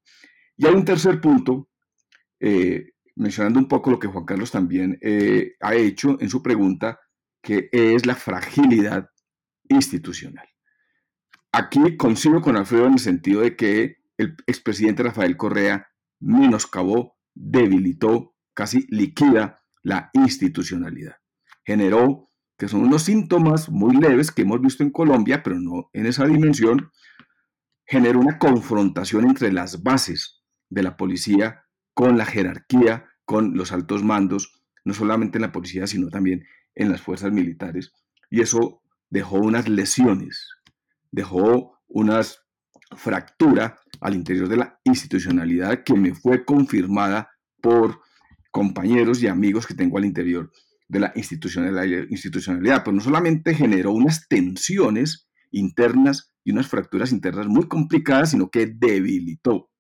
Y 0.57 0.67
hay 0.67 0.75
un 0.75 0.85
tercer 0.85 1.21
punto, 1.21 1.71
eh, 2.39 2.93
mencionando 3.17 3.59
un 3.59 3.69
poco 3.69 3.91
lo 3.91 3.99
que 3.99 4.09
Juan 4.09 4.25
Carlos 4.25 4.51
también 4.51 4.99
eh, 5.01 5.55
ha 5.61 5.75
hecho 5.75 6.19
en 6.21 6.29
su 6.29 6.43
pregunta, 6.43 6.99
que 7.43 7.69
es 7.73 8.07
la 8.07 8.15
fragilidad 8.15 9.11
institucional. 9.69 10.49
Aquí 11.53 11.97
coincido 11.97 12.41
con 12.41 12.57
Alfredo 12.57 12.87
en 12.87 12.95
el 12.95 12.99
sentido 12.99 13.41
de 13.41 13.57
que 13.57 13.97
el 14.19 14.37
expresidente 14.47 15.03
Rafael 15.03 15.37
Correa 15.37 15.89
menoscabó, 16.21 17.17
debilitó, 17.35 18.35
casi 18.55 18.87
liquida 18.91 19.63
la 19.83 20.11
institucionalidad. 20.13 21.17
Generó, 21.65 22.29
que 22.59 22.69
son 22.69 22.83
unos 22.83 23.05
síntomas 23.05 23.71
muy 23.71 23.97
leves 23.97 24.31
que 24.31 24.43
hemos 24.43 24.61
visto 24.61 24.83
en 24.83 24.91
Colombia, 24.91 25.43
pero 25.43 25.59
no 25.59 25.89
en 25.93 26.07
esa 26.07 26.27
dimensión, 26.27 26.91
generó 27.87 28.21
una 28.21 28.39
confrontación 28.39 29.25
entre 29.25 29.53
las 29.53 29.83
bases 29.83 30.45
de 30.69 30.83
la 30.83 30.97
policía 30.97 31.65
con 31.95 32.19
la 32.19 32.27
jerarquía, 32.27 33.07
con 33.25 33.57
los 33.57 33.73
altos 33.73 34.05
mandos, 34.05 34.63
no 34.85 34.95
solamente 34.95 35.39
en 35.39 35.43
la 35.43 35.53
policía, 35.53 35.87
sino 35.87 36.09
también 36.09 36.45
en 36.75 36.91
las 36.91 37.01
fuerzas 37.01 37.33
militares. 37.33 37.93
Y 38.31 38.41
eso 38.41 38.83
dejó 39.09 39.39
unas 39.39 39.69
lesiones, 39.69 40.49
dejó 41.11 41.79
unas 41.89 42.43
fractura 42.97 43.79
al 44.01 44.15
interior 44.15 44.49
de 44.49 44.57
la 44.57 44.81
institucionalidad 44.85 45.85
que 45.85 45.95
me 45.95 46.15
fue 46.15 46.45
confirmada 46.45 47.31
por 47.61 48.01
compañeros 48.51 49.23
y 49.23 49.29
amigos 49.29 49.67
que 49.67 49.75
tengo 49.75 49.99
al 49.99 50.05
interior 50.05 50.51
de 50.89 51.01
la 51.01 51.13
institucionalidad. 51.15 52.83
Pero 52.85 52.93
no 52.93 53.01
solamente 53.01 53.55
generó 53.55 53.93
unas 53.93 54.27
tensiones 54.29 55.29
internas 55.51 56.33
y 56.45 56.53
unas 56.53 56.69
fracturas 56.69 57.13
internas 57.13 57.47
muy 57.47 57.69
complicadas, 57.69 58.31
sino 58.31 58.51
que 58.51 58.67
debilitó, 58.67 59.71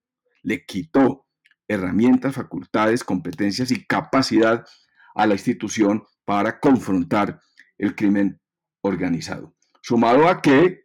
le 0.43 0.64
quitó 0.64 1.26
herramientas, 1.68 2.34
facultades, 2.34 3.05
competencias 3.05 3.70
y 3.70 3.86
capacidad 3.86 4.64
a 5.14 5.26
la 5.26 5.34
institución 5.34 6.05
para 6.31 6.61
confrontar 6.61 7.41
el 7.76 7.97
crimen 7.97 8.41
organizado. 8.83 9.57
Sumado 9.83 10.28
a 10.28 10.41
que 10.41 10.85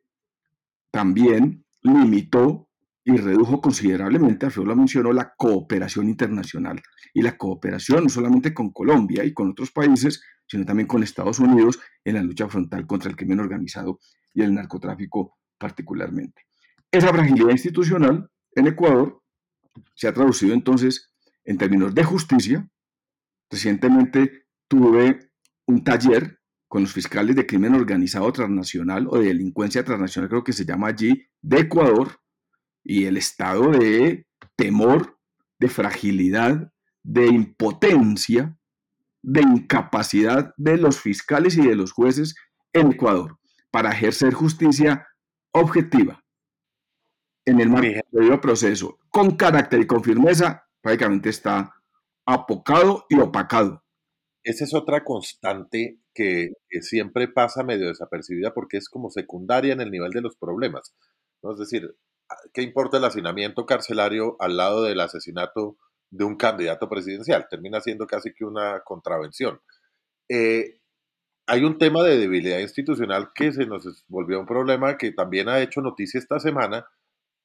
también 0.89 1.63
limitó 1.83 2.67
y 3.03 3.15
redujo 3.17 3.61
considerablemente, 3.61 4.47
Alfredo 4.47 4.69
lo 4.69 4.75
mencionó, 4.75 5.13
la 5.13 5.35
cooperación 5.37 6.09
internacional. 6.09 6.81
Y 7.13 7.21
la 7.21 7.37
cooperación 7.37 8.05
no 8.05 8.09
solamente 8.09 8.55
con 8.55 8.71
Colombia 8.71 9.23
y 9.23 9.35
con 9.35 9.51
otros 9.51 9.71
países, 9.71 10.23
sino 10.47 10.65
también 10.65 10.87
con 10.87 11.03
Estados 11.03 11.37
Unidos 11.37 11.79
en 12.03 12.15
la 12.15 12.23
lucha 12.23 12.49
frontal 12.49 12.87
contra 12.87 13.11
el 13.11 13.15
crimen 13.15 13.39
organizado 13.39 13.99
y 14.33 14.41
el 14.41 14.51
narcotráfico 14.51 15.37
particularmente. 15.59 16.41
Esa 16.89 17.09
fragilidad 17.09 17.51
institucional 17.51 18.31
en 18.53 18.65
Ecuador 18.65 19.21
se 19.93 20.07
ha 20.07 20.13
traducido 20.15 20.55
entonces 20.55 21.13
en 21.43 21.59
términos 21.59 21.93
de 21.93 22.03
justicia. 22.03 22.67
Recientemente 23.51 24.47
tuve 24.67 25.24
un 25.67 25.83
taller 25.83 26.39
con 26.67 26.83
los 26.83 26.93
fiscales 26.93 27.35
de 27.35 27.45
crimen 27.45 27.75
organizado 27.75 28.31
transnacional 28.31 29.07
o 29.09 29.17
de 29.17 29.27
delincuencia 29.27 29.83
transnacional, 29.83 30.29
creo 30.29 30.43
que 30.43 30.53
se 30.53 30.65
llama 30.65 30.87
allí, 30.87 31.27
de 31.41 31.59
Ecuador, 31.59 32.19
y 32.83 33.05
el 33.05 33.17
estado 33.17 33.71
de 33.71 34.27
temor, 34.55 35.17
de 35.59 35.69
fragilidad, 35.69 36.71
de 37.03 37.27
impotencia, 37.27 38.57
de 39.21 39.41
incapacidad 39.41 40.53
de 40.57 40.77
los 40.77 40.99
fiscales 40.99 41.57
y 41.57 41.61
de 41.61 41.75
los 41.75 41.91
jueces 41.91 42.35
en 42.73 42.91
Ecuador 42.91 43.39
para 43.71 43.91
ejercer 43.91 44.33
justicia 44.33 45.07
objetiva 45.51 46.23
en 47.45 47.61
el 47.61 47.69
marco 47.69 47.87
del 48.11 48.39
proceso, 48.39 48.97
con 49.09 49.35
carácter 49.35 49.81
y 49.81 49.87
con 49.87 50.03
firmeza, 50.03 50.67
prácticamente 50.81 51.29
está 51.29 51.73
apocado 52.25 53.05
y 53.09 53.19
opacado 53.19 53.84
esa 54.45 54.63
es 54.63 54.73
otra 54.75 55.03
constante 55.03 55.97
que, 56.13 56.51
siempre 56.81 57.27
pasa 57.27 57.63
medio 57.63 57.87
desapercibida 57.87 58.53
porque 58.53 58.77
es 58.77 58.89
como 58.89 59.09
secundaria 59.09 59.73
en 59.73 59.81
el 59.81 59.89
nivel 59.91 60.11
de 60.11 60.21
los 60.21 60.35
problemas. 60.37 60.93
¿no? 61.41 61.53
Es 61.53 61.59
decir, 61.59 61.95
ah, 62.29 62.35
¿qué 62.53 62.61
importa 62.61 62.97
el 62.97 63.05
hacinamiento 63.05 63.65
carcelario 63.65 64.35
al 64.39 64.55
lado 64.55 64.83
del 64.83 65.01
asesinato 65.01 65.77
de 66.11 66.25
un 66.25 66.37
candidato 66.37 66.87
presidencial? 66.89 67.47
Termina 67.49 67.81
siendo 67.81 68.05
casi 68.05 68.33
que 68.33 68.45
una 68.45 68.81
contravención. 68.85 69.61
Eh, 70.29 70.79
hay 71.47 71.63
un 71.63 71.79
tema 71.79 72.03
de 72.03 72.17
debilidad 72.17 72.59
institucional 72.59 73.31
que 73.33 73.51
se 73.51 73.65
nos 73.65 74.05
volvió 74.07 74.39
un 74.39 74.45
problema 74.45 74.97
que 74.97 75.11
también 75.11 75.49
ha 75.49 75.59
hecho 75.61 75.81
noticia 75.81 76.19
esta 76.19 76.39
semana, 76.39 76.85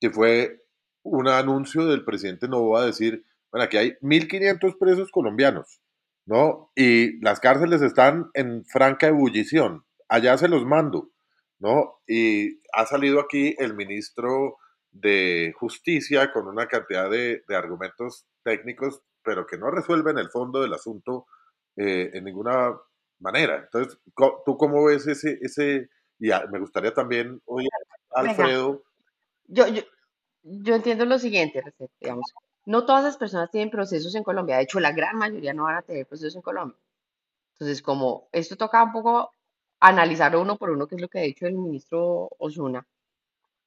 que 0.00 0.10
fue 0.10 0.64
un 1.02 1.28
anuncio 1.28 1.86
del 1.86 2.04
presidente 2.04 2.48
Novoa 2.48 2.82
a 2.82 2.86
decir, 2.86 3.24
bueno, 3.50 3.64
aquí 3.64 3.78
hay 3.78 3.92
1.500 4.02 4.78
presos 4.78 5.10
colombianos 5.10 5.80
¿no? 6.26 6.70
Y 6.74 7.20
las 7.20 7.40
cárceles 7.40 7.82
están 7.82 8.30
en 8.34 8.64
franca 8.64 9.08
ebullición. 9.08 9.84
Allá 10.08 10.36
se 10.38 10.48
los 10.48 10.64
mando, 10.64 11.10
¿no? 11.58 12.00
Y 12.06 12.60
ha 12.72 12.86
salido 12.86 13.20
aquí 13.20 13.54
el 13.58 13.74
ministro 13.74 14.56
de 14.92 15.52
Justicia 15.56 16.32
con 16.32 16.48
una 16.48 16.66
cantidad 16.66 17.10
de, 17.10 17.42
argumentos 17.48 18.26
técnicos, 18.42 19.02
pero 19.22 19.46
que 19.46 19.58
no 19.58 19.70
resuelven 19.70 20.18
el 20.18 20.30
fondo 20.30 20.62
del 20.62 20.74
asunto 20.74 21.26
eh, 21.76 22.10
en 22.14 22.24
ninguna 22.24 22.76
manera. 23.20 23.56
Entonces, 23.56 23.98
¿tú 24.44 24.56
cómo 24.56 24.84
ves 24.84 25.06
ese, 25.06 25.38
ese, 25.42 25.88
y 26.18 26.30
me 26.50 26.58
gustaría 26.58 26.92
también 26.92 27.40
oír 27.44 27.68
Alfredo. 28.10 28.82
Yo, 29.46 29.68
yo, 29.68 29.82
yo 30.42 30.74
entiendo 30.74 31.04
lo 31.04 31.18
siguiente, 31.18 31.62
digamos, 32.00 32.32
no 32.66 32.84
todas 32.84 33.04
las 33.04 33.16
personas 33.16 33.50
tienen 33.50 33.70
procesos 33.70 34.14
en 34.14 34.22
Colombia. 34.22 34.56
De 34.56 34.62
hecho, 34.62 34.80
la 34.80 34.92
gran 34.92 35.16
mayoría 35.16 35.54
no 35.54 35.64
van 35.64 35.76
a 35.76 35.82
tener 35.82 36.06
procesos 36.06 36.36
en 36.36 36.42
Colombia. 36.42 36.78
Entonces, 37.54 37.82
como 37.82 38.28
esto 38.32 38.56
toca 38.56 38.82
un 38.82 38.92
poco 38.92 39.32
analizar 39.80 40.36
uno 40.36 40.56
por 40.56 40.70
uno, 40.70 40.86
que 40.86 40.94
es 40.94 41.00
lo 41.00 41.08
que 41.08 41.18
ha 41.18 41.22
dicho 41.22 41.46
el 41.46 41.54
ministro 41.54 42.28
Osuna. 42.38 42.86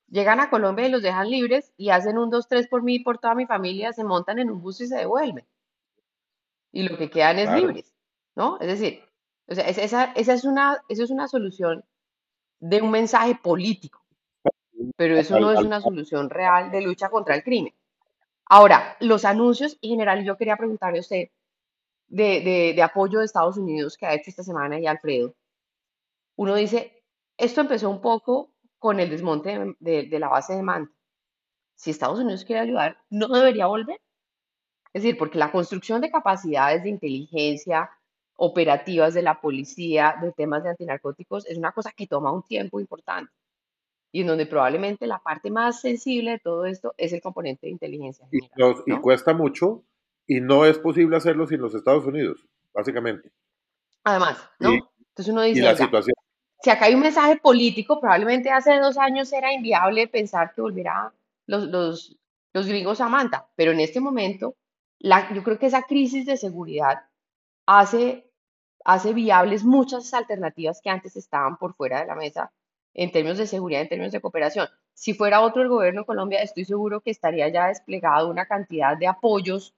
Llegan 0.07 0.39
a 0.39 0.49
Colombia 0.49 0.87
y 0.87 0.91
los 0.91 1.01
dejan 1.01 1.29
libres 1.29 1.73
y 1.75 1.89
hacen 1.89 2.17
un 2.17 2.29
2, 2.29 2.47
3 2.47 2.67
por 2.67 2.83
mí 2.83 2.95
y 2.95 3.03
por 3.03 3.17
toda 3.17 3.35
mi 3.35 3.47
familia, 3.47 3.93
se 3.93 4.03
montan 4.03 4.39
en 4.39 4.51
un 4.51 4.61
bus 4.61 4.81
y 4.81 4.87
se 4.87 4.97
devuelven. 4.97 5.45
Y 6.71 6.87
lo 6.87 6.97
que 6.97 7.09
quedan 7.09 7.39
es 7.39 7.51
libres, 7.51 7.93
¿no? 8.35 8.59
Es 8.59 8.67
decir, 8.67 9.03
esa, 9.47 10.11
esa, 10.13 10.33
es 10.33 10.43
una, 10.43 10.83
eso 10.87 11.03
es 11.03 11.09
una 11.09 11.27
solución 11.27 11.83
de 12.59 12.81
un 12.81 12.91
mensaje 12.91 13.35
político, 13.35 14.03
pero 14.95 15.17
eso 15.17 15.39
no 15.39 15.51
es 15.51 15.59
una 15.59 15.81
solución 15.81 16.29
real 16.29 16.71
de 16.71 16.81
lucha 16.81 17.09
contra 17.09 17.35
el 17.35 17.43
crimen. 17.43 17.73
Ahora, 18.55 18.95
los 18.99 19.25
anuncios 19.25 19.79
en 19.81 19.89
general, 19.89 20.23
yo 20.23 20.37
quería 20.37 20.55
preguntarle 20.55 20.99
a 20.99 21.01
usted 21.01 21.29
de, 22.07 22.79
apoyo 22.83 23.17
de 23.17 23.25
Estados 23.25 23.57
Unidos 23.57 23.97
que 23.97 24.05
ha 24.05 24.13
hecho 24.13 24.29
esta 24.29 24.43
semana 24.43 24.79
y 24.79 24.85
Alfredo. 24.85 25.33
uno 26.35 26.53
dice, 26.53 27.03
esto 27.35 27.61
empezó 27.61 27.89
un 27.89 27.99
poco 27.99 28.53
con 28.77 28.99
el 28.99 29.09
desmonte 29.09 29.75
de, 29.79 30.03
de 30.03 30.19
la 30.19 30.29
base 30.29 30.53
de 30.53 30.61
Manta. 30.61 30.93
Si 31.75 31.89
Estados 31.89 32.19
Unidos 32.19 32.45
quiere 32.45 32.61
ayudar, 32.61 32.99
¿no 33.09 33.27
debería 33.29 33.65
volver? 33.65 33.99
Es 34.93 35.01
decir, 35.01 35.17
porque 35.17 35.39
la 35.39 35.51
construcción 35.51 35.99
de 36.01 36.11
capacidades 36.11 36.83
de 36.83 36.89
inteligencia 36.89 37.89
operativas 38.35 39.15
de 39.15 39.23
la 39.23 39.41
policía, 39.41 40.15
de 40.21 40.31
temas 40.31 40.61
de 40.63 40.69
antinarcóticos, 40.69 41.47
es 41.47 41.57
una 41.57 41.71
cosa 41.71 41.91
que 41.91 42.05
toma 42.05 42.31
un 42.31 42.43
tiempo 42.43 42.79
importante 42.79 43.33
y 44.13 44.21
en 44.21 44.27
donde 44.27 44.45
probablemente 44.45 45.07
la 45.07 45.17
parte 45.17 45.49
más 45.49 45.81
sensible 45.81 46.31
de 46.31 46.39
todo 46.39 46.65
esto 46.65 46.93
es 46.97 47.11
el 47.13 47.21
componente 47.21 47.65
de 47.65 47.71
inteligencia. 47.71 48.27
Y, 48.31 48.39
y 48.85 48.95
cuesta 48.99 49.33
mucho 49.33 49.83
y 50.27 50.39
no 50.39 50.65
es 50.65 50.77
posible 50.77 51.17
hacerlo 51.17 51.47
sin 51.47 51.59
los 51.59 51.73
Estados 51.73 52.05
Unidos, 52.05 52.47
básicamente. 52.73 53.31
Además, 54.03 54.37
¿no? 54.59 54.71
Entonces 54.71 55.33
uno 55.33 55.41
dice, 55.41 55.63
la 55.63 55.75
situación. 55.75 56.13
si 56.61 56.69
acá 56.69 56.85
hay 56.85 56.93
un 56.93 57.01
mensaje 57.01 57.37
político, 57.37 57.99
probablemente 57.99 58.51
hace 58.51 58.77
dos 58.79 58.99
años 58.99 59.33
era 59.33 59.51
inviable 59.51 60.07
pensar 60.07 60.53
que 60.53 60.61
volviera 60.61 61.11
los, 61.47 61.63
los, 61.69 62.15
los 62.53 62.67
gringos 62.67 63.01
a 63.01 63.09
Manta, 63.09 63.49
pero 63.55 63.71
en 63.71 63.79
este 63.79 63.99
momento 63.99 64.55
la, 64.99 65.33
yo 65.33 65.43
creo 65.43 65.57
que 65.57 65.65
esa 65.65 65.83
crisis 65.83 66.27
de 66.27 66.37
seguridad 66.37 66.99
hace, 67.65 68.29
hace 68.85 69.13
viables 69.13 69.63
muchas 69.63 70.13
alternativas 70.13 70.81
que 70.83 70.91
antes 70.91 71.15
estaban 71.15 71.57
por 71.57 71.73
fuera 71.73 72.01
de 72.01 72.05
la 72.05 72.15
mesa 72.15 72.51
en 72.93 73.11
términos 73.11 73.37
de 73.37 73.47
seguridad, 73.47 73.81
en 73.81 73.89
términos 73.89 74.11
de 74.11 74.21
cooperación. 74.21 74.67
Si 74.93 75.13
fuera 75.13 75.41
otro 75.41 75.61
el 75.61 75.69
gobierno 75.69 76.01
de 76.01 76.05
Colombia, 76.05 76.41
estoy 76.41 76.65
seguro 76.65 77.01
que 77.01 77.11
estaría 77.11 77.47
ya 77.49 77.67
desplegado 77.67 78.29
una 78.29 78.45
cantidad 78.45 78.97
de 78.97 79.07
apoyos, 79.07 79.73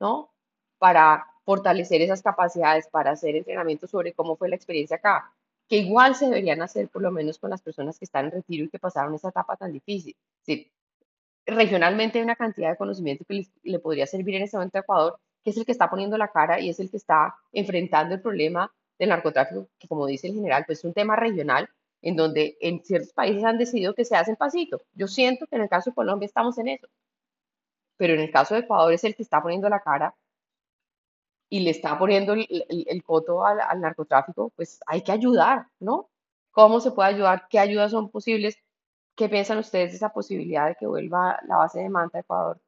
¿no? 0.00 0.30
Para 0.78 1.26
fortalecer 1.44 2.02
esas 2.02 2.22
capacidades, 2.22 2.88
para 2.88 3.12
hacer 3.12 3.36
entrenamiento 3.36 3.86
sobre 3.86 4.12
cómo 4.12 4.36
fue 4.36 4.48
la 4.48 4.56
experiencia 4.56 4.96
acá, 4.96 5.32
que 5.68 5.76
igual 5.78 6.16
se 6.16 6.26
deberían 6.26 6.60
hacer 6.62 6.88
por 6.88 7.02
lo 7.02 7.10
menos 7.12 7.38
con 7.38 7.50
las 7.50 7.62
personas 7.62 7.98
que 7.98 8.04
están 8.04 8.26
en 8.26 8.32
retiro 8.32 8.64
y 8.64 8.68
que 8.68 8.78
pasaron 8.78 9.14
esa 9.14 9.28
etapa 9.28 9.56
tan 9.56 9.72
difícil. 9.72 10.16
Regionalmente 11.46 12.18
hay 12.18 12.24
una 12.24 12.34
cantidad 12.34 12.70
de 12.70 12.76
conocimiento 12.76 13.24
que 13.24 13.46
le, 13.62 13.78
podría 13.78 14.06
servir 14.06 14.34
en 14.34 14.42
este 14.42 14.56
momento 14.56 14.78
a 14.78 14.80
Ecuador, 14.80 15.18
que 15.44 15.50
es 15.50 15.56
el 15.56 15.64
que 15.64 15.72
está 15.72 15.88
poniendo 15.88 16.18
la 16.18 16.32
cara 16.32 16.60
y 16.60 16.68
es 16.68 16.80
el 16.80 16.90
que 16.90 16.96
está 16.96 17.36
enfrentando 17.52 18.16
el 18.16 18.20
problema 18.20 18.72
del 18.98 19.10
narcotráfico, 19.10 19.68
que 19.78 19.86
como 19.86 20.06
dice 20.06 20.26
el 20.26 20.34
general, 20.34 20.64
pues 20.66 20.80
es 20.80 20.84
un 20.84 20.94
tema 20.94 21.14
regional 21.14 21.68
en 22.06 22.14
donde 22.14 22.56
en 22.60 22.84
ciertos 22.84 23.12
países 23.12 23.42
han 23.42 23.58
decidido 23.58 23.92
que 23.92 24.04
se 24.04 24.14
hacen 24.14 24.36
pasito. 24.36 24.80
Yo 24.94 25.08
siento 25.08 25.44
que 25.48 25.56
en 25.56 25.62
el 25.62 25.68
caso 25.68 25.90
de 25.90 25.94
Colombia 25.94 26.26
estamos 26.26 26.56
en 26.58 26.68
eso, 26.68 26.86
pero 27.96 28.14
en 28.14 28.20
el 28.20 28.30
caso 28.30 28.54
de 28.54 28.60
Ecuador 28.60 28.92
es 28.92 29.02
el 29.02 29.16
que 29.16 29.24
está 29.24 29.42
poniendo 29.42 29.68
la 29.68 29.80
cara 29.80 30.14
y 31.48 31.60
le 31.60 31.70
está 31.70 31.98
poniendo 31.98 32.34
el, 32.34 32.46
el, 32.68 33.02
coto 33.02 33.44
al, 33.44 33.58
al, 33.60 33.80
narcotráfico, 33.80 34.52
pues 34.54 34.78
hay 34.86 35.02
que 35.02 35.10
ayudar, 35.10 35.66
¿no? 35.80 36.08
¿Cómo 36.52 36.78
se 36.78 36.92
puede 36.92 37.08
ayudar? 37.08 37.48
¿Qué 37.50 37.58
ayudas 37.58 37.90
son 37.90 38.08
posibles? 38.08 38.56
¿Qué 39.16 39.28
piensan 39.28 39.58
ustedes 39.58 39.90
de 39.90 39.96
esa 39.96 40.10
posibilidad 40.10 40.68
de 40.68 40.76
que 40.78 40.86
vuelva 40.86 41.40
la 41.48 41.56
base 41.56 41.80
de 41.80 41.90
Manta 41.90 42.20
Ecuador 42.20 42.60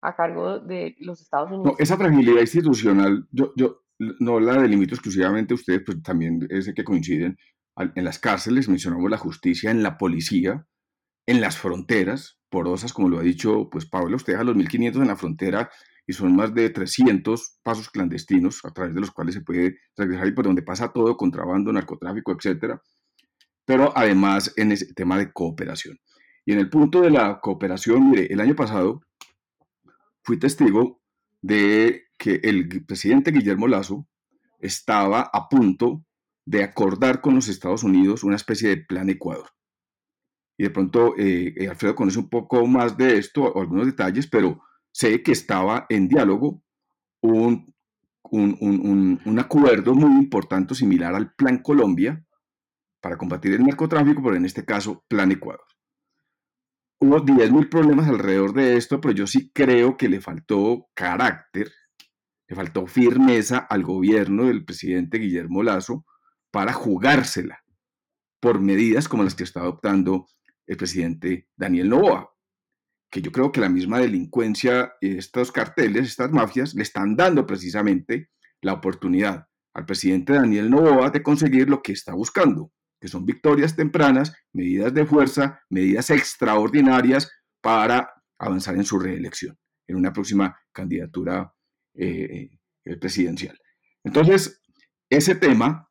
a 0.00 0.16
cargo 0.16 0.58
de 0.58 0.96
los 1.00 1.20
Estados 1.20 1.50
Unidos? 1.50 1.66
No, 1.66 1.74
esa 1.78 1.98
fragilidad 1.98 2.40
institucional, 2.40 3.26
yo, 3.30 3.52
yo 3.56 3.82
no 3.98 4.40
la 4.40 4.54
delimito 4.54 4.94
exclusivamente 4.94 5.52
a 5.52 5.56
ustedes, 5.56 5.82
pues 5.84 6.02
también 6.02 6.46
es 6.48 6.72
que 6.72 6.82
coinciden 6.82 7.36
en 7.76 8.04
las 8.04 8.18
cárceles, 8.18 8.68
mencionamos 8.68 9.10
la 9.10 9.18
justicia, 9.18 9.70
en 9.70 9.82
la 9.82 9.96
policía, 9.98 10.66
en 11.26 11.40
las 11.40 11.58
fronteras 11.58 12.38
porosas, 12.48 12.92
como 12.92 13.08
lo 13.08 13.18
ha 13.18 13.22
dicho 13.22 13.68
pues 13.70 13.86
Pablo, 13.86 14.16
usted 14.16 14.34
a 14.34 14.44
los 14.44 14.56
1.500 14.56 14.96
en 14.96 15.06
la 15.06 15.16
frontera 15.16 15.70
y 16.06 16.12
son 16.12 16.34
más 16.34 16.52
de 16.52 16.70
300 16.70 17.58
pasos 17.62 17.88
clandestinos 17.88 18.64
a 18.64 18.72
través 18.72 18.94
de 18.94 19.00
los 19.00 19.12
cuales 19.12 19.34
se 19.34 19.42
puede 19.42 19.78
regresar 19.96 20.26
y 20.26 20.32
por 20.32 20.46
donde 20.46 20.62
pasa 20.62 20.92
todo, 20.92 21.16
contrabando, 21.16 21.72
narcotráfico, 21.72 22.32
etcétera 22.32 22.82
pero 23.70 23.96
además 23.96 24.52
en 24.56 24.72
ese 24.72 24.92
tema 24.94 25.16
de 25.16 25.32
cooperación. 25.32 25.96
Y 26.44 26.54
en 26.54 26.58
el 26.58 26.68
punto 26.68 27.02
de 27.02 27.10
la 27.10 27.38
cooperación, 27.40 28.10
mire, 28.10 28.26
el 28.28 28.40
año 28.40 28.56
pasado 28.56 29.02
fui 30.24 30.40
testigo 30.40 31.00
de 31.40 32.08
que 32.18 32.40
el 32.42 32.84
presidente 32.84 33.30
Guillermo 33.30 33.68
Lazo 33.68 34.08
estaba 34.58 35.30
a 35.32 35.48
punto 35.48 36.04
de 36.50 36.64
acordar 36.64 37.20
con 37.20 37.36
los 37.36 37.46
Estados 37.46 37.84
Unidos 37.84 38.24
una 38.24 38.34
especie 38.34 38.70
de 38.70 38.78
plan 38.78 39.08
Ecuador. 39.08 39.50
Y 40.58 40.64
de 40.64 40.70
pronto 40.70 41.14
eh, 41.16 41.54
eh, 41.56 41.68
Alfredo 41.68 41.94
conoce 41.94 42.18
un 42.18 42.28
poco 42.28 42.66
más 42.66 42.96
de 42.96 43.18
esto, 43.18 43.56
algunos 43.56 43.86
detalles, 43.86 44.26
pero 44.26 44.60
sé 44.90 45.22
que 45.22 45.30
estaba 45.30 45.86
en 45.88 46.08
diálogo 46.08 46.64
un, 47.22 47.72
un, 48.32 49.20
un 49.24 49.38
acuerdo 49.38 49.94
muy 49.94 50.10
importante 50.18 50.74
similar 50.74 51.14
al 51.14 51.32
Plan 51.34 51.58
Colombia, 51.62 52.26
para 53.00 53.16
combatir 53.16 53.52
el 53.52 53.62
narcotráfico, 53.62 54.20
pero 54.20 54.34
en 54.34 54.44
este 54.44 54.64
caso 54.64 55.04
Plan 55.06 55.30
Ecuador. 55.30 55.64
Hubo 56.98 57.24
10.000 57.24 57.70
problemas 57.70 58.08
alrededor 58.08 58.52
de 58.52 58.76
esto, 58.76 59.00
pero 59.00 59.14
yo 59.14 59.26
sí 59.28 59.52
creo 59.54 59.96
que 59.96 60.08
le 60.08 60.20
faltó 60.20 60.88
carácter, 60.94 61.70
le 62.48 62.56
faltó 62.56 62.88
firmeza 62.88 63.58
al 63.58 63.84
gobierno 63.84 64.46
del 64.46 64.64
presidente 64.64 65.18
Guillermo 65.18 65.62
Lazo 65.62 66.04
para 66.50 66.72
jugársela 66.72 67.62
por 68.40 68.60
medidas 68.60 69.08
como 69.08 69.22
las 69.22 69.34
que 69.34 69.44
está 69.44 69.60
adoptando 69.60 70.26
el 70.66 70.76
presidente 70.76 71.48
Daniel 71.56 71.90
Novoa, 71.90 72.32
que 73.10 73.20
yo 73.20 73.32
creo 73.32 73.52
que 73.52 73.60
la 73.60 73.68
misma 73.68 73.98
delincuencia, 73.98 74.92
estos 75.00 75.52
carteles, 75.52 76.06
estas 76.06 76.30
mafias, 76.30 76.74
le 76.74 76.82
están 76.82 77.16
dando 77.16 77.46
precisamente 77.46 78.30
la 78.62 78.74
oportunidad 78.74 79.46
al 79.74 79.84
presidente 79.84 80.32
Daniel 80.32 80.70
Novoa 80.70 81.10
de 81.10 81.22
conseguir 81.22 81.68
lo 81.68 81.82
que 81.82 81.92
está 81.92 82.14
buscando, 82.14 82.72
que 83.00 83.08
son 83.08 83.26
victorias 83.26 83.76
tempranas, 83.76 84.32
medidas 84.52 84.94
de 84.94 85.04
fuerza, 85.04 85.60
medidas 85.68 86.10
extraordinarias 86.10 87.30
para 87.60 88.10
avanzar 88.38 88.76
en 88.76 88.84
su 88.84 88.98
reelección, 88.98 89.58
en 89.86 89.96
una 89.96 90.12
próxima 90.12 90.58
candidatura 90.72 91.52
eh, 91.94 92.50
eh, 92.84 92.96
presidencial. 92.96 93.58
Entonces, 94.04 94.62
ese 95.10 95.34
tema 95.34 95.89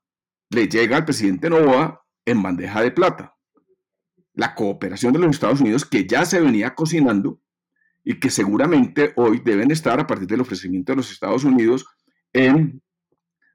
le 0.49 0.67
llega 0.67 0.97
al 0.97 1.05
presidente 1.05 1.49
Novoa 1.49 2.03
en 2.25 2.41
bandeja 2.41 2.81
de 2.81 2.91
plata. 2.91 3.35
La 4.33 4.55
cooperación 4.55 5.13
de 5.13 5.19
los 5.19 5.31
Estados 5.31 5.61
Unidos 5.61 5.85
que 5.85 6.07
ya 6.07 6.25
se 6.25 6.39
venía 6.39 6.75
cocinando 6.75 7.41
y 8.03 8.19
que 8.19 8.29
seguramente 8.29 9.13
hoy 9.17 9.41
deben 9.43 9.71
estar 9.71 9.99
a 9.99 10.07
partir 10.07 10.27
del 10.27 10.41
ofrecimiento 10.41 10.91
de 10.91 10.97
los 10.97 11.11
Estados 11.11 11.43
Unidos 11.43 11.85
en 12.33 12.81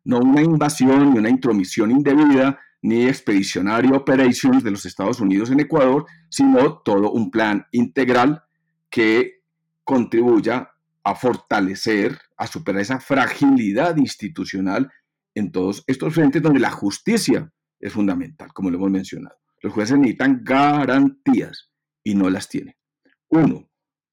no 0.04 0.18
una 0.18 0.42
invasión 0.42 1.12
ni 1.12 1.18
una 1.18 1.30
intromisión 1.30 1.90
indebida, 1.90 2.60
ni 2.82 3.06
Expeditionary 3.06 3.88
Operations 3.92 4.62
de 4.62 4.70
los 4.70 4.84
Estados 4.84 5.18
Unidos 5.18 5.50
en 5.50 5.60
Ecuador, 5.60 6.04
sino 6.28 6.82
todo 6.84 7.10
un 7.10 7.30
plan 7.30 7.66
integral 7.72 8.44
que 8.90 9.42
contribuya 9.84 10.70
a 11.02 11.14
fortalecer, 11.14 12.18
a 12.36 12.46
superar 12.46 12.82
esa 12.82 13.00
fragilidad 13.00 13.96
institucional 13.96 14.90
en 15.34 15.52
todos 15.52 15.84
estos 15.86 16.14
frentes 16.14 16.42
donde 16.42 16.60
la 16.60 16.70
justicia 16.70 17.52
es 17.80 17.92
fundamental, 17.92 18.52
como 18.52 18.70
lo 18.70 18.76
hemos 18.76 18.90
mencionado. 18.90 19.36
Los 19.62 19.72
jueces 19.72 19.98
necesitan 19.98 20.42
garantías 20.44 21.70
y 22.02 22.14
no 22.14 22.30
las 22.30 22.48
tienen. 22.48 22.74
Uno. 23.28 23.68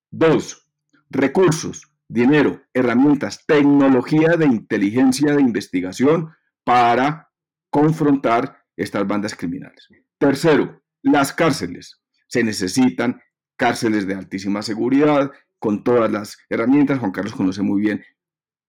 Dos, 0.09 0.69
recursos, 1.09 1.93
dinero, 2.07 2.61
herramientas, 2.74 3.45
tecnología 3.45 4.36
de 4.38 4.45
inteligencia 4.45 5.36
de 5.36 5.41
investigación 5.41 6.32
para 6.63 7.30
confrontar 7.69 8.63
estas 8.76 9.07
bandas 9.07 9.36
criminales. 9.36 9.88
Tercero, 10.17 10.82
las 11.01 11.34
cárceles. 11.34 12.01
Se 12.28 12.43
necesitan 12.43 13.22
cárceles 13.55 14.07
de 14.07 14.15
altísima 14.15 14.61
seguridad, 14.61 15.32
con 15.61 15.84
todas 15.84 16.11
las 16.11 16.38
herramientas. 16.49 16.99
Juan 16.99 17.11
Carlos 17.11 17.36
conoce 17.36 17.61
muy 17.61 17.82
bien 17.82 18.03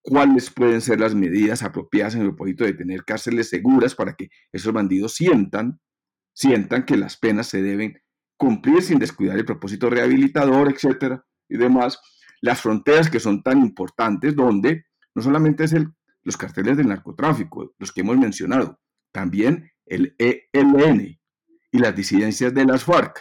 cuáles 0.02 0.50
pueden 0.50 0.80
ser 0.80 1.00
las 1.00 1.14
medidas 1.14 1.62
apropiadas 1.62 2.14
en 2.14 2.22
el 2.22 2.28
propósito 2.28 2.64
de 2.64 2.74
tener 2.74 3.04
cárceles 3.04 3.48
seguras 3.48 3.94
para 3.94 4.14
que 4.14 4.28
esos 4.52 4.72
bandidos 4.72 5.14
sientan, 5.14 5.80
sientan 6.34 6.84
que 6.84 6.96
las 6.96 7.16
penas 7.16 7.46
se 7.46 7.62
deben 7.62 8.02
cumplir 8.36 8.82
sin 8.82 8.98
descuidar 8.98 9.38
el 9.38 9.44
propósito 9.44 9.88
rehabilitador, 9.88 10.72
etcétera, 10.72 11.24
y 11.48 11.56
demás. 11.56 12.00
Las 12.40 12.60
fronteras 12.60 13.08
que 13.08 13.20
son 13.20 13.42
tan 13.42 13.58
importantes, 13.58 14.34
donde 14.34 14.86
no 15.14 15.22
solamente 15.22 15.64
es 15.64 15.72
el, 15.72 15.92
los 16.22 16.36
carteles 16.36 16.76
del 16.76 16.88
narcotráfico, 16.88 17.72
los 17.78 17.92
que 17.92 18.00
hemos 18.00 18.18
mencionado, 18.18 18.80
también 19.12 19.70
el 19.86 20.16
ELN 20.18 21.20
y 21.70 21.78
las 21.78 21.94
disidencias 21.94 22.52
de 22.52 22.64
las 22.64 22.84
FARC, 22.84 23.20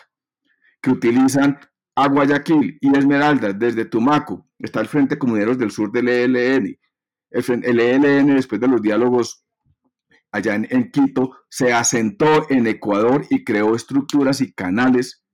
que 0.82 0.90
utilizan 0.90 1.60
a 1.96 2.08
Guayaquil 2.08 2.78
y 2.80 2.98
Esmeralda 2.98 3.54
desde 3.54 3.86
Tumaco, 3.86 4.48
está 4.60 4.80
el 4.82 4.88
Frente 4.88 5.18
Comuneros 5.18 5.58
del 5.58 5.72
Sur 5.72 5.92
del 5.92 6.08
ELN. 6.08 6.78
El, 7.30 7.80
ELN, 7.80 8.36
después 8.36 8.60
de 8.60 8.68
los 8.68 8.82
diálogos 8.82 9.46
allá 10.32 10.56
en, 10.56 10.92
Quito, 10.92 11.38
se 11.50 11.74
asentó 11.74 12.50
en 12.50 12.68
Ecuador 12.68 13.26
y 13.30 13.44
creó 13.44 13.76
estructuras 13.76 14.42
y 14.42 14.54
canales 14.54 15.26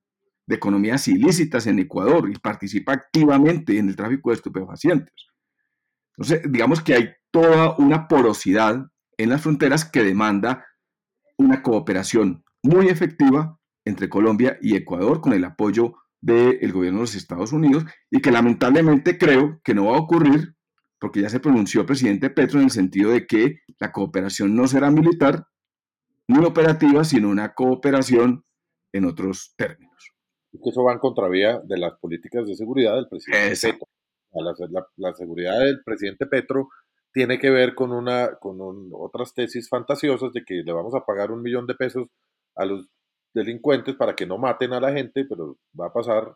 de 0.47 0.55
economías 0.55 1.07
ilícitas 1.07 1.67
en 1.67 1.79
Ecuador 1.79 2.29
y 2.29 2.37
participa 2.39 2.93
activamente 2.93 3.77
en 3.77 3.89
el 3.89 3.95
tráfico 3.95 4.29
de 4.29 4.35
estupefacientes. 4.35 5.13
Entonces, 6.17 6.51
digamos 6.51 6.81
que 6.81 6.95
hay 6.95 7.09
toda 7.31 7.75
una 7.77 8.07
porosidad 8.07 8.87
en 9.17 9.29
las 9.29 9.41
fronteras 9.41 9.85
que 9.85 10.03
demanda 10.03 10.65
una 11.37 11.61
cooperación 11.61 12.43
muy 12.63 12.87
efectiva 12.87 13.59
entre 13.85 14.09
Colombia 14.09 14.57
y 14.61 14.75
Ecuador 14.75 15.21
con 15.21 15.33
el 15.33 15.45
apoyo 15.45 15.95
del 16.21 16.71
gobierno 16.71 16.99
de 16.99 17.03
los 17.03 17.15
Estados 17.15 17.53
Unidos 17.53 17.85
y 18.09 18.21
que 18.21 18.31
lamentablemente 18.31 19.17
creo 19.17 19.61
que 19.63 19.73
no 19.73 19.85
va 19.85 19.97
a 19.97 19.99
ocurrir 19.99 20.55
porque 20.99 21.21
ya 21.21 21.29
se 21.29 21.39
pronunció 21.39 21.81
el 21.81 21.87
presidente 21.87 22.29
Petro 22.29 22.59
en 22.59 22.65
el 22.65 22.71
sentido 22.71 23.11
de 23.11 23.27
que 23.27 23.59
la 23.79 23.91
cooperación 23.91 24.55
no 24.55 24.67
será 24.67 24.89
militar 24.89 25.45
ni 26.27 26.43
operativa, 26.43 27.03
sino 27.03 27.29
una 27.29 27.53
cooperación 27.53 28.43
en 28.93 29.05
otros 29.05 29.53
términos. 29.57 30.11
que 30.51 30.69
eso 30.69 30.83
va 30.83 30.93
en 30.93 30.99
contravía 30.99 31.59
de 31.63 31.77
las 31.77 31.93
políticas 31.99 32.47
de 32.47 32.55
seguridad 32.55 32.95
del 32.95 33.07
presidente 33.07 33.55
Petro. 33.61 33.87
La, 34.97 35.13
seguridad 35.13 35.59
del 35.59 35.81
presidente 35.83 36.25
Petro 36.25 36.69
tiene 37.13 37.39
que 37.39 37.49
ver 37.49 37.75
con, 37.75 37.91
una, 37.91 38.35
con 38.39 38.57
otras 38.91 39.33
tesis 39.33 39.69
fantasiosas 39.69 40.33
de 40.33 40.43
que 40.43 40.63
le 40.63 40.73
vamos 40.73 40.93
a 40.95 41.05
pagar 41.05 41.31
un 41.31 41.41
millón 41.41 41.65
de 41.65 41.75
pesos 41.75 42.07
a 42.55 42.65
los 42.65 42.87
delincuentes 43.33 43.95
para 43.95 44.15
que 44.15 44.25
no 44.25 44.37
maten 44.37 44.73
a 44.73 44.79
la 44.79 44.91
gente, 44.91 45.25
pero 45.25 45.57
va 45.79 45.87
a 45.87 45.93
pasar 45.93 46.35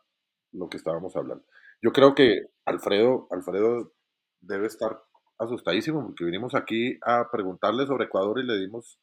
lo 0.52 0.70
que 0.70 0.78
estábamos 0.78 1.16
hablando. 1.16 1.44
Yo 1.82 1.92
creo 1.92 2.14
que 2.14 2.48
Alfredo, 2.66 3.28
Alfredo 3.32 3.94
debe 4.40 4.68
estar 4.68 5.02
asustadísimo 5.38 6.06
porque 6.06 6.26
vinimos 6.26 6.54
aquí 6.54 6.98
a 7.02 7.30
preguntarle 7.32 7.88
sobre 7.88 8.06
Ecuador 8.06 8.40
y 8.40 8.46
le 8.46 8.60
dimos, 8.60 9.00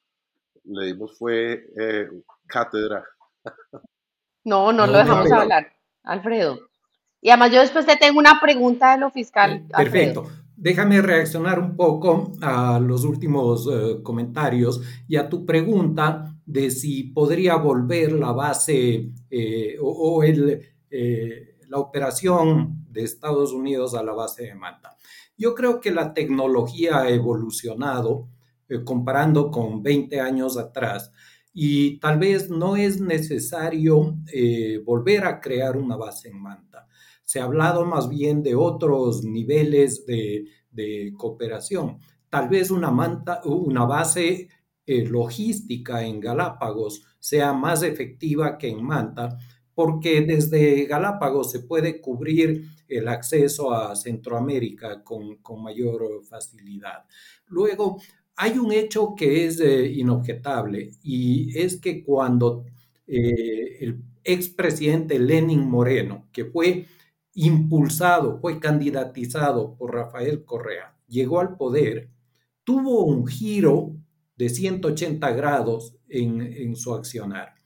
le 0.64 0.86
dimos 0.86 1.18
fue 1.18 1.66
eh, 1.78 2.08
cátedra. 2.46 3.04
No, 4.44 4.72
no, 4.72 4.86
lo 4.86 4.98
dejamos 4.98 5.30
hablar, 5.30 5.72
Alfredo. 6.04 6.58
Y 7.20 7.30
además 7.30 7.50
yo 7.52 7.60
después 7.60 7.84
te 7.84 7.96
tengo 7.96 8.18
una 8.18 8.40
pregunta 8.40 8.92
de 8.92 9.00
lo 9.00 9.10
fiscal. 9.10 9.52
Eh, 9.52 9.68
perfecto. 9.76 10.26
Déjame 10.56 11.02
reaccionar 11.02 11.58
un 11.58 11.76
poco 11.76 12.32
a 12.40 12.80
los 12.80 13.04
últimos 13.04 13.68
eh, 13.70 14.02
comentarios 14.02 14.80
y 15.06 15.16
a 15.16 15.28
tu 15.28 15.44
pregunta 15.44 16.34
de 16.48 16.70
si 16.70 17.04
podría 17.04 17.56
volver 17.56 18.12
la 18.12 18.32
base 18.32 19.10
eh, 19.30 19.76
o, 19.80 20.22
el, 20.22 20.62
eh, 20.90 21.56
la 21.68 21.78
operación 21.78 22.86
de 22.90 23.04
Estados 23.04 23.52
Unidos 23.52 23.94
a 23.94 24.02
la 24.02 24.12
base 24.12 24.44
de 24.44 24.54
Manta. 24.54 24.96
Yo 25.36 25.54
creo 25.54 25.80
que 25.80 25.90
la 25.90 26.14
tecnología 26.14 27.00
ha 27.00 27.10
evolucionado 27.10 28.28
comparando 28.84 29.50
con 29.50 29.82
20 29.82 30.20
años 30.20 30.58
atrás 30.58 31.10
y 31.54 31.98
tal 32.00 32.18
vez 32.18 32.50
no 32.50 32.76
es 32.76 33.00
necesario 33.00 34.16
volver 34.84 35.24
a 35.24 35.40
crear 35.40 35.78
una 35.78 35.96
base 35.96 36.28
en 36.28 36.38
Manta 36.38 36.68
se 37.28 37.40
ha 37.40 37.44
hablado 37.44 37.84
más 37.84 38.08
bien 38.08 38.42
de 38.42 38.54
otros 38.54 39.22
niveles 39.22 40.06
de, 40.06 40.46
cooperación. 41.18 41.98
Tal 42.30 42.48
vez 42.48 42.70
una, 42.70 42.90
manta, 42.90 43.42
una 43.44 43.84
base 43.84 44.48
eh, 44.88 45.04
logística 45.06 46.02
en 46.02 46.18
Galápagos 46.18 47.02
sea 47.18 47.52
más 47.52 47.82
efectiva 47.82 48.56
que 48.56 48.70
en 48.70 48.82
Manta, 48.82 49.36
porque 49.74 50.22
desde 50.22 50.86
Galápagos 50.86 51.50
se 51.50 51.60
puede 51.60 52.00
cubrir 52.00 52.64
el 52.88 53.06
acceso 53.06 53.70
a 53.74 53.94
Centroamérica 53.94 55.04
con, 55.04 55.38
mayor 55.62 56.24
facilidad. 56.24 57.04
Luego, 57.48 58.00
hay 58.34 58.56
un 58.56 58.72
hecho 58.72 59.14
que 59.14 59.44
es 59.44 59.60
eh, 59.60 59.92
inobjetable 59.92 60.92
y 61.02 61.58
es 61.58 61.78
que 61.78 62.02
cuando 62.02 62.64
eh, 63.06 63.76
el 63.80 64.02
expresidente 64.24 65.18
Lenin 65.18 65.68
Moreno, 65.68 66.28
que 66.32 66.46
fue 66.46 66.86
impulsado, 67.34 68.38
fue 68.40 68.58
candidatizado 68.58 69.76
por 69.76 69.92
Rafael 69.92 70.46
Correa, 70.46 70.96
llegó 71.06 71.40
al 71.40 71.58
poder, 71.58 72.08
tuvo 72.64 73.04
un 73.04 73.26
giro 73.26 73.97
de 74.38 74.48
180 74.48 75.30
grados 75.32 75.96
en, 76.08 76.76
su 76.76 76.94
accionar. 76.94 77.56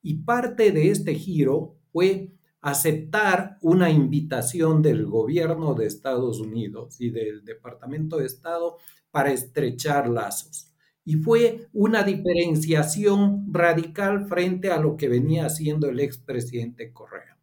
Y 0.00 0.22
parte 0.22 0.70
de 0.70 0.90
este 0.90 1.14
giro 1.14 1.76
fue 1.92 2.32
aceptar 2.60 3.58
una 3.60 3.90
invitación 3.90 4.80
del 4.80 5.06
gobierno 5.06 5.74
de 5.74 5.86
Estados 5.86 6.40
Unidos 6.40 7.00
y 7.00 7.10
del 7.10 7.44
Departamento 7.44 8.18
de 8.18 8.26
Estado 8.26 8.76
para 9.10 9.32
estrechar 9.32 10.08
lazos. 10.08 10.72
Y 11.04 11.16
fue 11.16 11.66
una 11.72 12.04
diferenciación 12.04 13.52
radical 13.52 14.28
frente 14.28 14.70
a 14.70 14.78
lo 14.78 14.96
que 14.96 15.08
venía 15.08 15.46
haciendo 15.46 15.88
el 15.88 15.98
expresidente 15.98 16.92
Correa. 16.92 17.38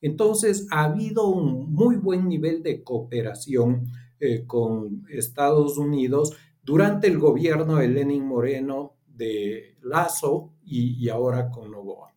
Entonces, 0.00 0.66
ha 0.70 0.84
habido 0.84 1.28
un 1.28 1.72
muy 1.72 1.96
buen 1.96 2.28
nivel 2.28 2.64
de 2.64 2.82
cooperación 2.82 3.86
eh, 4.18 4.44
con 4.46 5.04
Estados 5.10 5.78
Unidos 5.78 6.36
durante 6.62 7.06
el 7.06 7.18
gobierno 7.18 7.76
de 7.76 7.88
Lenin 7.88 8.24
Moreno 8.24 8.96
de 9.06 9.76
Lazo 9.82 10.54
y, 10.64 11.08
ahora 11.08 11.50
con 11.50 11.70
Novoa. 11.70 12.14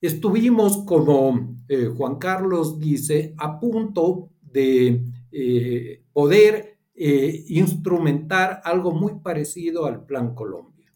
Estuvimos, 0.00 0.84
como 0.84 1.58
eh, 1.68 1.86
Juan 1.86 2.16
Carlos 2.16 2.78
dice, 2.78 3.34
a 3.36 3.60
punto 3.60 4.30
de 4.40 5.04
eh, 5.30 6.02
poder 6.12 6.78
instrumentar 6.96 8.60
algo 8.62 8.92
muy 8.92 9.20
parecido 9.20 9.86
al 9.86 10.04
Plan 10.04 10.34
Colombia. 10.34 10.92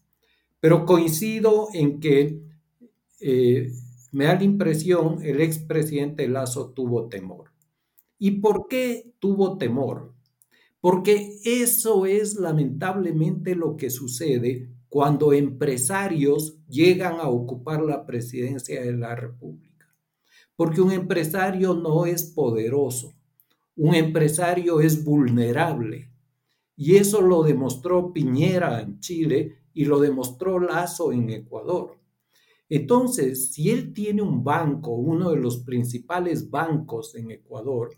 Pero 0.59 0.85
coincido 0.85 1.69
en 1.73 1.99
que 1.99 2.43
me 4.15 4.23
da 4.23 4.35
la 4.35 4.43
impresión 4.45 5.21
el 5.23 5.41
expresidente 5.41 6.29
Lazo 6.29 6.71
tuvo 6.71 7.09
temor. 7.09 7.51
¿Y 8.17 8.39
por 8.39 8.69
qué 8.69 9.13
tuvo 9.19 9.57
temor? 9.57 10.14
Porque 10.85 11.39
eso 11.43 12.05
es 12.05 12.35
lamentablemente 12.35 13.55
lo 13.55 13.75
que 13.75 13.89
sucede 13.89 14.69
cuando 14.87 15.33
empresarios 15.33 16.59
llegan 16.67 17.15
a 17.19 17.27
ocupar 17.27 17.81
la 17.81 18.05
presidencia 18.05 18.83
de 18.83 18.93
la 18.95 19.15
República. 19.15 19.91
Porque 20.55 20.81
un 20.81 20.91
empresario 20.91 21.73
no 21.73 22.05
es 22.05 22.25
poderoso, 22.25 23.15
un 23.75 23.95
empresario 23.95 24.79
es 24.79 25.03
vulnerable. 25.03 26.11
Y 26.75 26.97
eso 26.97 27.19
lo 27.19 27.41
demostró 27.41 28.13
Piñera 28.13 28.79
en 28.79 28.99
Chile 28.99 29.55
y 29.73 29.85
lo 29.85 29.99
demostró 29.99 30.59
Lazo 30.59 31.11
en 31.11 31.31
Ecuador. 31.31 31.97
Entonces, 32.69 33.51
si 33.51 33.71
él 33.71 33.91
tiene 33.91 34.21
un 34.21 34.43
banco, 34.43 34.91
uno 34.91 35.31
de 35.31 35.37
los 35.37 35.57
principales 35.63 36.51
bancos 36.51 37.15
en 37.15 37.31
Ecuador, 37.31 37.97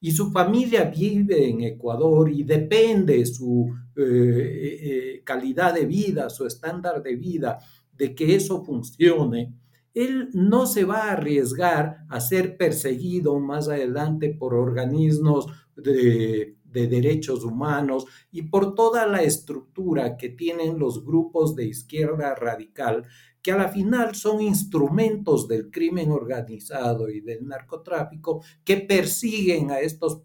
y 0.00 0.10
su 0.12 0.30
familia 0.30 0.84
vive 0.84 1.48
en 1.48 1.62
Ecuador 1.62 2.30
y 2.30 2.42
depende 2.42 3.24
su 3.26 3.74
eh, 3.96 4.02
eh, 4.02 4.78
eh, 4.82 5.22
calidad 5.24 5.74
de 5.74 5.86
vida, 5.86 6.28
su 6.28 6.46
estándar 6.46 7.02
de 7.02 7.16
vida, 7.16 7.58
de 7.92 8.14
que 8.14 8.34
eso 8.34 8.62
funcione, 8.62 9.54
él 9.94 10.28
no 10.34 10.66
se 10.66 10.84
va 10.84 11.04
a 11.04 11.12
arriesgar 11.12 12.04
a 12.10 12.20
ser 12.20 12.58
perseguido 12.58 13.40
más 13.40 13.68
adelante 13.68 14.28
por 14.28 14.52
organismos 14.52 15.46
de, 15.74 16.58
de, 16.64 16.86
derechos 16.86 17.42
humanos 17.44 18.04
y 18.30 18.42
por 18.42 18.74
toda 18.74 19.06
la 19.06 19.22
estructura 19.22 20.18
que 20.18 20.28
tienen 20.28 20.78
los 20.78 21.02
grupos 21.02 21.56
de 21.56 21.64
izquierda 21.64 22.34
radical 22.34 23.04
que 23.46 23.52
a 23.52 23.56
la 23.56 23.68
final 23.68 24.12
son 24.16 24.40
instrumentos 24.40 25.46
del 25.46 25.70
crimen 25.70 26.10
organizado 26.10 27.08
y 27.08 27.20
del 27.20 27.46
narcotráfico 27.46 28.42
que 28.64 28.78
persiguen 28.78 29.70
a 29.70 29.78
estos, 29.78 30.20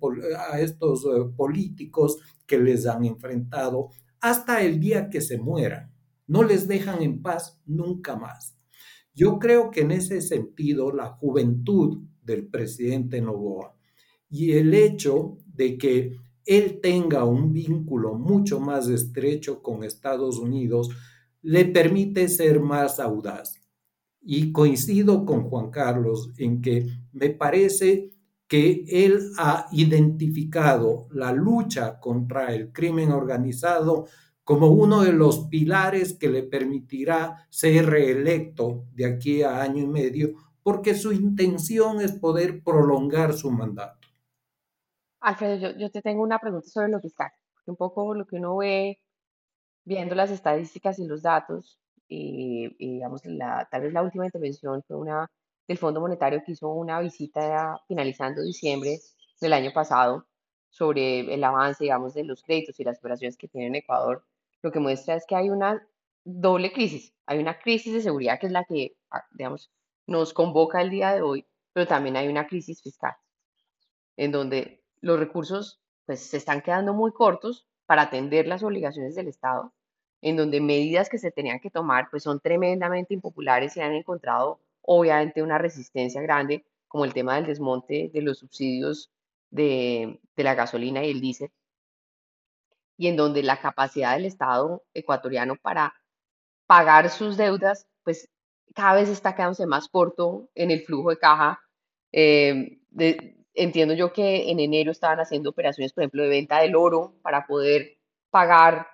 a 0.50 0.60
estos 0.60 1.06
eh, 1.06 1.30
políticos 1.38 2.18
que 2.48 2.58
les 2.58 2.88
han 2.88 3.06
enfrentado 3.06 3.90
hasta 4.22 4.64
el 4.64 4.80
día 4.80 5.08
que 5.12 5.22
se 5.22 5.38
mueran. 5.38 5.94
No 6.26 6.42
les 6.42 6.68
dejan 6.68 7.04
en 7.04 7.22
paz 7.22 7.62
nunca 7.68 8.16
más. 8.16 8.58
Yo 9.14 9.38
creo 9.38 9.70
que 9.70 9.82
en 9.82 9.92
ese 9.92 10.20
sentido 10.22 10.92
la 10.92 11.10
juventud 11.10 12.00
del 12.24 12.48
presidente 12.48 13.22
Novoa 13.22 13.76
y 14.32 14.54
el 14.54 14.74
hecho 14.74 15.38
de 15.46 15.78
que 15.78 16.18
él 16.44 16.80
tenga 16.82 17.26
un 17.26 17.54
vínculo 17.54 18.16
mucho 18.16 18.60
más 18.60 18.88
estrecho 18.90 19.62
con 19.62 19.84
Estados 19.84 20.40
Unidos 20.40 20.90
le 21.42 21.66
permite 21.66 22.28
ser 22.28 22.60
más 22.60 23.00
audaz. 23.00 23.60
Y 24.22 24.52
coincido 24.52 25.26
con 25.26 25.50
Juan 25.50 25.72
Carlos 25.72 26.32
en 26.38 26.62
que 26.62 26.88
me 27.12 27.30
parece 27.32 28.12
que 28.48 28.84
él 28.88 29.32
ha 29.38 29.68
identificado 29.72 31.08
la 31.12 31.32
lucha 31.32 32.00
contra 32.00 32.54
el 32.54 32.72
crimen 32.72 33.12
organizado 33.12 34.08
como 34.44 34.68
uno 34.68 35.02
de 35.02 35.14
los 35.14 35.48
pilares 35.48 36.18
que 36.18 36.28
le 36.28 36.44
permitirá 36.44 37.48
ser 37.50 37.86
reelecto 37.86 38.86
de 38.94 39.06
aquí 39.06 39.44
a 39.44 39.62
año 39.62 39.84
y 39.84 39.88
medio, 39.88 40.34
porque 40.64 40.96
su 40.96 41.14
intención 41.14 42.02
es 42.02 42.12
poder 42.12 42.62
prolongar 42.62 43.34
su 43.34 43.50
mandato. 43.52 44.10
Alfredo, 45.22 45.78
yo, 45.78 45.89
te 45.89 46.02
tengo 46.02 46.22
una 46.22 46.39
pregunta 46.39 46.68
sobre 46.68 46.89
lo 46.89 47.00
fiscal. 47.00 47.32
Un 47.68 47.76
poco 47.76 48.14
lo 48.14 48.26
que 48.26 48.36
uno 48.36 48.58
ve 48.58 49.00
viendo 49.84 50.16
las 50.16 50.32
estadísticas 50.32 51.00
y 51.00 51.06
los 51.06 51.22
datos, 51.22 51.80
y, 52.08 52.68
digamos, 52.78 53.26
la, 53.26 53.68
tal 53.72 53.84
vez 53.84 53.94
la 53.94 54.04
última 54.04 54.26
intervención 54.26 54.84
fue 54.84 54.98
una 54.98 55.32
del 55.68 55.78
Fondo 55.78 56.02
Monetario 56.02 56.44
que 56.46 56.52
hizo 56.52 56.70
una 56.70 57.00
visita 57.00 57.82
finalizando 57.88 58.42
diciembre 58.42 59.00
del 59.40 59.54
año 59.54 59.72
pasado 59.72 60.28
sobre 60.70 61.34
el 61.34 61.44
avance, 61.44 61.84
digamos, 61.86 62.14
de 62.14 62.26
los 62.26 62.44
créditos 62.44 62.80
y 62.80 62.84
las 62.84 62.98
operaciones 62.98 63.38
que 63.38 63.48
tiene 63.48 63.68
en 63.68 63.76
Ecuador. 63.76 64.26
Lo 64.62 64.72
que 64.72 64.80
muestra 64.80 65.16
es 65.16 65.26
que 65.26 65.36
hay 65.36 65.50
una 65.50 65.88
doble 66.24 66.72
crisis. 66.74 67.14
Hay 67.26 67.40
una 67.40 67.58
crisis 67.60 67.94
de 67.94 68.02
seguridad 68.02 68.40
que 68.40 68.48
es 68.48 68.52
la 68.52 68.66
que, 68.66 68.98
ah, 69.12 69.24
digamos, 69.32 69.72
nos 70.06 70.34
convoca 70.34 70.82
el 70.82 70.90
día 70.90 71.14
de 71.14 71.22
hoy, 71.22 71.48
pero 71.74 71.88
también 71.88 72.18
hay 72.18 72.28
una 72.28 72.48
crisis 72.48 72.82
fiscal, 72.82 73.16
en 74.18 74.32
donde 74.32 74.84
los 75.00 75.20
recursos 75.20 75.82
pues, 76.06 76.20
se 76.22 76.38
están 76.38 76.62
quedando 76.62 76.94
muy 76.94 77.12
cortos 77.14 77.68
para 77.92 78.04
atender 78.04 78.48
las 78.48 78.64
obligaciones 78.64 79.16
del 79.16 79.28
Estado, 79.28 79.74
en 80.22 80.38
donde 80.38 80.62
medidas 80.62 81.10
que 81.10 81.18
se 81.18 81.30
tenían 81.30 81.60
que 81.60 81.70
tomar 81.70 82.10
pues, 82.10 82.24
son 82.24 82.39
tremendamente 82.39 83.14
impopulares 83.14 83.76
y 83.76 83.82
han 83.82 83.92
encontrado 83.92 84.62
obviamente 84.82 85.44
una 85.44 85.58
resistencia 85.58 86.22
grande, 86.22 86.64
como 86.88 87.04
el 87.04 87.14
tema 87.14 87.36
del 87.36 87.48
desmonte 87.48 88.10
de 88.14 88.22
los 88.22 88.39
subsidios 88.39 89.12
de, 89.50 90.22
la 90.38 90.56
gasolina 90.56 91.04
y 91.04 91.12
el 91.12 91.20
diésel, 91.20 91.52
y 92.96 93.10
en 93.10 93.18
donde 93.18 93.44
la 93.44 93.60
capacidad 93.60 94.14
del 94.14 94.24
Estado 94.24 94.86
ecuatoriano 94.94 95.58
para 95.58 95.94
pagar 96.68 97.10
sus 97.10 97.36
deudas, 97.36 97.88
pues 98.06 98.30
cada 98.74 99.02
vez 99.02 99.10
está 99.10 99.36
quedándose 99.36 99.66
más 99.66 99.89
corto 99.89 100.48
en 100.56 100.72
el 100.72 100.86
flujo 100.86 101.10
de 101.10 101.18
caja. 101.18 101.60
Eh, 102.14 102.80
entiendo 103.54 103.93
yo 103.93 104.14
que 104.14 104.49
en 104.52 104.60
enero 104.60 104.91
estaban 104.91 105.20
haciendo 105.20 105.49
operaciones, 105.49 105.93
por 105.93 106.04
ejemplo, 106.04 106.24
de 106.24 106.30
venta 106.30 106.60
del 106.62 106.76
oro 106.76 107.16
para 107.22 107.45
poder 107.45 107.97
pagar 108.30 108.88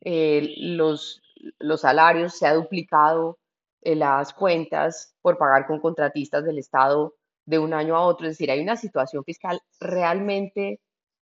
eh, 0.00 0.54
los, 0.58 1.22
los 1.58 1.80
salarios, 1.82 2.36
se 2.38 2.46
ha 2.46 2.54
duplicado 2.54 3.38
eh, 3.82 3.96
las 3.96 4.32
cuentas 4.32 5.14
por 5.22 5.38
pagar 5.38 5.66
con 5.66 5.80
contratistas 5.80 6.44
del 6.44 6.58
Estado 6.58 7.14
de 7.46 7.58
un 7.58 7.74
año 7.74 7.96
a 7.96 8.06
otro. 8.06 8.26
Es 8.26 8.32
decir, 8.34 8.50
hay 8.50 8.60
una 8.60 8.76
situación 8.76 9.24
fiscal 9.24 9.60
realmente 9.80 10.80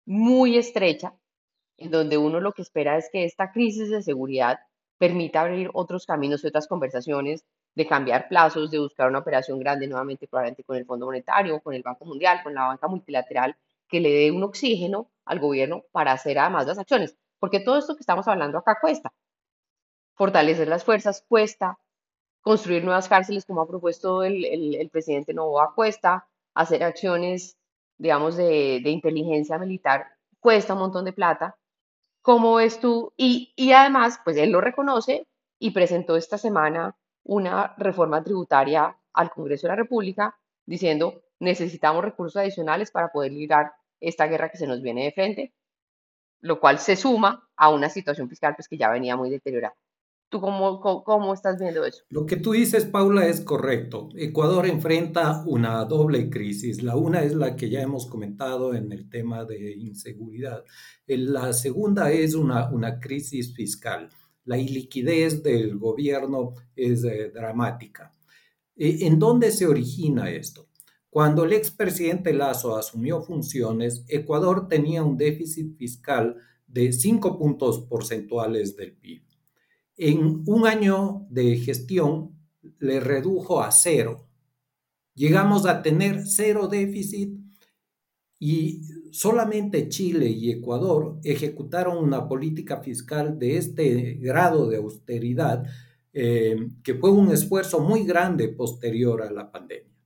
muy 0.07 0.57
estrecha 0.57 1.15
en 1.79 1.91
donde 1.91 2.19
uno 2.19 2.41
lo 2.41 2.53
que 2.53 2.63
espera 2.63 2.97
es 2.97 3.09
que 3.13 3.25
esta 3.25 3.53
crisis 3.53 3.91
de 3.91 4.03
seguridad 4.03 4.59
permita 4.99 5.43
abrir 5.43 5.71
otros 5.75 6.07
caminos 6.07 6.43
y 6.43 6.47
otras 6.47 6.69
conversaciones 6.69 7.45
de 7.77 7.87
cambiar 7.87 8.29
plazos, 8.29 8.71
de 8.73 8.81
buscar 8.81 9.09
una 9.09 9.21
operación 9.21 9.61
grande 9.61 9.87
nuevamente 9.87 10.27
probablemente 10.27 10.65
con 10.65 10.77
el 10.77 10.85
Fondo 10.85 11.07
Monetario, 11.07 11.61
con 11.61 11.75
el 11.75 11.83
Banco 11.83 12.05
Mundial, 12.05 12.41
con 12.43 12.55
la 12.55 12.65
banca 12.65 12.89
multilateral, 12.89 13.57
que 13.89 14.01
le 14.01 14.11
dé 14.11 14.31
un 14.33 14.43
oxígeno 14.43 15.11
al 15.25 15.39
gobierno 15.39 15.85
para 15.93 16.13
hacer 16.13 16.39
además 16.39 16.67
las 16.67 16.79
acciones. 16.79 17.17
Porque 17.39 17.61
todo 17.61 17.79
esto 17.79 17.95
que 17.95 18.01
estamos 18.01 18.27
hablando 18.27 18.59
acá 18.59 18.79
cuesta. 18.81 19.13
Fortalecer 20.17 20.67
las 20.67 20.85
fuerzas 20.85 21.25
cuesta, 21.29 21.79
construir 22.41 22.83
nuevas 22.83 23.09
cárceles 23.09 23.45
como 23.45 23.61
ha 23.61 23.69
propuesto 23.69 24.25
el, 24.25 24.89
presidente 24.91 25.35
Novoa 25.35 25.75
cuesta, 25.75 26.27
hacer 26.55 26.83
acciones, 26.83 27.57
digamos, 27.99 28.37
de, 28.37 28.81
de 28.83 28.91
inteligencia 28.91 29.59
militar 29.59 30.07
cuesta 30.41 30.75
un 30.75 30.81
montón 30.81 31.05
de 31.05 31.13
plata 31.13 31.57
¿Cómo 32.27 32.57
ves 32.57 32.81
tú? 32.81 33.13
Y, 33.17 33.53
y 33.55 33.71
además, 33.71 34.19
pues 34.25 34.37
él 34.37 34.51
lo 34.51 34.61
reconoce 34.61 35.29
y 35.61 35.71
presentó 35.71 36.17
esta 36.17 36.39
semana 36.39 36.97
una 37.27 37.75
reforma 37.77 38.23
tributaria 38.23 38.97
al 39.13 39.31
Congreso 39.31 39.67
de 39.67 39.73
la 39.73 39.77
República 39.77 40.37
diciendo 40.65 41.23
necesitamos 41.41 42.05
recursos 42.05 42.41
adicionales 42.41 42.91
para 42.91 43.09
poder 43.09 43.33
librar 43.33 43.73
esta 44.01 44.27
guerra 44.27 44.49
que 44.49 44.59
se 44.59 44.67
nos 44.67 44.81
viene 44.81 45.05
de 45.05 45.13
frente, 45.13 45.55
lo 46.41 46.61
cual 46.61 46.79
se 46.79 46.97
suma 46.97 47.49
a 47.57 47.71
una 47.71 47.89
situación 47.89 48.29
fiscal 48.29 48.55
pues, 48.57 48.69
que 48.69 48.79
ya 48.79 48.91
venía 48.91 49.17
muy 49.17 49.31
deteriorada. 49.31 49.75
¿Tú 50.29 50.41
cómo, 50.41 50.81
cómo, 50.81 51.35
estás 51.35 51.59
viendo 51.61 51.85
eso? 51.85 52.03
Lo 52.09 52.27
que 52.27 52.37
tú 52.37 52.53
dices, 52.53 52.85
Paula, 52.85 53.27
es 53.27 53.41
correcto. 53.41 54.09
Ecuador 54.17 54.67
enfrenta 54.67 55.45
una 55.47 55.85
doble 55.85 56.31
crisis. 56.31 56.83
La 56.83 56.97
una 56.97 57.23
es 57.23 57.33
la 57.33 57.55
que 57.55 57.71
ya 57.71 57.81
hemos 57.81 58.07
comentado 58.07 58.75
en 58.75 58.91
el 58.91 59.09
tema 59.09 59.45
de 59.45 59.73
inseguridad. 59.77 60.65
La 61.07 61.53
segunda 61.53 62.11
es 62.11 62.35
una, 62.35 62.69
una 62.71 62.99
crisis 62.99 63.55
fiscal. 63.55 64.11
La 64.47 64.59
iliquidez 64.59 65.43
del 65.43 65.77
gobierno 65.79 66.55
es 66.75 67.05
eh, 67.05 67.31
dramática. 67.31 68.13
Eh, 68.75 68.99
¿En 69.03 69.19
dónde 69.19 69.53
se 69.53 69.67
origina 69.67 70.31
esto? 70.31 70.69
Cuando 71.11 71.45
el 71.45 71.53
expresidente 71.53 72.33
Lazo 72.33 72.77
asumió 72.77 73.23
funciones, 73.23 74.05
Ecuador 74.09 74.69
tenía 74.69 75.03
un 75.03 75.17
déficit 75.17 75.77
fiscal 75.77 76.37
de 76.67 76.93
5 76.93 77.39
puntos 77.39 77.81
porcentuales 77.81 78.77
del 78.77 78.93
PIB 78.93 79.27
en 79.97 80.43
un 80.47 80.67
año 80.67 81.27
de 81.31 81.57
gestión 81.57 82.39
le 82.79 83.01
redujo 83.01 83.63
a 83.63 83.71
cero. 83.71 84.29
Llegamos 85.15 85.67
a 85.67 85.83
tener 85.83 86.27
cero 86.27 86.69
déficit 86.69 87.39
y 88.39 88.83
solamente 89.17 89.89
Chile 89.89 90.29
y 90.29 90.51
Ecuador 90.51 91.19
ejecutaron 91.25 91.97
una 91.97 92.29
política 92.29 92.83
fiscal 92.83 93.39
de 93.39 93.57
este 93.57 94.13
grado 94.21 94.69
de 94.69 94.77
austeridad, 94.77 95.65
eh, 96.13 96.69
que 96.83 96.95
fue 96.97 97.11
un 97.11 97.33
esfuerzo 97.33 97.81
muy 97.81 98.05
grande 98.05 98.49
posterior 98.49 99.23
a 99.23 99.31
la 99.31 99.51
pandemia. 99.51 99.97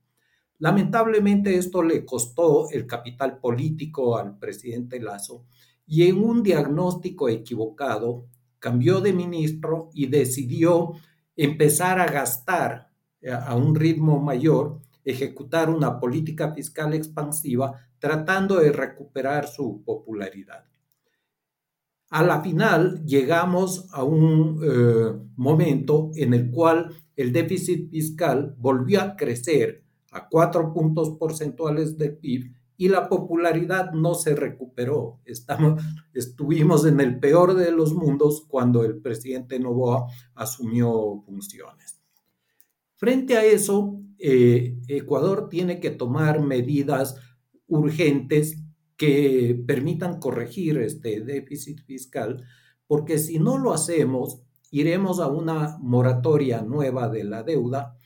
Lamentablemente 0.59 1.57
esto 1.57 1.83
le 1.83 2.05
costó 2.05 2.69
el 2.69 2.87
capital 2.87 3.39
político 3.39 4.17
al 4.17 4.39
presidente 4.39 5.01
Lazo 5.01 5.45
y 5.85 6.03
en 6.03 6.23
un 6.23 6.41
diagnóstico 6.41 7.27
equivocado 7.27 8.27
cambió 8.59 9.01
de 9.01 9.11
ministro 9.11 9.89
y 9.93 10.05
decidió 10.05 10.93
empezar 11.35 11.99
a 11.99 12.05
gastar 12.05 12.87
eh, 13.21 13.29
a 13.29 13.55
un 13.57 13.75
ritmo 13.75 14.21
mayor, 14.21 14.79
ejecutar 15.03 15.69
una 15.69 15.99
política 15.99 16.53
fiscal 16.53 16.93
expansiva, 16.93 17.90
tratando 18.01 18.57
de 18.57 18.71
recuperar 18.71 19.47
su 19.47 19.83
popularidad. 19.85 20.65
A 22.09 22.23
la 22.23 22.41
final 22.41 23.05
llegamos 23.05 23.87
a 23.93 24.03
un 24.03 24.59
eh, 24.61 25.13
momento 25.37 26.09
en 26.15 26.33
el 26.33 26.49
cual 26.49 26.89
el 27.15 27.31
déficit 27.31 27.89
fiscal 27.91 28.55
volvió 28.57 29.01
a 29.01 29.15
crecer 29.15 29.85
a 30.11 30.27
cuatro 30.27 30.73
puntos 30.73 31.11
porcentuales 31.11 31.97
del 31.97 32.17
PIB 32.17 32.51
y 32.75 32.89
la 32.89 33.07
popularidad 33.07 33.91
no 33.91 34.15
se 34.15 34.35
recuperó. 34.35 35.19
Estamos, 35.23 35.81
estuvimos 36.11 36.85
en 36.87 36.99
el 36.99 37.19
peor 37.19 37.53
de 37.53 37.71
los 37.71 37.93
mundos 37.93 38.45
cuando 38.47 38.83
el 38.83 38.97
presidente 38.97 39.59
Novoa 39.59 40.07
asumió 40.33 41.21
funciones. 41.23 42.01
Frente 42.95 43.37
a 43.37 43.45
eso, 43.45 44.01
eh, 44.17 44.79
Ecuador 44.87 45.47
tiene 45.47 45.79
que 45.79 45.91
tomar 45.91 46.41
medidas 46.41 47.15
urgentes 47.71 48.61
que 48.97 49.63
permitan 49.65 50.19
corregir 50.19 50.77
este 50.77 51.21
déficit 51.21 51.81
fiscal, 51.85 52.43
porque 52.85 53.17
si 53.17 53.39
no 53.39 53.57
lo 53.57 53.73
hacemos, 53.73 54.43
iremos 54.71 55.19
a 55.19 55.27
una 55.27 55.77
moratoria 55.79 56.61
nueva 56.61 57.09
de 57.09 57.23
la 57.23 57.43
deuda, 57.43 57.97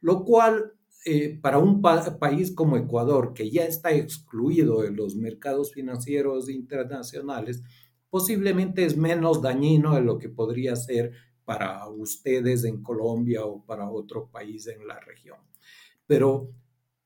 lo 0.00 0.24
cual 0.24 0.72
eh, 1.06 1.38
para 1.40 1.58
un 1.58 1.82
país 1.82 2.52
como 2.52 2.76
Ecuador, 2.76 3.32
que 3.34 3.50
ya 3.50 3.64
está 3.64 3.92
excluido 3.92 4.82
de 4.82 4.90
los 4.90 5.16
mercados 5.16 5.72
financieros 5.72 6.50
internacionales, 6.50 7.62
posiblemente 8.10 8.84
es 8.84 8.96
menos 8.96 9.42
dañino 9.42 9.94
de 9.94 10.02
lo 10.02 10.18
que 10.18 10.28
podría 10.28 10.76
ser 10.76 11.12
para 11.44 11.88
ustedes 11.88 12.64
en 12.64 12.82
Colombia 12.82 13.44
o 13.44 13.64
para 13.64 13.90
otro 13.90 14.30
país 14.30 14.66
en 14.66 14.86
la 14.86 15.00
región. 15.00 15.38
Pero 16.06 16.50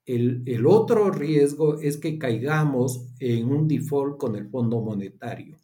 el, 0.09 0.43
el 0.47 0.67
otro 0.67 1.11
riesgo 1.11 1.79
es 1.79 1.97
que 1.97 2.19
caigamos 2.19 3.07
en 3.21 3.49
un 3.49 3.69
default 3.69 4.19
con 4.19 4.37
el 4.37 4.49
Fondo 4.49 4.81
Monetario. 4.81 5.57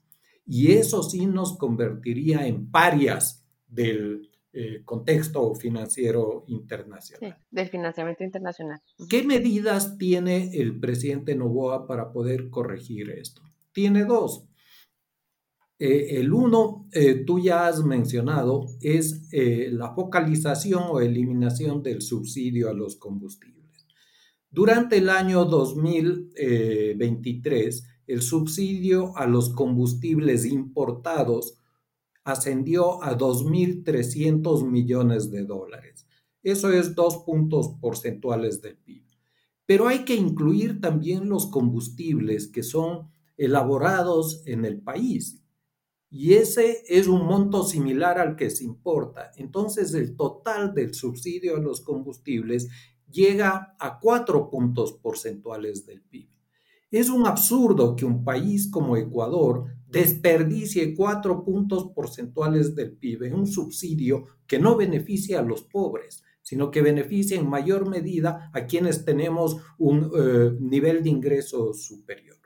Y 0.46 0.72
eso 0.72 1.02
sí 1.02 1.26
nos 1.26 1.56
convertiría 1.56 2.46
en 2.46 2.70
parias 2.70 3.46
del, 3.66 4.30
eh, 4.56 4.84
contexto 4.84 5.52
financiero 5.56 6.44
internacional. 6.46 7.36
Sí, 7.36 7.44
del 7.50 7.68
financiamiento 7.70 8.22
internacional. 8.22 8.80
¿Qué 9.10 9.24
medidas 9.24 9.98
tiene 9.98 10.52
el 10.54 10.78
presidente 10.78 11.34
Novoa 11.34 11.88
para 11.88 12.12
poder 12.12 12.50
corregir 12.50 13.10
esto? 13.10 13.42
Tiene 13.72 14.04
dos. 14.04 14.46
Eh, 15.80 16.20
el 16.20 16.32
uno, 16.32 16.86
eh, 16.92 17.24
tú 17.26 17.40
ya 17.40 17.66
has 17.66 17.84
mencionado, 17.84 18.66
es 18.80 19.28
la 19.32 19.92
focalización 19.92 20.84
o 20.88 21.00
eliminación 21.00 21.82
del 21.82 22.00
subsidio 22.00 22.70
a 22.70 22.74
los 22.74 22.94
combustibles. 22.94 23.63
Durante 24.54 24.96
el 24.98 25.10
año 25.10 25.46
2023, 25.46 27.88
el 28.06 28.22
subsidio 28.22 29.16
a 29.16 29.26
los 29.26 29.50
combustibles 29.50 30.44
importados 30.44 31.58
ascendió 32.22 33.02
a 33.02 33.18
2.300 33.18 34.70
millones 34.70 35.32
de 35.32 35.42
dólares. 35.42 36.06
Eso 36.44 36.70
es 36.70 36.94
dos 36.94 37.24
puntos 37.26 37.70
porcentuales 37.80 38.62
del 38.62 38.76
PIB. 38.76 39.02
Pero 39.66 39.88
hay 39.88 40.04
que 40.04 40.14
incluir 40.14 40.80
también 40.80 41.28
los 41.28 41.46
combustibles 41.46 42.46
que 42.46 42.62
son 42.62 43.08
elaborados 43.36 44.46
en 44.46 44.64
el 44.64 44.80
país. 44.80 45.40
Y 46.10 46.34
ese 46.34 46.84
es 46.86 47.08
un 47.08 47.26
monto 47.26 47.64
similar 47.64 48.20
al 48.20 48.36
que 48.36 48.50
se 48.50 48.62
importa. 48.62 49.32
Entonces 49.34 49.94
el 49.94 50.14
total 50.14 50.74
del 50.74 50.94
subsidio 50.94 51.56
a 51.56 51.60
los 51.60 51.80
combustibles 51.80 52.68
llega 53.14 53.76
a 53.78 53.98
cuatro 54.00 54.50
puntos 54.50 54.92
porcentuales 54.92 55.86
del 55.86 56.02
PIB. 56.02 56.28
Es 56.90 57.08
un 57.08 57.26
absurdo 57.26 57.96
que 57.96 58.04
un 58.04 58.24
país 58.24 58.68
como 58.70 58.96
Ecuador 58.96 59.66
desperdicie 59.88 60.94
cuatro 60.94 61.44
puntos 61.44 61.90
porcentuales 61.94 62.74
del 62.74 62.92
PIB 62.92 63.24
en 63.24 63.34
un 63.34 63.46
subsidio 63.46 64.26
que 64.46 64.58
no 64.58 64.76
beneficia 64.76 65.38
a 65.38 65.42
los 65.42 65.62
pobres, 65.62 66.22
sino 66.42 66.70
que 66.70 66.82
beneficia 66.82 67.38
en 67.38 67.48
mayor 67.48 67.88
medida 67.88 68.50
a 68.52 68.66
quienes 68.66 69.04
tenemos 69.04 69.56
un 69.78 70.10
eh, 70.14 70.56
nivel 70.60 71.02
de 71.02 71.10
ingreso 71.10 71.72
superior. 71.72 72.36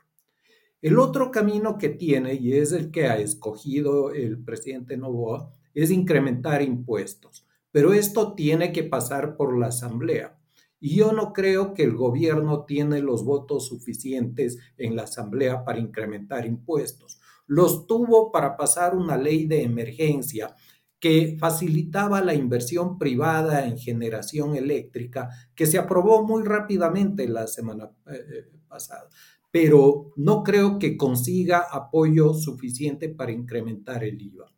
El 0.81 0.97
otro 0.97 1.29
camino 1.29 1.77
que 1.77 1.89
tiene, 1.89 2.35
y 2.35 2.53
es 2.53 2.71
el 2.71 2.89
que 2.89 3.07
ha 3.07 3.17
escogido 3.17 4.13
el 4.13 4.41
presidente 4.41 4.95
Novoa, 4.95 5.51
es 5.73 5.91
incrementar 5.91 6.61
impuestos, 6.61 7.45
pero 7.71 7.91
esto 7.91 8.33
tiene 8.33 8.71
que 8.71 8.83
pasar 8.83 9.35
por 9.35 9.59
la 9.59 9.67
Asamblea. 9.67 10.38
Y 10.79 10.95
yo 10.95 11.11
no 11.11 11.33
creo 11.33 11.73
que 11.73 11.83
el 11.83 11.95
gobierno 11.95 12.65
tiene 12.65 13.01
los 13.01 13.25
votos 13.25 13.67
suficientes 13.67 14.57
en 14.77 14.95
la 14.95 15.03
Asamblea 15.03 15.63
para 15.65 15.79
incrementar 15.79 16.45
impuestos. 16.45 17.19
Los 17.47 17.87
tuvo 17.87 18.31
para 18.31 18.55
pasar 18.55 18.95
una 18.95 19.17
ley 19.17 19.45
de 19.45 19.63
emergencia 19.63 20.55
que 20.99 21.37
facilitaba 21.39 22.21
la 22.21 22.33
inversión 22.33 22.97
privada 22.97 23.65
en 23.65 23.77
generación 23.77 24.55
eléctrica, 24.55 25.29
que 25.55 25.65
se 25.65 25.77
aprobó 25.77 26.25
muy 26.25 26.43
rápidamente 26.43 27.27
la 27.27 27.47
semana 27.47 27.89
eh, 28.07 28.15
eh, 28.15 28.59
pasada, 28.67 29.09
pero 29.49 30.11
no 30.17 30.43
creo 30.43 30.77
que 30.77 30.97
consiga 30.97 31.65
apoyo 31.71 32.33
suficiente 32.33 33.09
para 33.09 33.31
incrementar 33.31 34.03
el 34.03 34.21
IVA. 34.21 34.53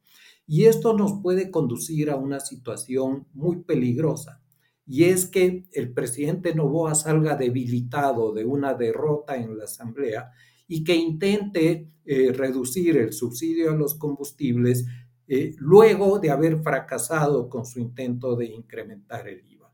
Y 0.48 0.66
esto 0.66 0.94
nos 0.94 1.22
puede 1.22 1.52
conducir 1.52 2.10
a 2.10 2.18
una 2.18 2.40
situación 2.40 3.28
muy 3.34 3.64
peligrosa, 3.64 4.42
y 4.92 5.06
es 5.06 5.26
que 5.26 5.64
el 5.72 5.94
presidente 5.94 6.54
Novoa 6.54 6.96
salga 6.96 7.38
debilitado 7.38 8.34
de 8.34 8.44
una 8.44 8.74
derrota 8.74 9.38
en 9.38 9.58
la 9.58 9.64
Asamblea 9.64 10.32
y 10.68 10.84
que 10.84 10.94
intente 10.94 11.88
eh, 12.04 12.34
reducir 12.34 12.98
el 12.98 13.14
subsidio 13.14 13.72
a 13.72 13.76
los 13.78 13.96
combustibles 13.96 14.86
eh, 15.30 15.56
luego 15.60 16.20
de 16.20 16.32
haber 16.32 16.62
fracasado 16.62 17.48
con 17.48 17.66
su 17.66 17.80
intento 17.80 18.36
de 18.36 18.48
incrementar 18.48 19.30
el 19.30 19.50
IVA. 19.50 19.72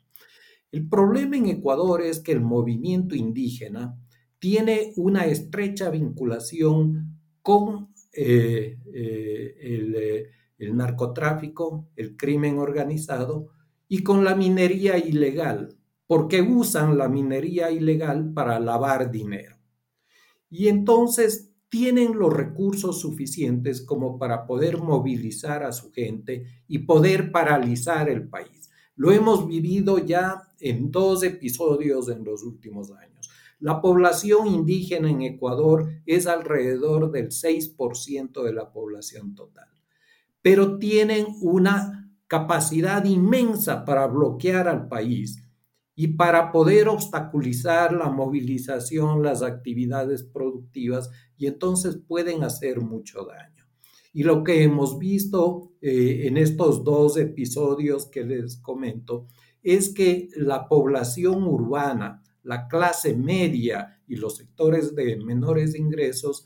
El 0.72 0.88
problema 0.88 1.36
en 1.36 1.48
Ecuador 1.48 2.04
es 2.04 2.20
que 2.20 2.34
el 2.34 2.42
movimiento 2.42 3.16
indígena 3.16 3.98
tiene 4.38 4.94
una 4.98 5.26
estrecha 5.26 5.90
vinculación 5.90 7.18
con 7.42 7.92
eh, 8.14 8.78
el 10.60 10.78
narcotráfico, 10.78 11.90
el 11.96 12.16
crimen 12.16 12.60
organizado 12.60 13.57
y 13.88 14.04
con 14.04 14.24
la 14.24 14.36
minería 14.36 14.98
ilegal, 14.98 15.78
porque 16.08 16.42
usan 16.42 16.98
la 16.98 17.10
minería 17.10 17.72
ilegal 17.72 18.34
para 18.34 18.60
lavar 18.60 19.12
dinero. 19.12 19.58
Y 20.50 20.68
entonces 20.68 21.52
tienen 21.70 22.18
los 22.18 22.34
recursos 22.34 23.02
suficientes 23.02 23.82
como 23.82 24.18
para 24.18 24.46
poder 24.46 24.78
movilizar 24.78 25.64
a 25.64 25.74
su 25.74 25.92
gente 25.92 26.46
y 26.68 26.80
poder 26.80 27.32
paralizar 27.32 28.10
el 28.10 28.28
país. 28.30 28.70
Lo 28.96 29.12
hemos 29.12 29.48
vivido 29.48 30.00
ya 30.00 30.54
en 30.60 30.92
dos 30.92 31.24
episodios 31.24 32.10
en 32.10 32.24
los 32.24 32.44
últimos 32.44 32.92
años. 32.92 33.30
La 33.60 33.82
población 33.82 34.48
indígena 34.48 35.10
en 35.10 35.24
Ecuador 35.24 35.90
es 36.06 36.28
alrededor 36.28 37.12
del 37.12 37.30
6% 37.30 38.44
de 38.44 38.54
la 38.54 38.72
población 38.72 39.36
total, 39.36 39.68
pero 40.42 40.78
tienen 40.78 41.28
una 41.42 42.07
capacidad 42.28 43.04
inmensa 43.06 43.86
para 43.86 44.08
bloquear 44.08 44.68
al 44.68 44.88
país 44.88 45.44
y 45.96 46.10
para 46.10 46.52
poder 46.52 46.90
obstaculizar 46.90 47.92
la 47.94 48.10
movilización, 48.10 49.24
las 49.24 49.42
actividades 49.42 50.24
productivas 50.24 51.10
y 51.38 51.48
entonces 51.48 51.98
pueden 52.08 52.44
hacer 52.44 52.82
mucho 52.82 53.26
daño. 53.26 53.66
Y 54.14 54.24
lo 54.24 54.44
que 54.44 54.64
hemos 54.64 55.00
visto 55.00 55.74
eh, 55.82 56.28
en 56.28 56.38
estos 56.38 56.84
dos 56.84 57.18
episodios 57.18 58.06
que 58.08 58.24
les 58.24 58.58
comento 58.58 59.28
es 59.64 59.90
que 59.90 60.30
la 60.36 60.68
población 60.68 61.44
urbana, 61.44 62.24
la 62.44 62.68
clase 62.68 63.16
media 63.16 64.02
y 64.08 64.16
los 64.16 64.38
sectores 64.38 64.96
de 64.96 65.18
menores 65.18 65.76
ingresos 65.76 66.46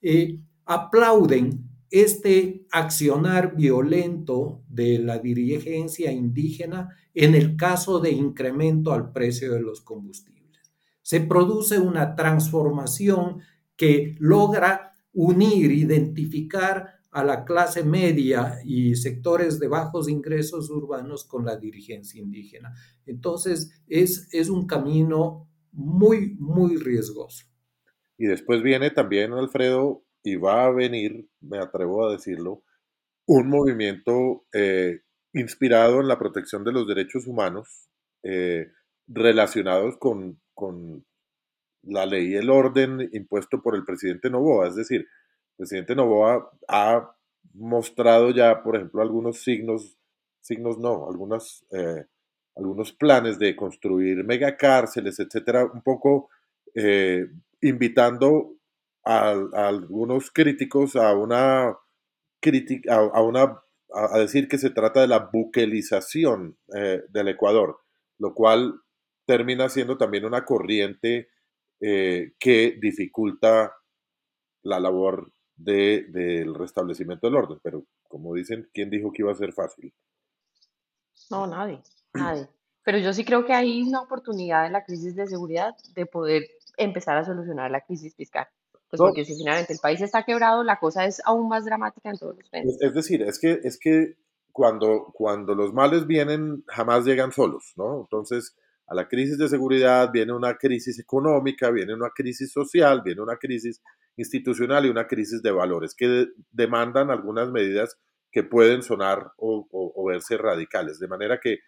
eh, 0.00 0.38
aplauden 0.64 1.71
este 1.92 2.66
accionar 2.72 3.54
violento 3.54 4.64
de 4.66 4.98
la 4.98 5.18
dirigencia 5.18 6.10
indígena 6.10 6.96
en 7.12 7.34
el 7.34 7.54
caso 7.54 8.00
de 8.00 8.10
incremento 8.10 8.94
al 8.94 9.12
precio 9.12 9.52
de 9.52 9.60
los 9.60 9.82
combustibles. 9.82 10.72
Se 11.02 11.20
produce 11.20 11.78
una 11.78 12.16
transformación 12.16 13.42
que 13.76 14.16
logra 14.18 14.94
unir, 15.12 15.70
identificar 15.70 16.94
a 17.10 17.22
la 17.24 17.44
clase 17.44 17.84
media 17.84 18.58
y 18.64 18.94
sectores 18.96 19.60
de 19.60 19.68
bajos 19.68 20.08
ingresos 20.08 20.70
urbanos 20.70 21.24
con 21.24 21.44
la 21.44 21.56
dirigencia 21.58 22.22
indígena. 22.22 22.72
Entonces, 23.04 23.82
es, 23.86 24.32
es 24.32 24.48
un 24.48 24.66
camino 24.66 25.46
muy, 25.72 26.36
muy 26.38 26.76
riesgoso. 26.76 27.44
Y 28.16 28.28
después 28.28 28.62
viene 28.62 28.90
también, 28.90 29.34
Alfredo, 29.34 30.06
y 30.22 30.36
va 30.36 30.64
a 30.64 30.70
venir, 30.70 31.28
me 31.40 31.58
atrevo 31.58 32.06
a 32.06 32.12
decirlo, 32.12 32.62
un 33.26 33.48
movimiento 33.48 34.44
eh, 34.52 35.00
inspirado 35.32 36.00
en 36.00 36.08
la 36.08 36.18
protección 36.18 36.64
de 36.64 36.72
los 36.72 36.86
derechos 36.86 37.26
humanos 37.26 37.88
eh, 38.22 38.70
relacionados 39.06 39.96
con, 39.96 40.40
con, 40.54 41.04
la 41.84 42.06
ley 42.06 42.28
y 42.28 42.34
el 42.36 42.48
orden 42.48 43.10
impuesto 43.12 43.60
por 43.60 43.74
el 43.74 43.84
presidente 43.84 44.30
Novoa. 44.30 44.68
Es 44.68 44.76
decir, 44.76 45.00
el 45.00 45.56
presidente 45.56 45.96
Novoa 45.96 46.48
ha 46.68 47.12
mostrado 47.54 48.30
ya, 48.30 48.62
por 48.62 48.76
ejemplo, 48.76 49.02
algunos 49.02 49.42
signos, 49.42 49.98
signos 50.40 50.78
no, 50.78 51.08
algunas, 51.08 51.66
eh, 51.72 52.06
algunos 52.54 52.92
planes 52.92 53.36
de 53.40 53.56
construir 53.56 54.22
megacárceles, 54.22 55.18
etcétera, 55.18 55.64
un 55.64 55.82
poco 55.82 56.28
invitando 57.60 58.54
a, 59.04 59.30
algunos 59.52 60.30
críticos 60.30 60.96
a 60.96 61.14
una 61.14 61.76
crítica, 62.40 62.94
a, 62.94 63.22
una 63.22 63.62
a, 63.92 64.18
decir 64.18 64.48
que 64.48 64.58
se 64.58 64.70
trata 64.70 65.00
de 65.00 65.08
la 65.08 65.30
buquelización 65.32 66.58
eh, 66.74 67.02
del 67.08 67.28
Ecuador, 67.28 67.80
lo 68.18 68.34
cual 68.34 68.80
termina 69.26 69.68
siendo 69.68 69.96
también 69.96 70.24
una 70.24 70.44
corriente 70.44 71.28
eh, 71.80 72.34
que 72.38 72.78
dificulta 72.80 73.74
la 74.62 74.80
labor 74.80 75.32
del 75.56 76.54
restablecimiento 76.54 77.26
del 77.26 77.36
orden. 77.36 77.58
Pero 77.62 77.84
como 78.08 78.34
dicen, 78.34 78.68
¿quién 78.72 78.90
dijo 78.90 79.12
que 79.12 79.22
iba 79.22 79.32
a 79.32 79.36
ser 79.36 79.52
fácil? 79.52 79.92
No, 81.30 81.46
nadie, 81.46 81.80
nadie. 82.14 82.48
Pero 82.84 82.98
yo 82.98 83.12
sí 83.12 83.24
creo 83.24 83.44
que 83.44 83.52
hay 83.52 83.82
una 83.82 84.00
oportunidad 84.00 84.66
en 84.66 84.72
la 84.72 84.84
crisis 84.84 85.14
de 85.14 85.26
seguridad 85.26 85.74
de 85.94 86.06
poder 86.06 86.44
empezar 86.76 87.16
a 87.16 87.24
solucionar 87.24 87.70
la 87.70 87.80
crisis 87.80 88.14
fiscal. 88.14 88.48
Pues 88.92 89.00
porque 89.00 89.24
si 89.24 89.34
finalmente 89.34 89.72
el 89.72 89.78
país 89.78 90.02
está 90.02 90.22
quebrado, 90.22 90.62
la 90.62 90.78
cosa 90.78 91.06
es 91.06 91.22
aún 91.24 91.48
más 91.48 91.64
dramática 91.64 92.10
en 92.10 92.18
todos 92.18 92.36
los 92.36 92.50
frentes. 92.50 92.76
Es 92.78 92.92
decir, 92.92 93.22
es 93.22 93.40
que, 93.40 93.58
es 93.64 93.78
que 93.78 94.18
cuando, 94.52 95.06
cuando 95.14 95.54
los 95.54 95.72
males 95.72 96.06
vienen, 96.06 96.62
jamás 96.66 97.06
llegan 97.06 97.32
solos, 97.32 97.72
¿no? 97.76 98.02
Entonces, 98.02 98.54
a 98.86 98.94
la 98.94 99.08
crisis 99.08 99.38
de 99.38 99.48
seguridad 99.48 100.10
viene 100.12 100.34
una 100.34 100.58
crisis 100.58 100.98
económica, 100.98 101.70
viene 101.70 101.94
una 101.94 102.10
crisis 102.10 102.52
social, 102.52 103.00
viene 103.02 103.22
una 103.22 103.38
crisis 103.38 103.80
institucional 104.18 104.84
y 104.84 104.90
una 104.90 105.06
crisis 105.06 105.40
de 105.40 105.52
valores 105.52 105.94
que 105.94 106.26
demandan 106.50 107.10
algunas 107.10 107.50
medidas 107.50 107.98
que 108.30 108.42
pueden 108.42 108.82
sonar 108.82 109.32
o, 109.38 109.66
o, 109.70 110.04
verse 110.04 110.36
radicales. 110.36 110.98
De 110.98 111.08
manera 111.08 111.40
que 111.40 111.60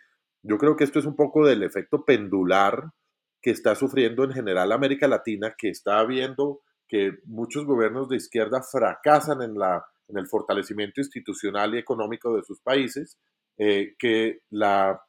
yo 0.42 0.58
creo 0.58 0.76
que 0.76 0.84
esto 0.84 0.98
es 0.98 1.06
un 1.06 1.16
poco 1.16 1.46
del 1.46 1.62
efecto 1.62 2.04
pendular 2.04 2.92
que 3.40 3.50
está 3.50 3.74
sufriendo 3.74 4.24
en 4.24 4.32
general 4.32 4.72
América 4.72 5.08
Latina, 5.08 5.54
que 5.56 5.70
está 5.70 6.04
viendo 6.04 6.60
que 6.94 7.18
muchos 7.24 7.64
gobiernos 7.64 8.08
de 8.08 8.14
izquierda 8.14 8.62
fracasan 8.62 9.42
en, 9.42 9.58
la, 9.58 9.84
en 10.06 10.16
el 10.16 10.28
fortalecimiento 10.28 11.00
institucional 11.00 11.74
y 11.74 11.78
económico 11.78 12.36
de 12.36 12.44
sus 12.44 12.60
países, 12.60 13.18
eh, 13.58 13.96
que 13.98 14.42
la, 14.50 15.02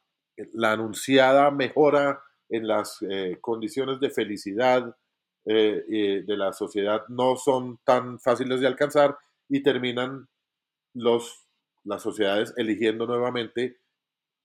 la, 0.52 0.72
anunciada 0.72 1.48
mejora 1.52 2.20
en 2.48 2.66
las 2.66 2.98
eh, 3.08 3.38
condiciones 3.40 4.00
de 4.00 4.10
felicidad 4.10 4.96
eh, 5.44 6.24
de 6.26 6.36
la 6.36 6.52
sociedad 6.52 7.02
no 7.06 7.36
son 7.36 7.78
tan 7.84 8.18
fáciles 8.18 8.60
de 8.60 8.66
alcanzar 8.66 9.16
y 9.48 9.62
terminan 9.62 10.26
los, 10.92 11.46
las 11.84 12.02
sociedades 12.02 12.52
eligiendo 12.56 13.06
nuevamente 13.06 13.76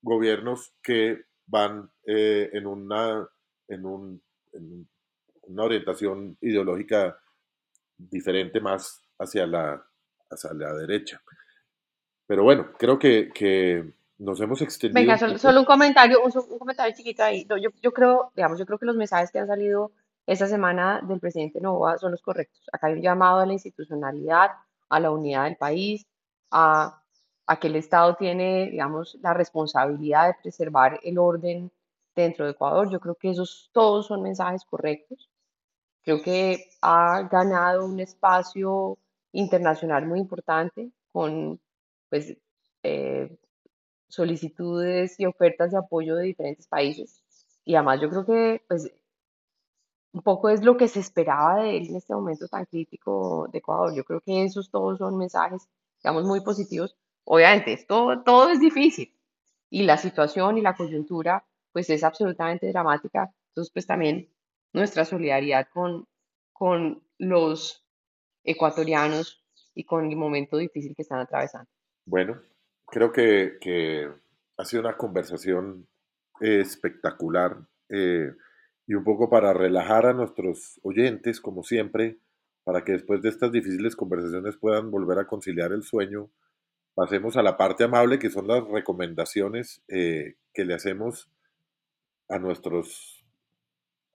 gobiernos 0.00 0.76
que 0.80 1.24
van 1.46 1.90
en, 2.04 2.68
una, 2.68 3.28
en, 3.66 3.84
un, 3.84 4.22
en 4.52 4.88
una 5.42 5.64
orientación 5.64 6.38
ideológica 6.40 7.18
diferente 8.10 8.60
más 8.60 9.02
hacia 9.18 9.46
la, 9.46 9.84
hacia 10.30 10.52
la 10.52 10.72
derecha. 10.74 11.22
Pero 12.26 12.44
bueno, 12.44 12.72
creo 12.78 12.98
que, 12.98 13.30
que 13.34 13.92
nos 14.18 14.40
hemos 14.40 14.62
extendido. 14.62 15.00
Venga, 15.00 15.38
solo, 15.38 15.60
un 15.60 15.66
comentario, 15.66 16.22
un, 16.22 16.30
comentario 16.58 16.94
chiquito 16.96 17.24
ahí. 17.24 17.46
yo, 17.48 17.70
yo 17.82 17.92
creo, 17.92 18.32
digamos, 18.34 18.58
yo 18.58 18.66
creo 18.66 18.78
que 18.78 18.86
los 18.86 18.96
mensajes 18.96 19.30
que 19.30 19.38
han 19.38 19.48
salido 19.48 19.92
esta 20.26 20.46
semana 20.46 21.00
del 21.02 21.20
presidente 21.20 21.60
Novoa 21.60 21.98
son 21.98 22.12
los 22.12 22.22
correctos. 22.22 22.62
Acá 22.72 22.86
hay 22.86 22.94
un 22.94 23.02
llamado 23.02 23.40
a 23.40 23.46
la 23.46 23.52
institucionalidad, 23.52 24.50
a 24.88 25.00
la 25.00 25.10
unidad 25.10 25.44
del 25.44 25.56
país, 25.56 26.06
a, 26.50 27.00
que 27.60 27.68
el 27.68 27.76
Estado 27.76 28.14
tiene, 28.14 28.70
digamos, 28.70 29.18
la 29.20 29.34
responsabilidad 29.34 30.28
de 30.28 30.36
preservar 30.42 30.98
el 31.02 31.18
orden 31.18 31.70
dentro 32.16 32.46
de 32.46 32.52
Ecuador. 32.52 32.90
Yo 32.90 32.98
creo 32.98 33.14
que 33.14 33.30
esos 33.30 33.68
todos 33.72 34.06
son 34.06 34.22
mensajes 34.22 34.64
correctos. 34.64 35.28
Creo 36.02 36.20
que 36.20 36.70
ha 36.80 37.22
ganado 37.30 37.86
un 37.86 38.00
espacio 38.00 38.98
internacional 39.32 40.06
muy 40.06 40.18
importante 40.18 40.90
con 41.12 41.60
pues, 42.10 42.36
eh, 42.82 43.38
solicitudes 44.08 45.18
y 45.18 45.26
ofertas 45.26 45.72
de 45.72 45.78
apoyo 45.78 46.16
de 46.16 46.24
diferentes 46.24 46.66
países. 46.66 47.22
Y 47.64 47.74
además 47.76 48.00
yo 48.00 48.10
creo 48.10 48.26
que 48.26 48.62
pues, 48.68 48.92
un 50.12 50.22
poco 50.22 50.48
es 50.48 50.62
lo 50.62 50.76
que 50.76 50.88
se 50.88 51.00
esperaba 51.00 51.62
de 51.62 51.78
él 51.78 51.88
en 51.88 51.96
este 51.96 52.14
momento 52.14 52.46
tan 52.48 52.66
crítico 52.66 53.48
de 53.50 53.58
Ecuador. 53.58 53.94
Yo 53.94 54.04
creo 54.04 54.20
que 54.20 54.44
esos 54.44 54.70
todos 54.70 54.98
son 54.98 55.16
mensajes, 55.16 55.68
digamos, 56.02 56.24
muy 56.24 56.40
positivos. 56.42 56.96
Obviamente, 57.24 57.84
todo, 57.88 58.22
todo 58.22 58.50
es 58.50 58.60
difícil 58.60 59.14
y 59.70 59.84
la 59.84 59.96
situación 59.96 60.58
y 60.58 60.60
la 60.60 60.76
coyuntura, 60.76 61.46
pues 61.72 61.88
es 61.88 62.04
absolutamente 62.04 62.68
dramática. 62.68 63.32
Entonces, 63.48 63.72
pues 63.72 63.86
también 63.86 64.28
nuestra 64.72 65.04
solidaridad 65.04 65.68
con, 65.72 66.06
con 66.52 67.02
los 67.18 67.84
ecuatorianos 68.44 69.44
y 69.74 69.84
con 69.84 70.10
el 70.10 70.16
momento 70.16 70.56
difícil 70.56 70.94
que 70.94 71.02
están 71.02 71.20
atravesando. 71.20 71.68
Bueno, 72.04 72.40
creo 72.86 73.12
que, 73.12 73.58
que 73.60 74.10
ha 74.56 74.64
sido 74.64 74.82
una 74.82 74.96
conversación 74.96 75.86
espectacular. 76.40 77.56
Eh, 77.88 78.32
y 78.86 78.94
un 78.94 79.04
poco 79.04 79.30
para 79.30 79.52
relajar 79.52 80.06
a 80.06 80.12
nuestros 80.12 80.80
oyentes, 80.82 81.40
como 81.40 81.62
siempre, 81.62 82.18
para 82.64 82.84
que 82.84 82.92
después 82.92 83.22
de 83.22 83.28
estas 83.28 83.52
difíciles 83.52 83.96
conversaciones 83.96 84.56
puedan 84.56 84.90
volver 84.90 85.18
a 85.18 85.26
conciliar 85.26 85.72
el 85.72 85.82
sueño, 85.82 86.30
pasemos 86.94 87.36
a 87.36 87.42
la 87.42 87.56
parte 87.56 87.84
amable 87.84 88.18
que 88.18 88.30
son 88.30 88.48
las 88.48 88.64
recomendaciones 88.64 89.82
eh, 89.88 90.34
que 90.52 90.64
le 90.64 90.74
hacemos 90.74 91.30
a 92.28 92.38
nuestros, 92.38 93.21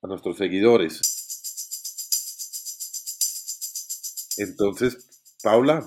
a 0.08 0.12
nuestros 0.12 0.38
seguidores. 0.38 1.02
Entonces, 4.38 5.36
Paula, 5.44 5.86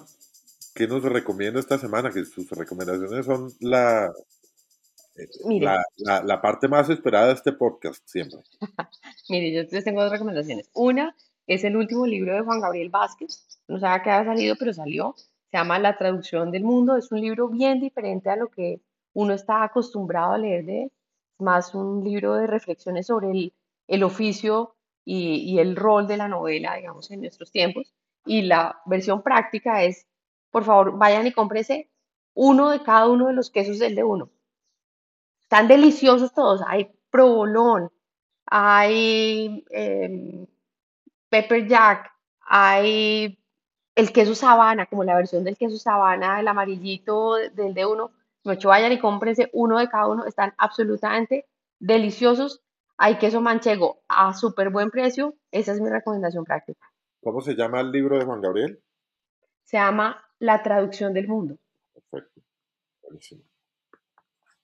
¿qué 0.74 0.86
nos 0.86 1.02
recomienda 1.02 1.60
esta 1.60 1.78
semana? 1.78 2.10
Que 2.10 2.24
sus 2.24 2.50
recomendaciones 2.50 3.26
son 3.26 3.52
la, 3.60 4.12
la, 5.98 6.22
la, 6.24 6.40
parte 6.40 6.68
más 6.68 6.90
esperada 6.90 7.28
de 7.28 7.34
este 7.34 7.52
podcast 7.52 8.06
siempre. 8.06 8.40
Mire, 9.28 9.52
yo 9.52 9.62
les 9.70 9.84
tengo 9.84 10.02
dos 10.02 10.12
recomendaciones. 10.12 10.68
Una 10.74 11.16
es 11.46 11.64
el 11.64 11.76
último 11.76 12.06
libro 12.06 12.34
de 12.34 12.42
Juan 12.42 12.60
Gabriel 12.60 12.90
Vázquez. 12.90 13.46
No 13.68 13.78
sabía 13.78 14.02
que 14.02 14.10
había 14.10 14.32
salido, 14.32 14.56
pero 14.58 14.72
salió. 14.72 15.14
Se 15.50 15.56
llama 15.56 15.78
La 15.78 15.96
traducción 15.96 16.50
del 16.50 16.64
mundo. 16.64 16.96
Es 16.96 17.10
un 17.12 17.20
libro 17.20 17.48
bien 17.48 17.80
diferente 17.80 18.30
a 18.30 18.36
lo 18.36 18.48
que 18.48 18.80
uno 19.12 19.34
está 19.34 19.64
acostumbrado 19.64 20.32
a 20.32 20.38
leer 20.38 20.64
de 20.64 20.82
Es 20.84 20.90
más 21.38 21.74
un 21.74 22.04
libro 22.04 22.34
de 22.34 22.46
reflexiones 22.46 23.06
sobre 23.06 23.30
el, 23.30 23.52
el 23.90 24.02
oficio 24.04 24.74
y, 25.04 25.58
el 25.58 25.76
rol 25.76 26.06
de 26.06 26.16
la 26.16 26.28
novela, 26.28 26.76
digamos, 26.76 27.10
en 27.10 27.20
nuestros 27.20 27.50
tiempos. 27.50 27.92
Y 28.24 28.42
la 28.42 28.80
versión 28.86 29.22
práctica 29.22 29.82
es, 29.82 30.06
por 30.50 30.64
favor, 30.64 30.96
vayan 30.96 31.26
y 31.26 31.32
cómprense 31.32 31.90
uno 32.34 32.70
de 32.70 32.82
cada 32.82 33.08
uno 33.08 33.26
de 33.26 33.34
los 33.34 33.50
quesos 33.50 33.78
del 33.78 33.94
de 33.94 34.04
uno 34.04 34.30
están 35.50 35.66
deliciosos 35.66 36.32
todos. 36.32 36.62
Hay 36.64 36.92
provolón, 37.10 37.90
hay 38.46 39.64
em, 39.70 40.46
pepper 41.28 41.66
jack, 41.66 42.12
hay 42.42 43.36
el 43.96 44.12
queso 44.12 44.36
sabana, 44.36 44.86
como 44.86 45.02
la 45.02 45.16
versión 45.16 45.42
del 45.42 45.56
queso 45.56 45.76
sabana, 45.76 46.38
el 46.38 46.46
amarillito 46.46 47.34
del 47.34 47.74
de 47.74 47.84
uno. 47.84 48.12
No 48.44 48.54
vayan 48.64 48.92
y 48.92 49.00
cómprense 49.00 49.50
uno 49.52 49.78
de 49.78 49.88
cada 49.88 50.06
uno. 50.06 50.24
Están 50.24 50.54
absolutamente 50.56 51.46
deliciosos. 51.80 52.62
Hay 53.02 53.16
queso 53.16 53.40
manchego 53.40 54.02
a 54.08 54.34
súper 54.34 54.68
buen 54.68 54.90
precio. 54.90 55.34
Esa 55.50 55.72
es 55.72 55.80
mi 55.80 55.88
recomendación 55.88 56.44
práctica. 56.44 56.86
¿Cómo 57.22 57.40
se 57.40 57.54
llama 57.54 57.80
el 57.80 57.90
libro 57.90 58.18
de 58.18 58.26
Juan 58.26 58.42
Gabriel? 58.42 58.78
Se 59.64 59.78
llama 59.78 60.22
La 60.38 60.62
traducción 60.62 61.14
del 61.14 61.26
mundo. 61.26 61.56
Perfecto. 61.94 62.42
Buenísimo. 63.02 63.42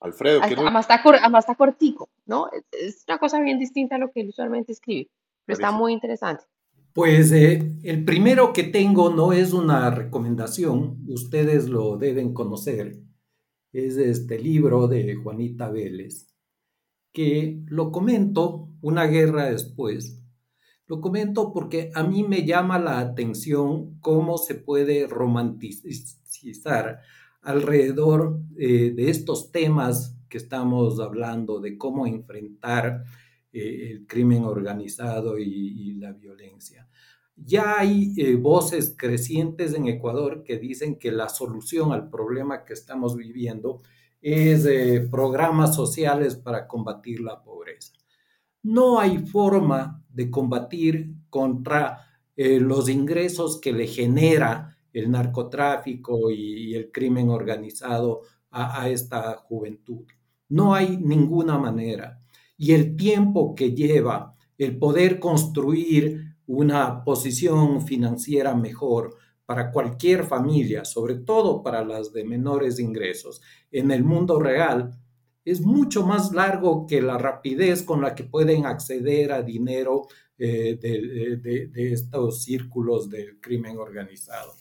Alfredo, 0.01 0.41
¿qué 0.41 0.53
además, 0.53 0.87
está 0.87 1.01
está 1.39 1.55
cortico, 1.55 2.11
¿no? 2.27 2.47
Es 2.69 3.05
una 3.07 3.17
cosa 3.17 3.41
bien 3.41 3.57
distinta 3.57 3.95
a 3.95 3.97
lo 3.97 4.11
que 4.11 4.21
él 4.21 4.29
usualmente 4.29 4.71
escribe, 4.71 5.09
pero 5.43 5.55
está 5.55 5.71
muy 5.71 5.93
interesante. 5.93 6.43
Pues 6.93 7.31
eh, 7.31 7.73
el 7.81 8.05
primero 8.05 8.53
que 8.53 8.65
tengo 8.65 9.09
no 9.09 9.33
es 9.33 9.51
una 9.51 9.89
recomendación, 9.89 11.03
ustedes 11.07 11.69
lo 11.69 11.97
deben 11.97 12.35
conocer, 12.35 12.99
es 13.73 13.97
este 13.97 14.37
libro 14.37 14.87
de 14.87 15.15
Juanita 15.15 15.71
Vélez, 15.71 16.36
que 17.17 17.63
lo 17.65 17.91
comento 17.91 18.69
una 18.79 19.07
guerra 19.07 19.49
después. 19.49 20.21
Lo 20.85 21.01
comento 21.01 21.51
porque 21.51 21.89
a 21.95 22.03
mí 22.03 22.21
me 22.21 22.45
llama 22.45 22.77
la 22.77 22.99
atención 22.99 23.99
cómo 24.01 24.37
se 24.37 24.53
puede 24.53 25.07
romantizar 25.07 26.99
alrededor 27.41 28.39
eh, 28.55 28.91
de 28.95 29.09
estos 29.09 29.51
temas 29.51 30.15
que 30.29 30.37
estamos 30.37 30.99
hablando, 30.99 31.59
de 31.59 31.75
cómo 31.75 32.05
enfrentar 32.05 33.03
eh, 33.51 33.89
el 33.93 34.05
crimen 34.05 34.43
organizado 34.43 35.39
y, 35.39 35.95
la 35.95 36.11
violencia. 36.11 36.87
Ya 37.35 37.79
hay 37.79 38.13
eh, 38.15 38.35
voces 38.35 38.93
crecientes 38.95 39.73
en 39.73 39.87
Ecuador 39.87 40.43
que 40.43 40.59
dicen 40.59 40.99
que 40.99 41.11
la 41.11 41.29
solución 41.29 41.93
al 41.93 42.11
problema 42.11 42.63
que 42.63 42.73
estamos 42.73 43.17
viviendo 43.17 43.81
es 44.21 44.67
programas 45.09 45.75
sociales 45.75 46.35
para 46.35 46.67
combatir 46.67 47.21
la 47.21 47.41
pobreza. 47.41 47.93
No 48.63 48.99
hay 48.99 49.19
forma 49.19 50.03
de 50.09 50.29
combatir 50.29 51.13
contra 51.29 52.03
los 52.35 52.89
ingresos 52.89 53.59
que 53.59 53.71
le 53.73 53.87
genera 53.87 54.77
el 54.97 55.11
narcotráfico 55.11 56.31
y, 56.31 56.73
el 56.75 56.91
crimen 56.91 57.29
organizado 57.29 58.21
a, 58.51 58.89
esta 58.89 59.35
juventud. 59.37 60.05
No 60.49 60.73
hay 60.73 60.97
ninguna 60.97 61.57
manera. 61.57 62.19
Y 62.57 62.73
el 62.73 62.95
tiempo 62.95 63.53
que 63.53 63.73
lleva 63.73 64.33
el 64.57 64.77
poder 64.77 65.19
construir 65.19 66.35
una 66.47 67.03
posición 67.03 67.81
financiera 67.81 68.55
mejor 68.55 69.15
para 69.47 69.71
cualquier 69.71 70.25
familia, 70.25 70.83
sobre 70.83 71.15
todo 71.15 71.63
para 71.63 71.83
las 71.83 72.11
de 72.11 72.25
menores 72.25 72.79
ingresos, 72.79 73.41
en 73.71 73.89
el 73.91 74.03
mundo 74.03 74.39
real, 74.39 74.91
es 75.45 75.61
mucho 75.61 76.05
más 76.05 76.33
largo 76.33 76.85
que 76.85 77.01
la 77.01 77.17
rapidez 77.17 77.81
con 77.81 78.01
la 78.01 78.13
que 78.13 78.25
pueden 78.25 78.65
acceder 78.65 79.31
a 79.31 79.41
dinero 79.41 80.07
eh, 80.37 80.77
de 80.79 81.93
estos 81.93 82.43
círculos 82.43 83.09
del 83.09 83.39
crimen 83.39 83.77
organizado. 83.77 84.53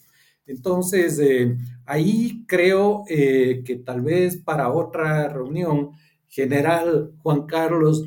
Entonces, 0.47 1.19
eh, 1.19 1.57
ahí 1.85 2.45
creo 2.47 3.03
eh, 3.09 3.63
que 3.65 3.77
tal 3.77 4.03
vez 4.03 4.37
para 4.37 4.73
otra 4.73 5.29
reunión, 5.29 5.91
general 6.29 7.13
Juan 7.25 7.47
Carlos, 7.47 8.05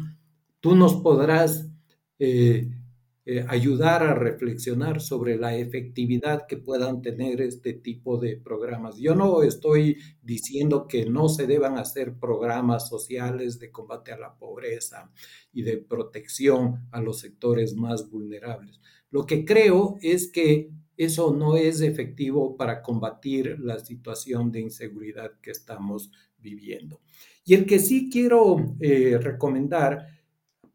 tú 0.61 0.75
nos 0.75 0.95
podrás 0.95 1.65
ayudar 3.47 4.01
a 4.01 4.15
reflexionar 4.15 5.01
sobre 5.01 5.37
la 5.37 5.55
efectividad 5.55 6.47
que 6.47 6.57
puedan 6.57 7.01
tener 7.01 7.41
este 7.41 7.73
tipo 7.73 8.17
de 8.17 8.37
programas. 8.37 8.97
Yo 8.97 9.13
no 9.13 9.43
estoy 9.43 9.97
diciendo 10.23 10.87
que 10.87 11.05
no 11.05 11.29
se 11.29 11.45
deban 11.45 11.77
hacer 11.77 12.15
programas 12.17 12.89
sociales 12.89 13.59
de 13.59 13.71
combate 13.71 14.11
a 14.11 14.17
la 14.17 14.35
pobreza 14.35 15.11
y 15.53 15.61
de 15.61 15.77
protección 15.77 16.87
a 16.91 17.01
los 17.01 17.19
sectores 17.19 17.75
más 17.75 18.09
vulnerables. 18.09 18.79
Lo 19.11 19.25
que 19.25 19.45
creo 19.45 19.97
es 20.01 20.31
que 20.31 20.71
eso 20.97 21.33
no 21.33 21.55
es 21.55 21.81
efectivo 21.81 22.57
para 22.57 22.81
combatir 22.81 23.57
la 23.59 23.79
situación 23.79 24.51
de 24.51 24.59
inseguridad 24.59 25.31
que 25.41 25.51
estamos 25.51 26.11
viviendo. 26.37 26.99
Y 27.45 27.53
el 27.53 27.65
que 27.65 27.79
sí 27.79 28.09
quiero 28.11 28.75
eh, 28.81 29.17
recomendar, 29.17 30.18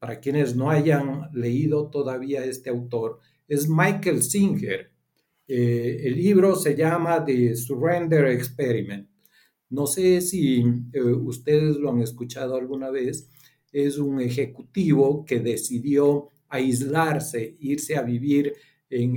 para 0.04 0.20
quienes 0.20 0.54
no 0.54 0.68
hayan 0.68 1.30
leído 1.32 1.88
todavía 1.88 2.44
este 2.44 2.68
autor, 2.68 3.20
es 3.48 3.70
Michael 3.70 4.22
Singer. 4.22 4.92
Eh, 5.48 6.02
el 6.04 6.16
libro 6.16 6.56
se 6.56 6.76
llama 6.76 7.24
The 7.24 7.56
Surrender 7.56 8.26
Experiment. 8.26 9.08
No 9.70 9.86
sé 9.86 10.20
si 10.20 10.62
eh, 10.92 11.00
ustedes 11.00 11.76
lo 11.76 11.88
han 11.88 12.02
escuchado 12.02 12.54
alguna 12.54 12.90
vez. 12.90 13.30
Es 13.72 13.96
un 13.96 14.20
ejecutivo 14.20 15.24
que 15.24 15.40
decidió 15.40 16.28
aislarse, 16.50 17.56
irse 17.60 17.96
a 17.96 18.02
vivir 18.02 18.52
en, 18.90 19.16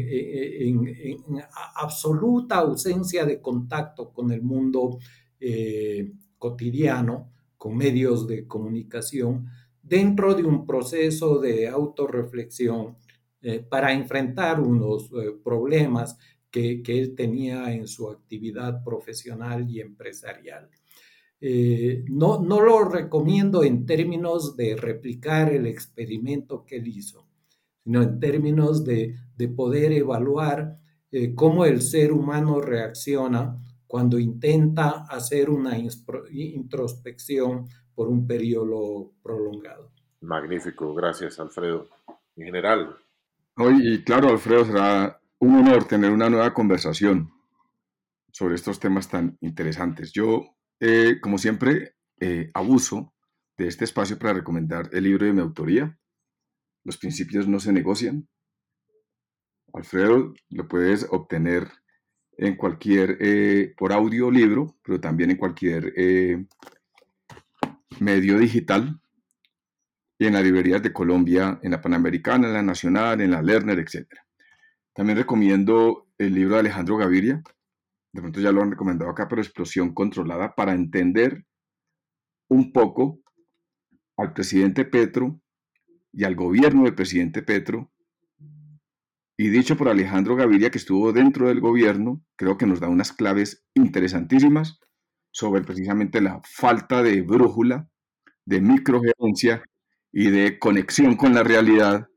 absoluta 1.75 2.59
ausencia 2.59 3.25
de 3.25 3.41
contacto 3.41 4.13
con 4.13 4.31
el 4.31 4.41
mundo 4.41 4.99
eh, 5.37 6.13
cotidiano, 6.37 7.33
con 7.57 7.75
medios 7.75 8.25
de 8.25 8.47
comunicación, 8.47 9.47
dentro 9.87 10.33
de 10.33 10.43
un 10.43 10.65
proceso 10.65 11.39
de 11.39 11.67
autorreflexión 11.67 12.97
eh, 13.41 13.59
para 13.59 13.93
enfrentar 13.93 14.59
unos 14.59 15.11
eh, 15.13 15.31
problemas 15.43 16.17
que, 16.51 16.81
él 16.85 17.15
tenía 17.15 17.71
en 17.73 17.87
su 17.87 18.09
actividad 18.09 18.83
profesional 18.83 19.69
y 19.69 19.79
empresarial. 19.81 20.69
Eh, 21.39 22.03
no, 22.09 22.41
no 22.41 22.61
lo 22.61 22.89
recomiendo 22.89 23.63
en 23.63 23.85
términos 23.85 24.55
de 24.55 24.75
replicar 24.75 25.53
el 25.53 25.67
experimento 25.67 26.65
que 26.65 26.77
él 26.77 26.87
hizo, 26.87 27.27
sino 27.83 28.01
en 28.01 28.19
términos 28.19 28.83
de, 28.83 29.15
poder 29.55 29.91
evaluar 29.91 30.79
eh, 31.11 31.35
cómo 31.35 31.65
el 31.65 31.81
ser 31.81 32.11
humano 32.11 32.59
reacciona 32.59 33.63
cuando 33.85 34.17
intenta 34.17 35.05
hacer 35.05 35.49
una 35.49 35.77
introspección 35.77 37.67
por 37.97 38.09
un 38.09 38.27
periodo 38.27 39.11
prolongado. 39.23 39.91
Magnífico, 40.21 40.93
gracias 40.93 41.39
Alfredo. 41.39 41.89
En 42.35 42.45
general. 42.45 42.95
Hoy, 43.55 43.79
y 43.81 44.03
claro, 44.03 44.29
Alfredo, 44.29 44.65
será 44.65 45.19
un 45.39 45.55
honor 45.55 45.85
tener 45.85 46.11
una 46.11 46.29
nueva 46.29 46.53
conversación 46.53 47.31
sobre 48.31 48.53
estos 48.53 48.79
temas 48.79 49.09
tan 49.09 49.35
interesantes. 49.41 50.11
Yo, 50.13 50.45
eh, 50.79 51.19
como 51.19 51.39
siempre, 51.39 51.95
eh, 52.19 52.51
abuso 52.53 53.15
de 53.57 53.67
este 53.67 53.85
espacio 53.85 54.19
para 54.19 54.33
recomendar 54.33 54.91
el 54.93 55.03
libro 55.05 55.25
de 55.25 55.33
mi 55.33 55.41
autoría, 55.41 55.97
Los 56.83 56.97
principios 56.97 57.47
no 57.47 57.59
se 57.59 57.73
negocian. 57.73 58.29
Alfredo, 59.73 60.35
lo 60.51 60.67
puedes 60.67 61.07
obtener 61.09 61.67
en 62.37 62.55
cualquier, 62.55 63.17
eh, 63.19 63.73
por 63.75 63.91
audio 63.91 64.29
libro, 64.29 64.77
pero 64.83 65.01
también 65.01 65.31
en 65.31 65.37
cualquier 65.37 65.93
medio 67.99 68.37
digital 68.37 68.99
y 70.19 70.25
en 70.25 70.33
las 70.33 70.43
librerías 70.43 70.81
de 70.81 70.93
Colombia, 70.93 71.59
en 71.61 71.71
la 71.71 71.81
Panamericana, 71.81 72.47
en 72.47 72.53
la 72.53 72.63
Nacional, 72.63 73.21
en 73.21 73.31
la 73.31 73.41
Lerner, 73.41 73.79
etc. 73.79 74.07
También 74.93 75.17
recomiendo 75.17 76.07
el 76.17 76.33
libro 76.33 76.55
de 76.55 76.61
Alejandro 76.61 76.97
Gaviria, 76.97 77.43
de 78.13 78.21
pronto 78.21 78.39
ya 78.39 78.51
lo 78.51 78.63
han 78.63 78.71
recomendado 78.71 79.11
acá, 79.11 79.27
pero 79.27 79.41
Explosión 79.41 79.93
Controlada, 79.93 80.55
para 80.55 80.73
entender 80.73 81.45
un 82.49 82.71
poco 82.71 83.19
al 84.17 84.33
presidente 84.33 84.85
Petro 84.85 85.39
y 86.11 86.23
al 86.23 86.35
gobierno 86.35 86.85
del 86.85 86.95
presidente 86.95 87.43
Petro. 87.43 87.91
Y 89.37 89.49
dicho 89.49 89.77
por 89.77 89.89
Alejandro 89.89 90.35
Gaviria, 90.35 90.71
que 90.71 90.79
estuvo 90.79 91.13
dentro 91.13 91.47
del 91.47 91.59
gobierno, 91.59 92.23
creo 92.35 92.57
que 92.57 92.65
nos 92.65 92.79
da 92.79 92.87
unas 92.87 93.13
claves 93.13 93.67
interesantísimas 93.75 94.79
sobre 95.37 95.61
precisamente 95.61 96.19
la 96.19 96.41
falta 96.43 97.03
de 97.03 97.21
brújula, 97.21 97.87
de 98.43 98.59
microgerencia 98.59 99.61
y 100.11 100.31
de 100.31 100.57
conexión 100.57 101.15
con 101.15 101.35
la 101.35 101.43
realidad 101.43 102.07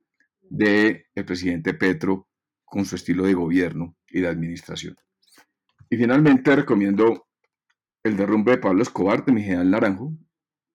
del 0.40 1.04
el 1.14 1.24
presidente 1.26 1.74
Petro 1.74 2.28
con 2.64 2.86
su 2.86 2.96
estilo 2.96 3.24
de 3.24 3.34
gobierno 3.34 3.94
y 4.08 4.22
de 4.22 4.28
administración. 4.28 4.96
Y 5.90 5.98
finalmente 5.98 6.56
recomiendo 6.56 7.26
El 8.02 8.16
derrumbe 8.16 8.52
de 8.52 8.58
Pablo 8.58 8.82
Escobar 8.82 9.22
de 9.26 9.32
Miguel 9.32 9.70
Naranjo. 9.70 10.14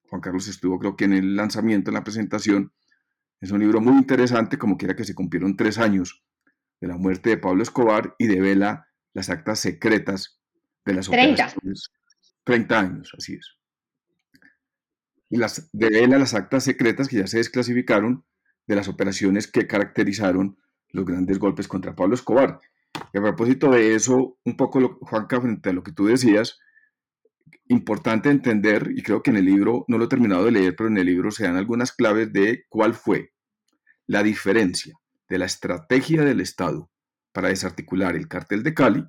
Juan 0.08 0.20
Carlos 0.20 0.46
estuvo 0.46 0.78
creo 0.78 0.94
que 0.94 1.06
en 1.06 1.14
el 1.14 1.34
lanzamiento, 1.34 1.90
en 1.90 1.94
la 1.94 2.04
presentación. 2.04 2.72
Es 3.40 3.50
un 3.50 3.58
libro 3.58 3.80
muy 3.80 3.94
interesante, 3.94 4.56
como 4.56 4.76
quiera 4.76 4.94
que 4.94 5.02
se 5.02 5.16
cumplieron 5.16 5.56
tres 5.56 5.78
años 5.78 6.22
de 6.80 6.86
la 6.86 6.96
muerte 6.96 7.30
de 7.30 7.38
Pablo 7.38 7.64
Escobar 7.64 8.14
y 8.20 8.28
devela 8.28 8.86
las 9.14 9.30
actas 9.30 9.58
secretas 9.58 10.40
de 10.84 10.94
las 10.94 11.10
30. 11.10 11.32
operaciones. 11.32 11.90
30 12.46 12.78
años, 12.78 13.12
así 13.18 13.34
es. 13.34 13.56
Y 15.28 15.36
las 15.36 15.68
devela 15.72 16.16
las 16.16 16.34
actas 16.34 16.62
secretas 16.62 17.08
que 17.08 17.16
ya 17.16 17.26
se 17.26 17.38
desclasificaron 17.38 18.24
de 18.68 18.76
las 18.76 18.86
operaciones 18.86 19.48
que 19.48 19.66
caracterizaron 19.66 20.56
los 20.90 21.04
grandes 21.04 21.40
golpes 21.40 21.66
contra 21.66 21.96
Pablo 21.96 22.14
Escobar. 22.14 22.60
Y 23.12 23.18
a 23.18 23.22
propósito 23.22 23.70
de 23.70 23.96
eso, 23.96 24.38
un 24.44 24.56
poco, 24.56 24.78
lo, 24.78 24.98
Juanca, 25.00 25.40
frente 25.40 25.70
a 25.70 25.72
lo 25.72 25.82
que 25.82 25.90
tú 25.90 26.06
decías, 26.06 26.60
importante 27.66 28.30
entender, 28.30 28.92
y 28.94 29.02
creo 29.02 29.24
que 29.24 29.30
en 29.30 29.38
el 29.38 29.44
libro, 29.44 29.84
no 29.88 29.98
lo 29.98 30.04
he 30.04 30.08
terminado 30.08 30.44
de 30.44 30.52
leer, 30.52 30.76
pero 30.76 30.88
en 30.88 30.98
el 30.98 31.06
libro 31.06 31.32
se 31.32 31.44
dan 31.44 31.56
algunas 31.56 31.92
claves 31.92 32.32
de 32.32 32.64
cuál 32.68 32.94
fue 32.94 33.32
la 34.06 34.22
diferencia 34.22 34.94
de 35.28 35.38
la 35.38 35.46
estrategia 35.46 36.22
del 36.22 36.40
Estado 36.40 36.92
para 37.32 37.48
desarticular 37.48 38.14
el 38.14 38.28
cartel 38.28 38.62
de 38.62 38.72
Cali 38.72 39.04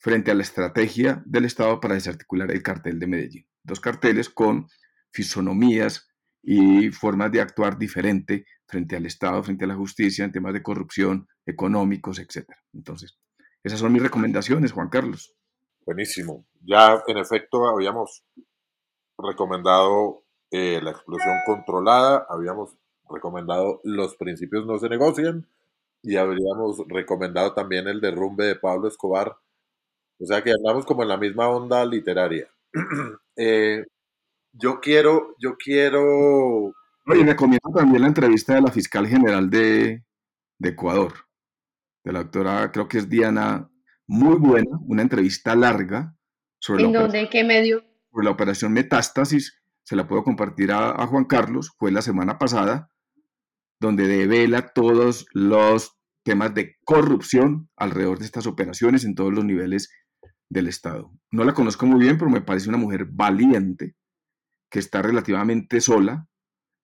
frente 0.00 0.30
a 0.30 0.34
la 0.34 0.42
estrategia 0.42 1.22
del 1.26 1.44
Estado 1.44 1.78
para 1.78 1.94
desarticular 1.94 2.50
el 2.50 2.62
cartel 2.62 2.98
de 2.98 3.06
Medellín. 3.06 3.46
Dos 3.62 3.78
carteles 3.78 4.28
con 4.28 4.66
fisonomías 5.12 6.08
y 6.42 6.90
formas 6.90 7.30
de 7.30 7.40
actuar 7.40 7.78
diferente 7.78 8.46
frente 8.66 8.96
al 8.96 9.06
Estado, 9.06 9.42
frente 9.42 9.64
a 9.64 9.68
la 9.68 9.76
justicia, 9.76 10.24
en 10.24 10.32
temas 10.32 10.54
de 10.54 10.62
corrupción, 10.62 11.28
económicos, 11.44 12.18
etc. 12.18 12.48
Entonces, 12.72 13.18
esas 13.62 13.78
son 13.78 13.92
mis 13.92 14.02
recomendaciones, 14.02 14.72
Juan 14.72 14.88
Carlos. 14.88 15.34
Buenísimo. 15.84 16.46
Ya, 16.64 17.02
en 17.06 17.18
efecto, 17.18 17.68
habíamos 17.68 18.24
recomendado 19.18 20.24
eh, 20.50 20.80
la 20.82 20.92
explosión 20.92 21.34
controlada, 21.46 22.26
habíamos 22.28 22.76
recomendado 23.08 23.80
los 23.84 24.16
principios 24.16 24.66
no 24.66 24.78
se 24.78 24.88
negocian 24.88 25.46
y 26.02 26.16
habríamos 26.16 26.78
recomendado 26.88 27.52
también 27.54 27.88
el 27.88 28.00
derrumbe 28.00 28.46
de 28.46 28.56
Pablo 28.56 28.88
Escobar. 28.88 29.36
O 30.20 30.26
sea 30.26 30.42
que 30.42 30.52
andamos 30.52 30.84
como 30.84 31.02
en 31.02 31.08
la 31.08 31.16
misma 31.16 31.48
onda 31.48 31.84
literaria. 31.84 32.46
eh, 33.36 33.84
yo 34.52 34.80
quiero, 34.80 35.34
yo 35.38 35.56
quiero. 35.56 36.74
Y 37.06 37.24
recomiendo 37.24 37.70
también 37.74 38.02
la 38.02 38.08
entrevista 38.08 38.54
de 38.54 38.60
la 38.60 38.70
fiscal 38.70 39.06
general 39.06 39.48
de, 39.48 40.04
Ecuador, 40.62 41.14
de 42.04 42.12
la 42.12 42.20
doctora, 42.20 42.70
creo 42.70 42.86
que 42.86 42.98
es 42.98 43.08
Diana, 43.08 43.70
muy 44.06 44.36
buena, 44.36 44.70
una 44.86 45.02
entrevista 45.02 45.56
larga 45.56 46.14
sobre 46.60 46.84
¿En 46.84 46.92
dónde? 46.92 47.28
¿Qué 47.30 47.42
medio? 47.42 47.82
Sobre 48.12 48.26
la 48.26 48.30
operación 48.30 48.72
Metástasis, 48.72 49.60
se 49.82 49.96
la 49.96 50.06
puedo 50.06 50.22
compartir 50.22 50.70
a, 50.70 50.90
a 50.90 51.06
Juan 51.06 51.24
Carlos, 51.24 51.72
fue 51.78 51.90
la 51.90 52.02
semana 52.02 52.38
pasada, 52.38 52.90
donde 53.80 54.06
devela 54.06 54.68
todos 54.68 55.26
los 55.32 55.98
temas 56.22 56.54
de 56.54 56.76
corrupción 56.84 57.70
alrededor 57.76 58.18
de 58.18 58.26
estas 58.26 58.46
operaciones 58.46 59.04
en 59.04 59.14
todos 59.14 59.32
los 59.32 59.44
niveles 59.44 59.90
del 60.50 60.68
Estado. 60.68 61.10
No 61.30 61.44
la 61.44 61.54
conozco 61.54 61.86
muy 61.86 62.00
bien, 62.00 62.18
pero 62.18 62.30
me 62.30 62.42
parece 62.42 62.68
una 62.68 62.76
mujer 62.76 63.06
valiente, 63.06 63.96
que 64.70 64.80
está 64.80 65.00
relativamente 65.00 65.80
sola, 65.80 66.28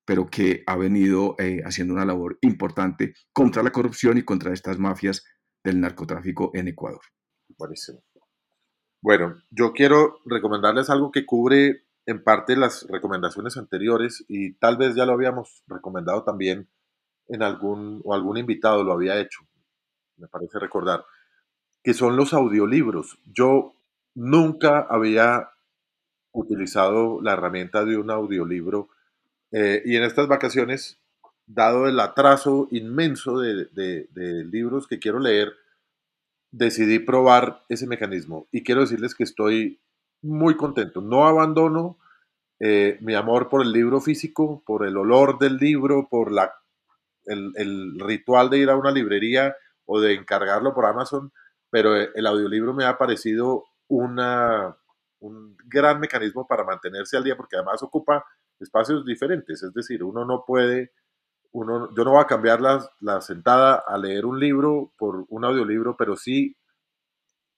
pero 0.07 0.29
que 0.29 0.63
ha 0.67 0.77
venido 0.77 1.35
eh, 1.39 1.63
haciendo 1.65 1.93
una 1.95 2.05
labor 2.05 2.39
importante 2.41 3.15
contra 3.33 3.63
la 3.63 3.73
corrupción 3.73 4.17
y 4.17 4.23
contra 4.23 4.53
estas 4.53 4.79
mafias 4.79 5.25
del 5.63 5.81
narcotráfico 5.81 6.53
en 6.55 6.69
Ecuador. 6.69 7.03
Buenísimo. 7.59 8.03
Bueno, 9.03 9.37
yo 9.51 9.73
quiero 9.73 10.21
recomendarles 10.25 10.89
algo 10.91 11.11
que 11.11 11.27
cubre 11.27 11.87
en 12.07 12.23
parte 12.23 12.57
las 12.57 12.87
recomendaciones 12.89 13.57
anteriores 13.57 14.25
y 14.29 14.55
tal 14.55 14.77
vez 14.77 14.95
ya 14.95 15.07
lo 15.07 15.13
habíamos 15.13 15.65
recomendado 15.67 16.25
también 16.25 16.69
en 17.29 17.43
algún 17.43 18.01
o 18.05 18.15
algún 18.15 18.37
invitado 18.37 18.85
lo 18.85 18.93
había 18.93 19.21
hecho, 19.21 19.41
me 20.17 20.29
parece 20.29 20.61
recordar, 20.61 21.05
que 21.87 21.95
son 21.95 22.17
los 22.17 22.35
audiolibros. 22.35 23.17
Yo 23.33 23.77
nunca 24.17 24.89
había 24.91 25.51
utilizado 26.33 27.23
la 27.23 27.35
herramienta 27.35 27.85
de 27.85 27.97
un 27.97 28.11
audiolibro 28.11 28.89
eh, 29.53 29.83
y 29.85 29.95
en 29.95 30.03
estas 30.03 30.27
vacaciones, 30.27 30.99
dado 31.47 31.87
el 31.87 32.01
atraso 32.01 32.67
inmenso 32.73 33.39
de, 33.39 33.69
libros 34.51 34.89
que 34.89 34.99
quiero 34.99 35.21
leer, 35.21 35.53
decidí 36.51 36.99
probar 36.99 37.63
ese 37.69 37.87
mecanismo 37.87 38.49
y 38.51 38.65
quiero 38.65 38.81
decirles 38.81 39.15
que 39.15 39.23
estoy 39.23 39.79
muy 40.23 40.57
contento. 40.57 41.01
No 41.01 41.29
abandono 41.29 41.99
eh, 42.59 42.99
mi 43.01 43.15
amor 43.15 43.49
por 43.49 43.63
el 43.63 43.71
libro 43.71 44.01
físico, 44.01 44.61
por 44.67 44.85
el 44.85 44.97
olor 44.97 45.39
del 45.39 45.57
libro, 45.57 46.09
por 46.11 46.33
la, 46.33 46.53
el, 47.27 47.53
el, 47.55 48.01
ritual 48.01 48.51
de 48.51 48.59
ir 48.59 48.71
a 48.71 48.77
una 48.77 48.91
librería 48.91 49.55
o 49.85 50.01
de 50.01 50.15
encargarlo 50.15 50.75
por 50.75 50.85
Amazon, 50.85 51.31
pero 51.71 51.95
el 51.97 52.27
audiolibro 52.27 52.73
me 52.75 52.85
ha 52.85 52.99
parecido 52.99 53.65
una, 53.89 54.77
un 55.21 55.57
gran 55.67 56.01
mecanismo 56.01 56.47
para 56.47 56.65
mantenerse 56.65 57.17
al 57.17 57.25
día, 57.25 57.37
porque 57.37 57.57
además 57.57 57.83
ocupa 57.83 58.25
espacios 58.59 59.05
diferentes, 59.05 59.63
es 59.63 59.73
decir, 59.75 60.03
uno 60.03 60.25
no 60.25 60.45
puede, 60.47 60.93
uno, 61.53 61.95
yo 61.95 62.05
no 62.05 62.13
voy 62.13 62.21
a 62.21 62.27
cambiar 62.27 62.61
la, 62.61 62.89
la 63.01 63.21
sentada 63.21 63.83
a 63.87 63.99
leer 63.99 64.25
un 64.25 64.41
libro 64.41 64.93
por 64.97 65.27
un 65.29 65.45
audiolibro, 65.45 65.97
pero 65.97 66.17
sí 66.17 66.57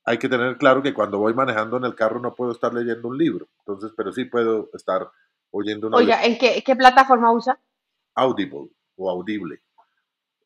hay 0.05 0.19
que 0.19 0.29
tener 0.29 0.57
claro 0.57 0.83
que 0.83 0.95
cuando 0.95 1.19
voy 1.19 1.35
manejando 1.35 1.77
en 1.77 1.85
el 1.85 1.95
carro 1.95 2.19
no 2.19 2.35
puedo 2.35 2.53
estar 2.53 2.73
leyendo 2.73 3.09
un 3.09 3.19
libro, 3.19 3.49
entonces, 3.61 3.93
pero 3.97 4.13
sí 4.13 4.25
puedo 4.25 4.69
estar 4.73 5.11
oyendo 5.51 5.89
una... 5.89 5.99
Oiga, 5.99 6.25
¿en 6.25 6.39
qué, 6.39 6.63
qué, 6.65 6.77
plataforma 6.77 7.33
usa? 7.33 7.59
Audible 8.15 8.71
o 8.97 9.11
Audible. 9.11 9.61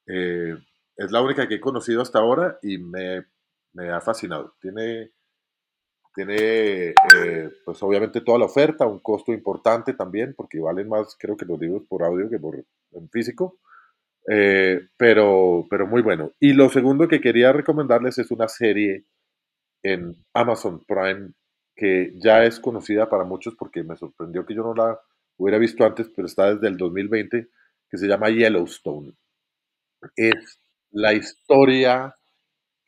Eh, 0.07 0.57
es 0.97 1.11
la 1.11 1.23
única 1.23 1.49
que 1.49 1.55
he 1.55 1.61
conocido 1.61 2.03
hasta 2.03 2.19
ahora 2.19 2.59
y 2.63 2.79
me, 2.79 3.25
me 3.73 3.91
ha 3.91 4.01
fascinado. 4.01 4.55
Tiene 4.61 5.13
tiene, 6.15 6.91
eh, 6.91 7.51
pues 7.65 7.83
obviamente 7.83 8.21
toda 8.21 8.39
la 8.39 8.45
oferta, 8.45 8.87
un 8.87 9.01
costo 9.01 9.33
importante 9.33 9.95
también, 9.95 10.35
porque 10.37 10.61
valen 10.61 10.89
más, 10.89 11.17
creo 11.19 11.37
que 11.37 11.47
los 11.47 11.59
libros 11.59 11.85
por 11.89 12.03
audio 12.03 12.29
que 12.29 12.39
por 12.39 12.63
en 12.93 13.09
físico. 13.09 13.59
Eh, 14.29 14.89
pero, 14.97 15.67
pero 15.71 15.87
muy 15.87 16.03
bueno. 16.03 16.33
Y 16.39 16.53
lo 16.53 16.69
segundo 16.69 17.09
que 17.09 17.21
quería 17.21 17.53
recomendarles 17.53 18.19
es 18.19 18.31
una 18.31 18.49
serie 18.49 19.05
en 19.83 20.15
Amazon 20.35 20.85
Prime 20.87 21.33
que 21.75 22.13
ya 22.17 22.45
es 22.45 22.61
conocida 22.61 23.09
para 23.09 23.25
muchos 23.25 23.57
porque 23.57 23.83
me 23.83 23.97
sorprendió 23.97 24.47
que 24.47 24.55
yo 24.55 24.63
no 24.63 24.75
la 24.75 25.01
hubiera 25.39 25.59
visto 25.59 25.85
antes, 25.85 26.09
pero 26.15 26.27
está 26.27 26.55
desde 26.55 26.69
el 26.69 26.77
2020, 26.77 27.49
que 27.91 27.99
se 27.99 28.07
llama 28.07 28.31
Yellowstone. 28.31 29.15
Es 30.15 30.61
la 30.91 31.15
historia 31.15 32.15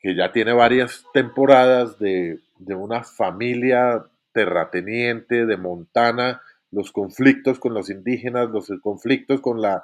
que 0.05 0.13
ya 0.13 0.31
tiene 0.31 0.53
varias 0.53 1.03
temporadas 1.15 1.97
de, 1.97 2.39
de 2.59 2.75
una 2.75 3.03
familia 3.03 4.05
terrateniente 4.33 5.47
de 5.47 5.57
Montana, 5.57 6.43
los 6.69 6.91
conflictos 6.91 7.57
con 7.57 7.73
los 7.73 7.89
indígenas, 7.89 8.51
los 8.51 8.71
conflictos 8.83 9.41
con, 9.41 9.63
la, 9.63 9.83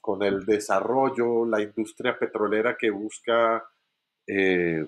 con 0.00 0.22
el 0.22 0.46
desarrollo, 0.46 1.44
la 1.44 1.60
industria 1.60 2.18
petrolera 2.18 2.78
que 2.78 2.88
busca, 2.88 3.62
eh, 4.26 4.86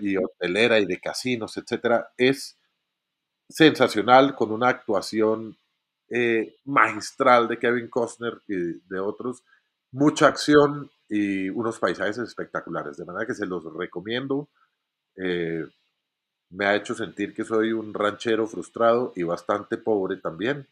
y 0.00 0.16
hotelera 0.18 0.78
y 0.78 0.84
de 0.84 1.00
casinos, 1.00 1.56
etcétera, 1.56 2.10
es 2.18 2.58
sensacional 3.48 4.34
con 4.34 4.52
una 4.52 4.68
actuación 4.68 5.56
eh, 6.10 6.56
magistral 6.66 7.48
de 7.48 7.58
Kevin 7.58 7.88
Costner 7.88 8.42
y 8.46 8.56
de 8.90 9.00
otros, 9.00 9.42
mucha 9.90 10.26
acción 10.26 10.90
y 11.08 11.48
unos 11.50 11.78
paisajes 11.78 12.18
espectaculares, 12.18 12.96
de 12.96 13.04
manera 13.04 13.26
que 13.26 13.34
se 13.34 13.46
los 13.46 13.64
recomiendo. 13.74 14.48
Eh, 15.16 15.64
me 16.50 16.66
ha 16.66 16.76
hecho 16.76 16.94
sentir 16.94 17.34
que 17.34 17.44
soy 17.44 17.72
un 17.72 17.92
ranchero 17.92 18.46
frustrado 18.46 19.12
y 19.16 19.22
bastante 19.22 19.78
pobre 19.78 20.16
también, 20.16 20.66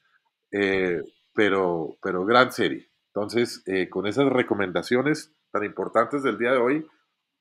eh, 0.52 1.02
pero, 1.35 1.97
pero 2.02 2.24
gran 2.24 2.52
serie. 2.52 2.89
Entonces, 3.09 3.62
con 3.90 4.06
esas 4.06 4.27
recomendaciones 4.27 5.32
tan 5.52 5.65
importantes 5.65 6.24
del 6.24 6.36
día 6.36 6.52
de 6.52 6.59
hoy, 6.59 6.86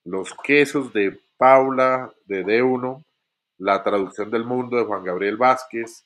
los 0.06 0.34
quesos 0.44 0.94
de 0.94 1.20
Paula 1.38 2.14
de 2.26 2.46
D1, 2.46 3.04
la 3.58 3.84
traducción 3.84 4.30
del 4.30 4.46
mundo 4.46 4.78
de 4.78 4.86
Juan 4.86 5.04
Gabriel 5.04 5.38
Vázquez, 5.38 6.06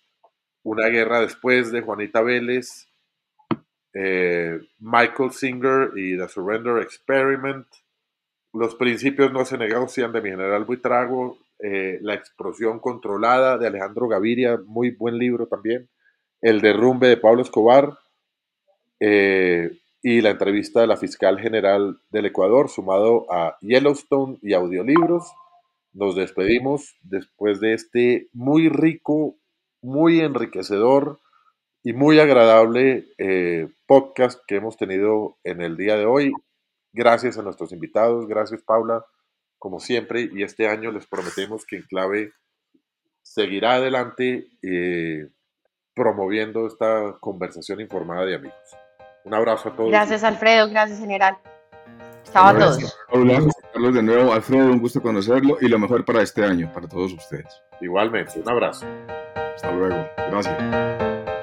una 0.63 0.87
guerra 0.87 1.21
después 1.21 1.71
de 1.71 1.81
Juanita 1.81 2.21
Vélez, 2.21 2.87
eh, 3.99 4.59
Michael 4.77 5.31
Singer 5.31 5.91
y 5.95 6.15
The 6.15 6.27
Surrender 6.27 6.83
Experiment, 6.83 7.65
Los 8.53 8.75
principios 8.75 9.31
no 9.33 9.43
se 9.43 9.57
negocian 9.57 10.11
de 10.11 10.21
mi 10.21 10.29
general 10.29 10.65
Buitrago, 10.65 11.39
eh, 11.57 11.97
La 12.03 12.13
explosión 12.13 12.79
controlada 12.79 13.57
de 13.57 13.65
Alejandro 13.65 14.07
Gaviria, 14.07 14.59
muy 14.67 14.91
buen 14.91 15.17
libro 15.17 15.47
también, 15.47 15.89
El 16.41 16.61
derrumbe 16.61 17.07
de 17.07 17.17
Pablo 17.17 17.41
Escobar 17.41 17.97
eh, 18.99 19.71
y 20.03 20.21
la 20.21 20.29
entrevista 20.29 20.81
de 20.81 20.87
la 20.87 20.97
fiscal 20.97 21.39
general 21.39 21.99
del 22.11 22.27
Ecuador, 22.27 22.69
sumado 22.69 23.25
a 23.31 23.57
Yellowstone 23.61 24.37
y 24.43 24.53
audiolibros. 24.53 25.25
Nos 25.93 26.15
despedimos 26.15 26.95
después 27.01 27.59
de 27.59 27.73
este 27.73 28.29
muy 28.31 28.69
rico 28.69 29.37
muy 29.81 30.19
enriquecedor 30.19 31.19
y 31.87 31.93
muy 31.93 32.19
agradable 32.19 33.07
eh, 33.17 33.69
podcast 33.85 34.41
que 34.45 34.57
hemos 34.57 34.75
tenido 34.75 35.37
en 35.45 35.61
el 35.61 35.77
día 35.77 35.95
de 35.95 36.05
hoy. 36.05 36.33
Gracias 36.91 37.37
a 37.37 37.43
nuestros 37.43 37.71
invitados, 37.71 38.27
gracias 38.27 38.61
Paula, 38.61 39.05
como 39.57 39.79
siempre, 39.79 40.29
y 40.33 40.43
este 40.43 40.67
año 40.67 40.91
les 40.91 41.07
prometemos 41.07 41.65
que 41.65 41.77
Enclave 41.77 42.33
seguirá 43.21 43.75
adelante 43.75 44.49
eh, 44.61 45.29
promoviendo 45.95 46.67
esta 46.67 47.15
conversación 47.21 47.79
informada 47.79 48.25
de 48.25 48.35
amigos. 48.35 48.75
Un 49.23 49.33
abrazo 49.33 49.69
a 49.69 49.75
todos. 49.77 49.89
Gracias 49.89 50.25
Alfredo, 50.25 50.69
gracias 50.69 50.99
general. 50.99 51.37
Chao 52.33 52.47
a 52.47 52.53
todos. 52.53 52.97
Hola, 53.11 53.39
Carlos 53.71 53.93
de 53.93 54.03
nuevo. 54.03 54.33
Alfredo, 54.33 54.65
un 54.65 54.81
gusto 54.81 55.01
conocerlo 55.01 55.57
y 55.61 55.69
lo 55.69 55.79
mejor 55.79 56.03
para 56.03 56.21
este 56.21 56.43
año, 56.43 56.69
para 56.73 56.89
todos 56.89 57.13
ustedes. 57.13 57.63
Igualmente, 57.79 58.41
un 58.41 58.49
abrazo. 58.49 58.85
Hasta 59.55 59.71
luego. 59.71 60.05
Gracias. 60.29 61.36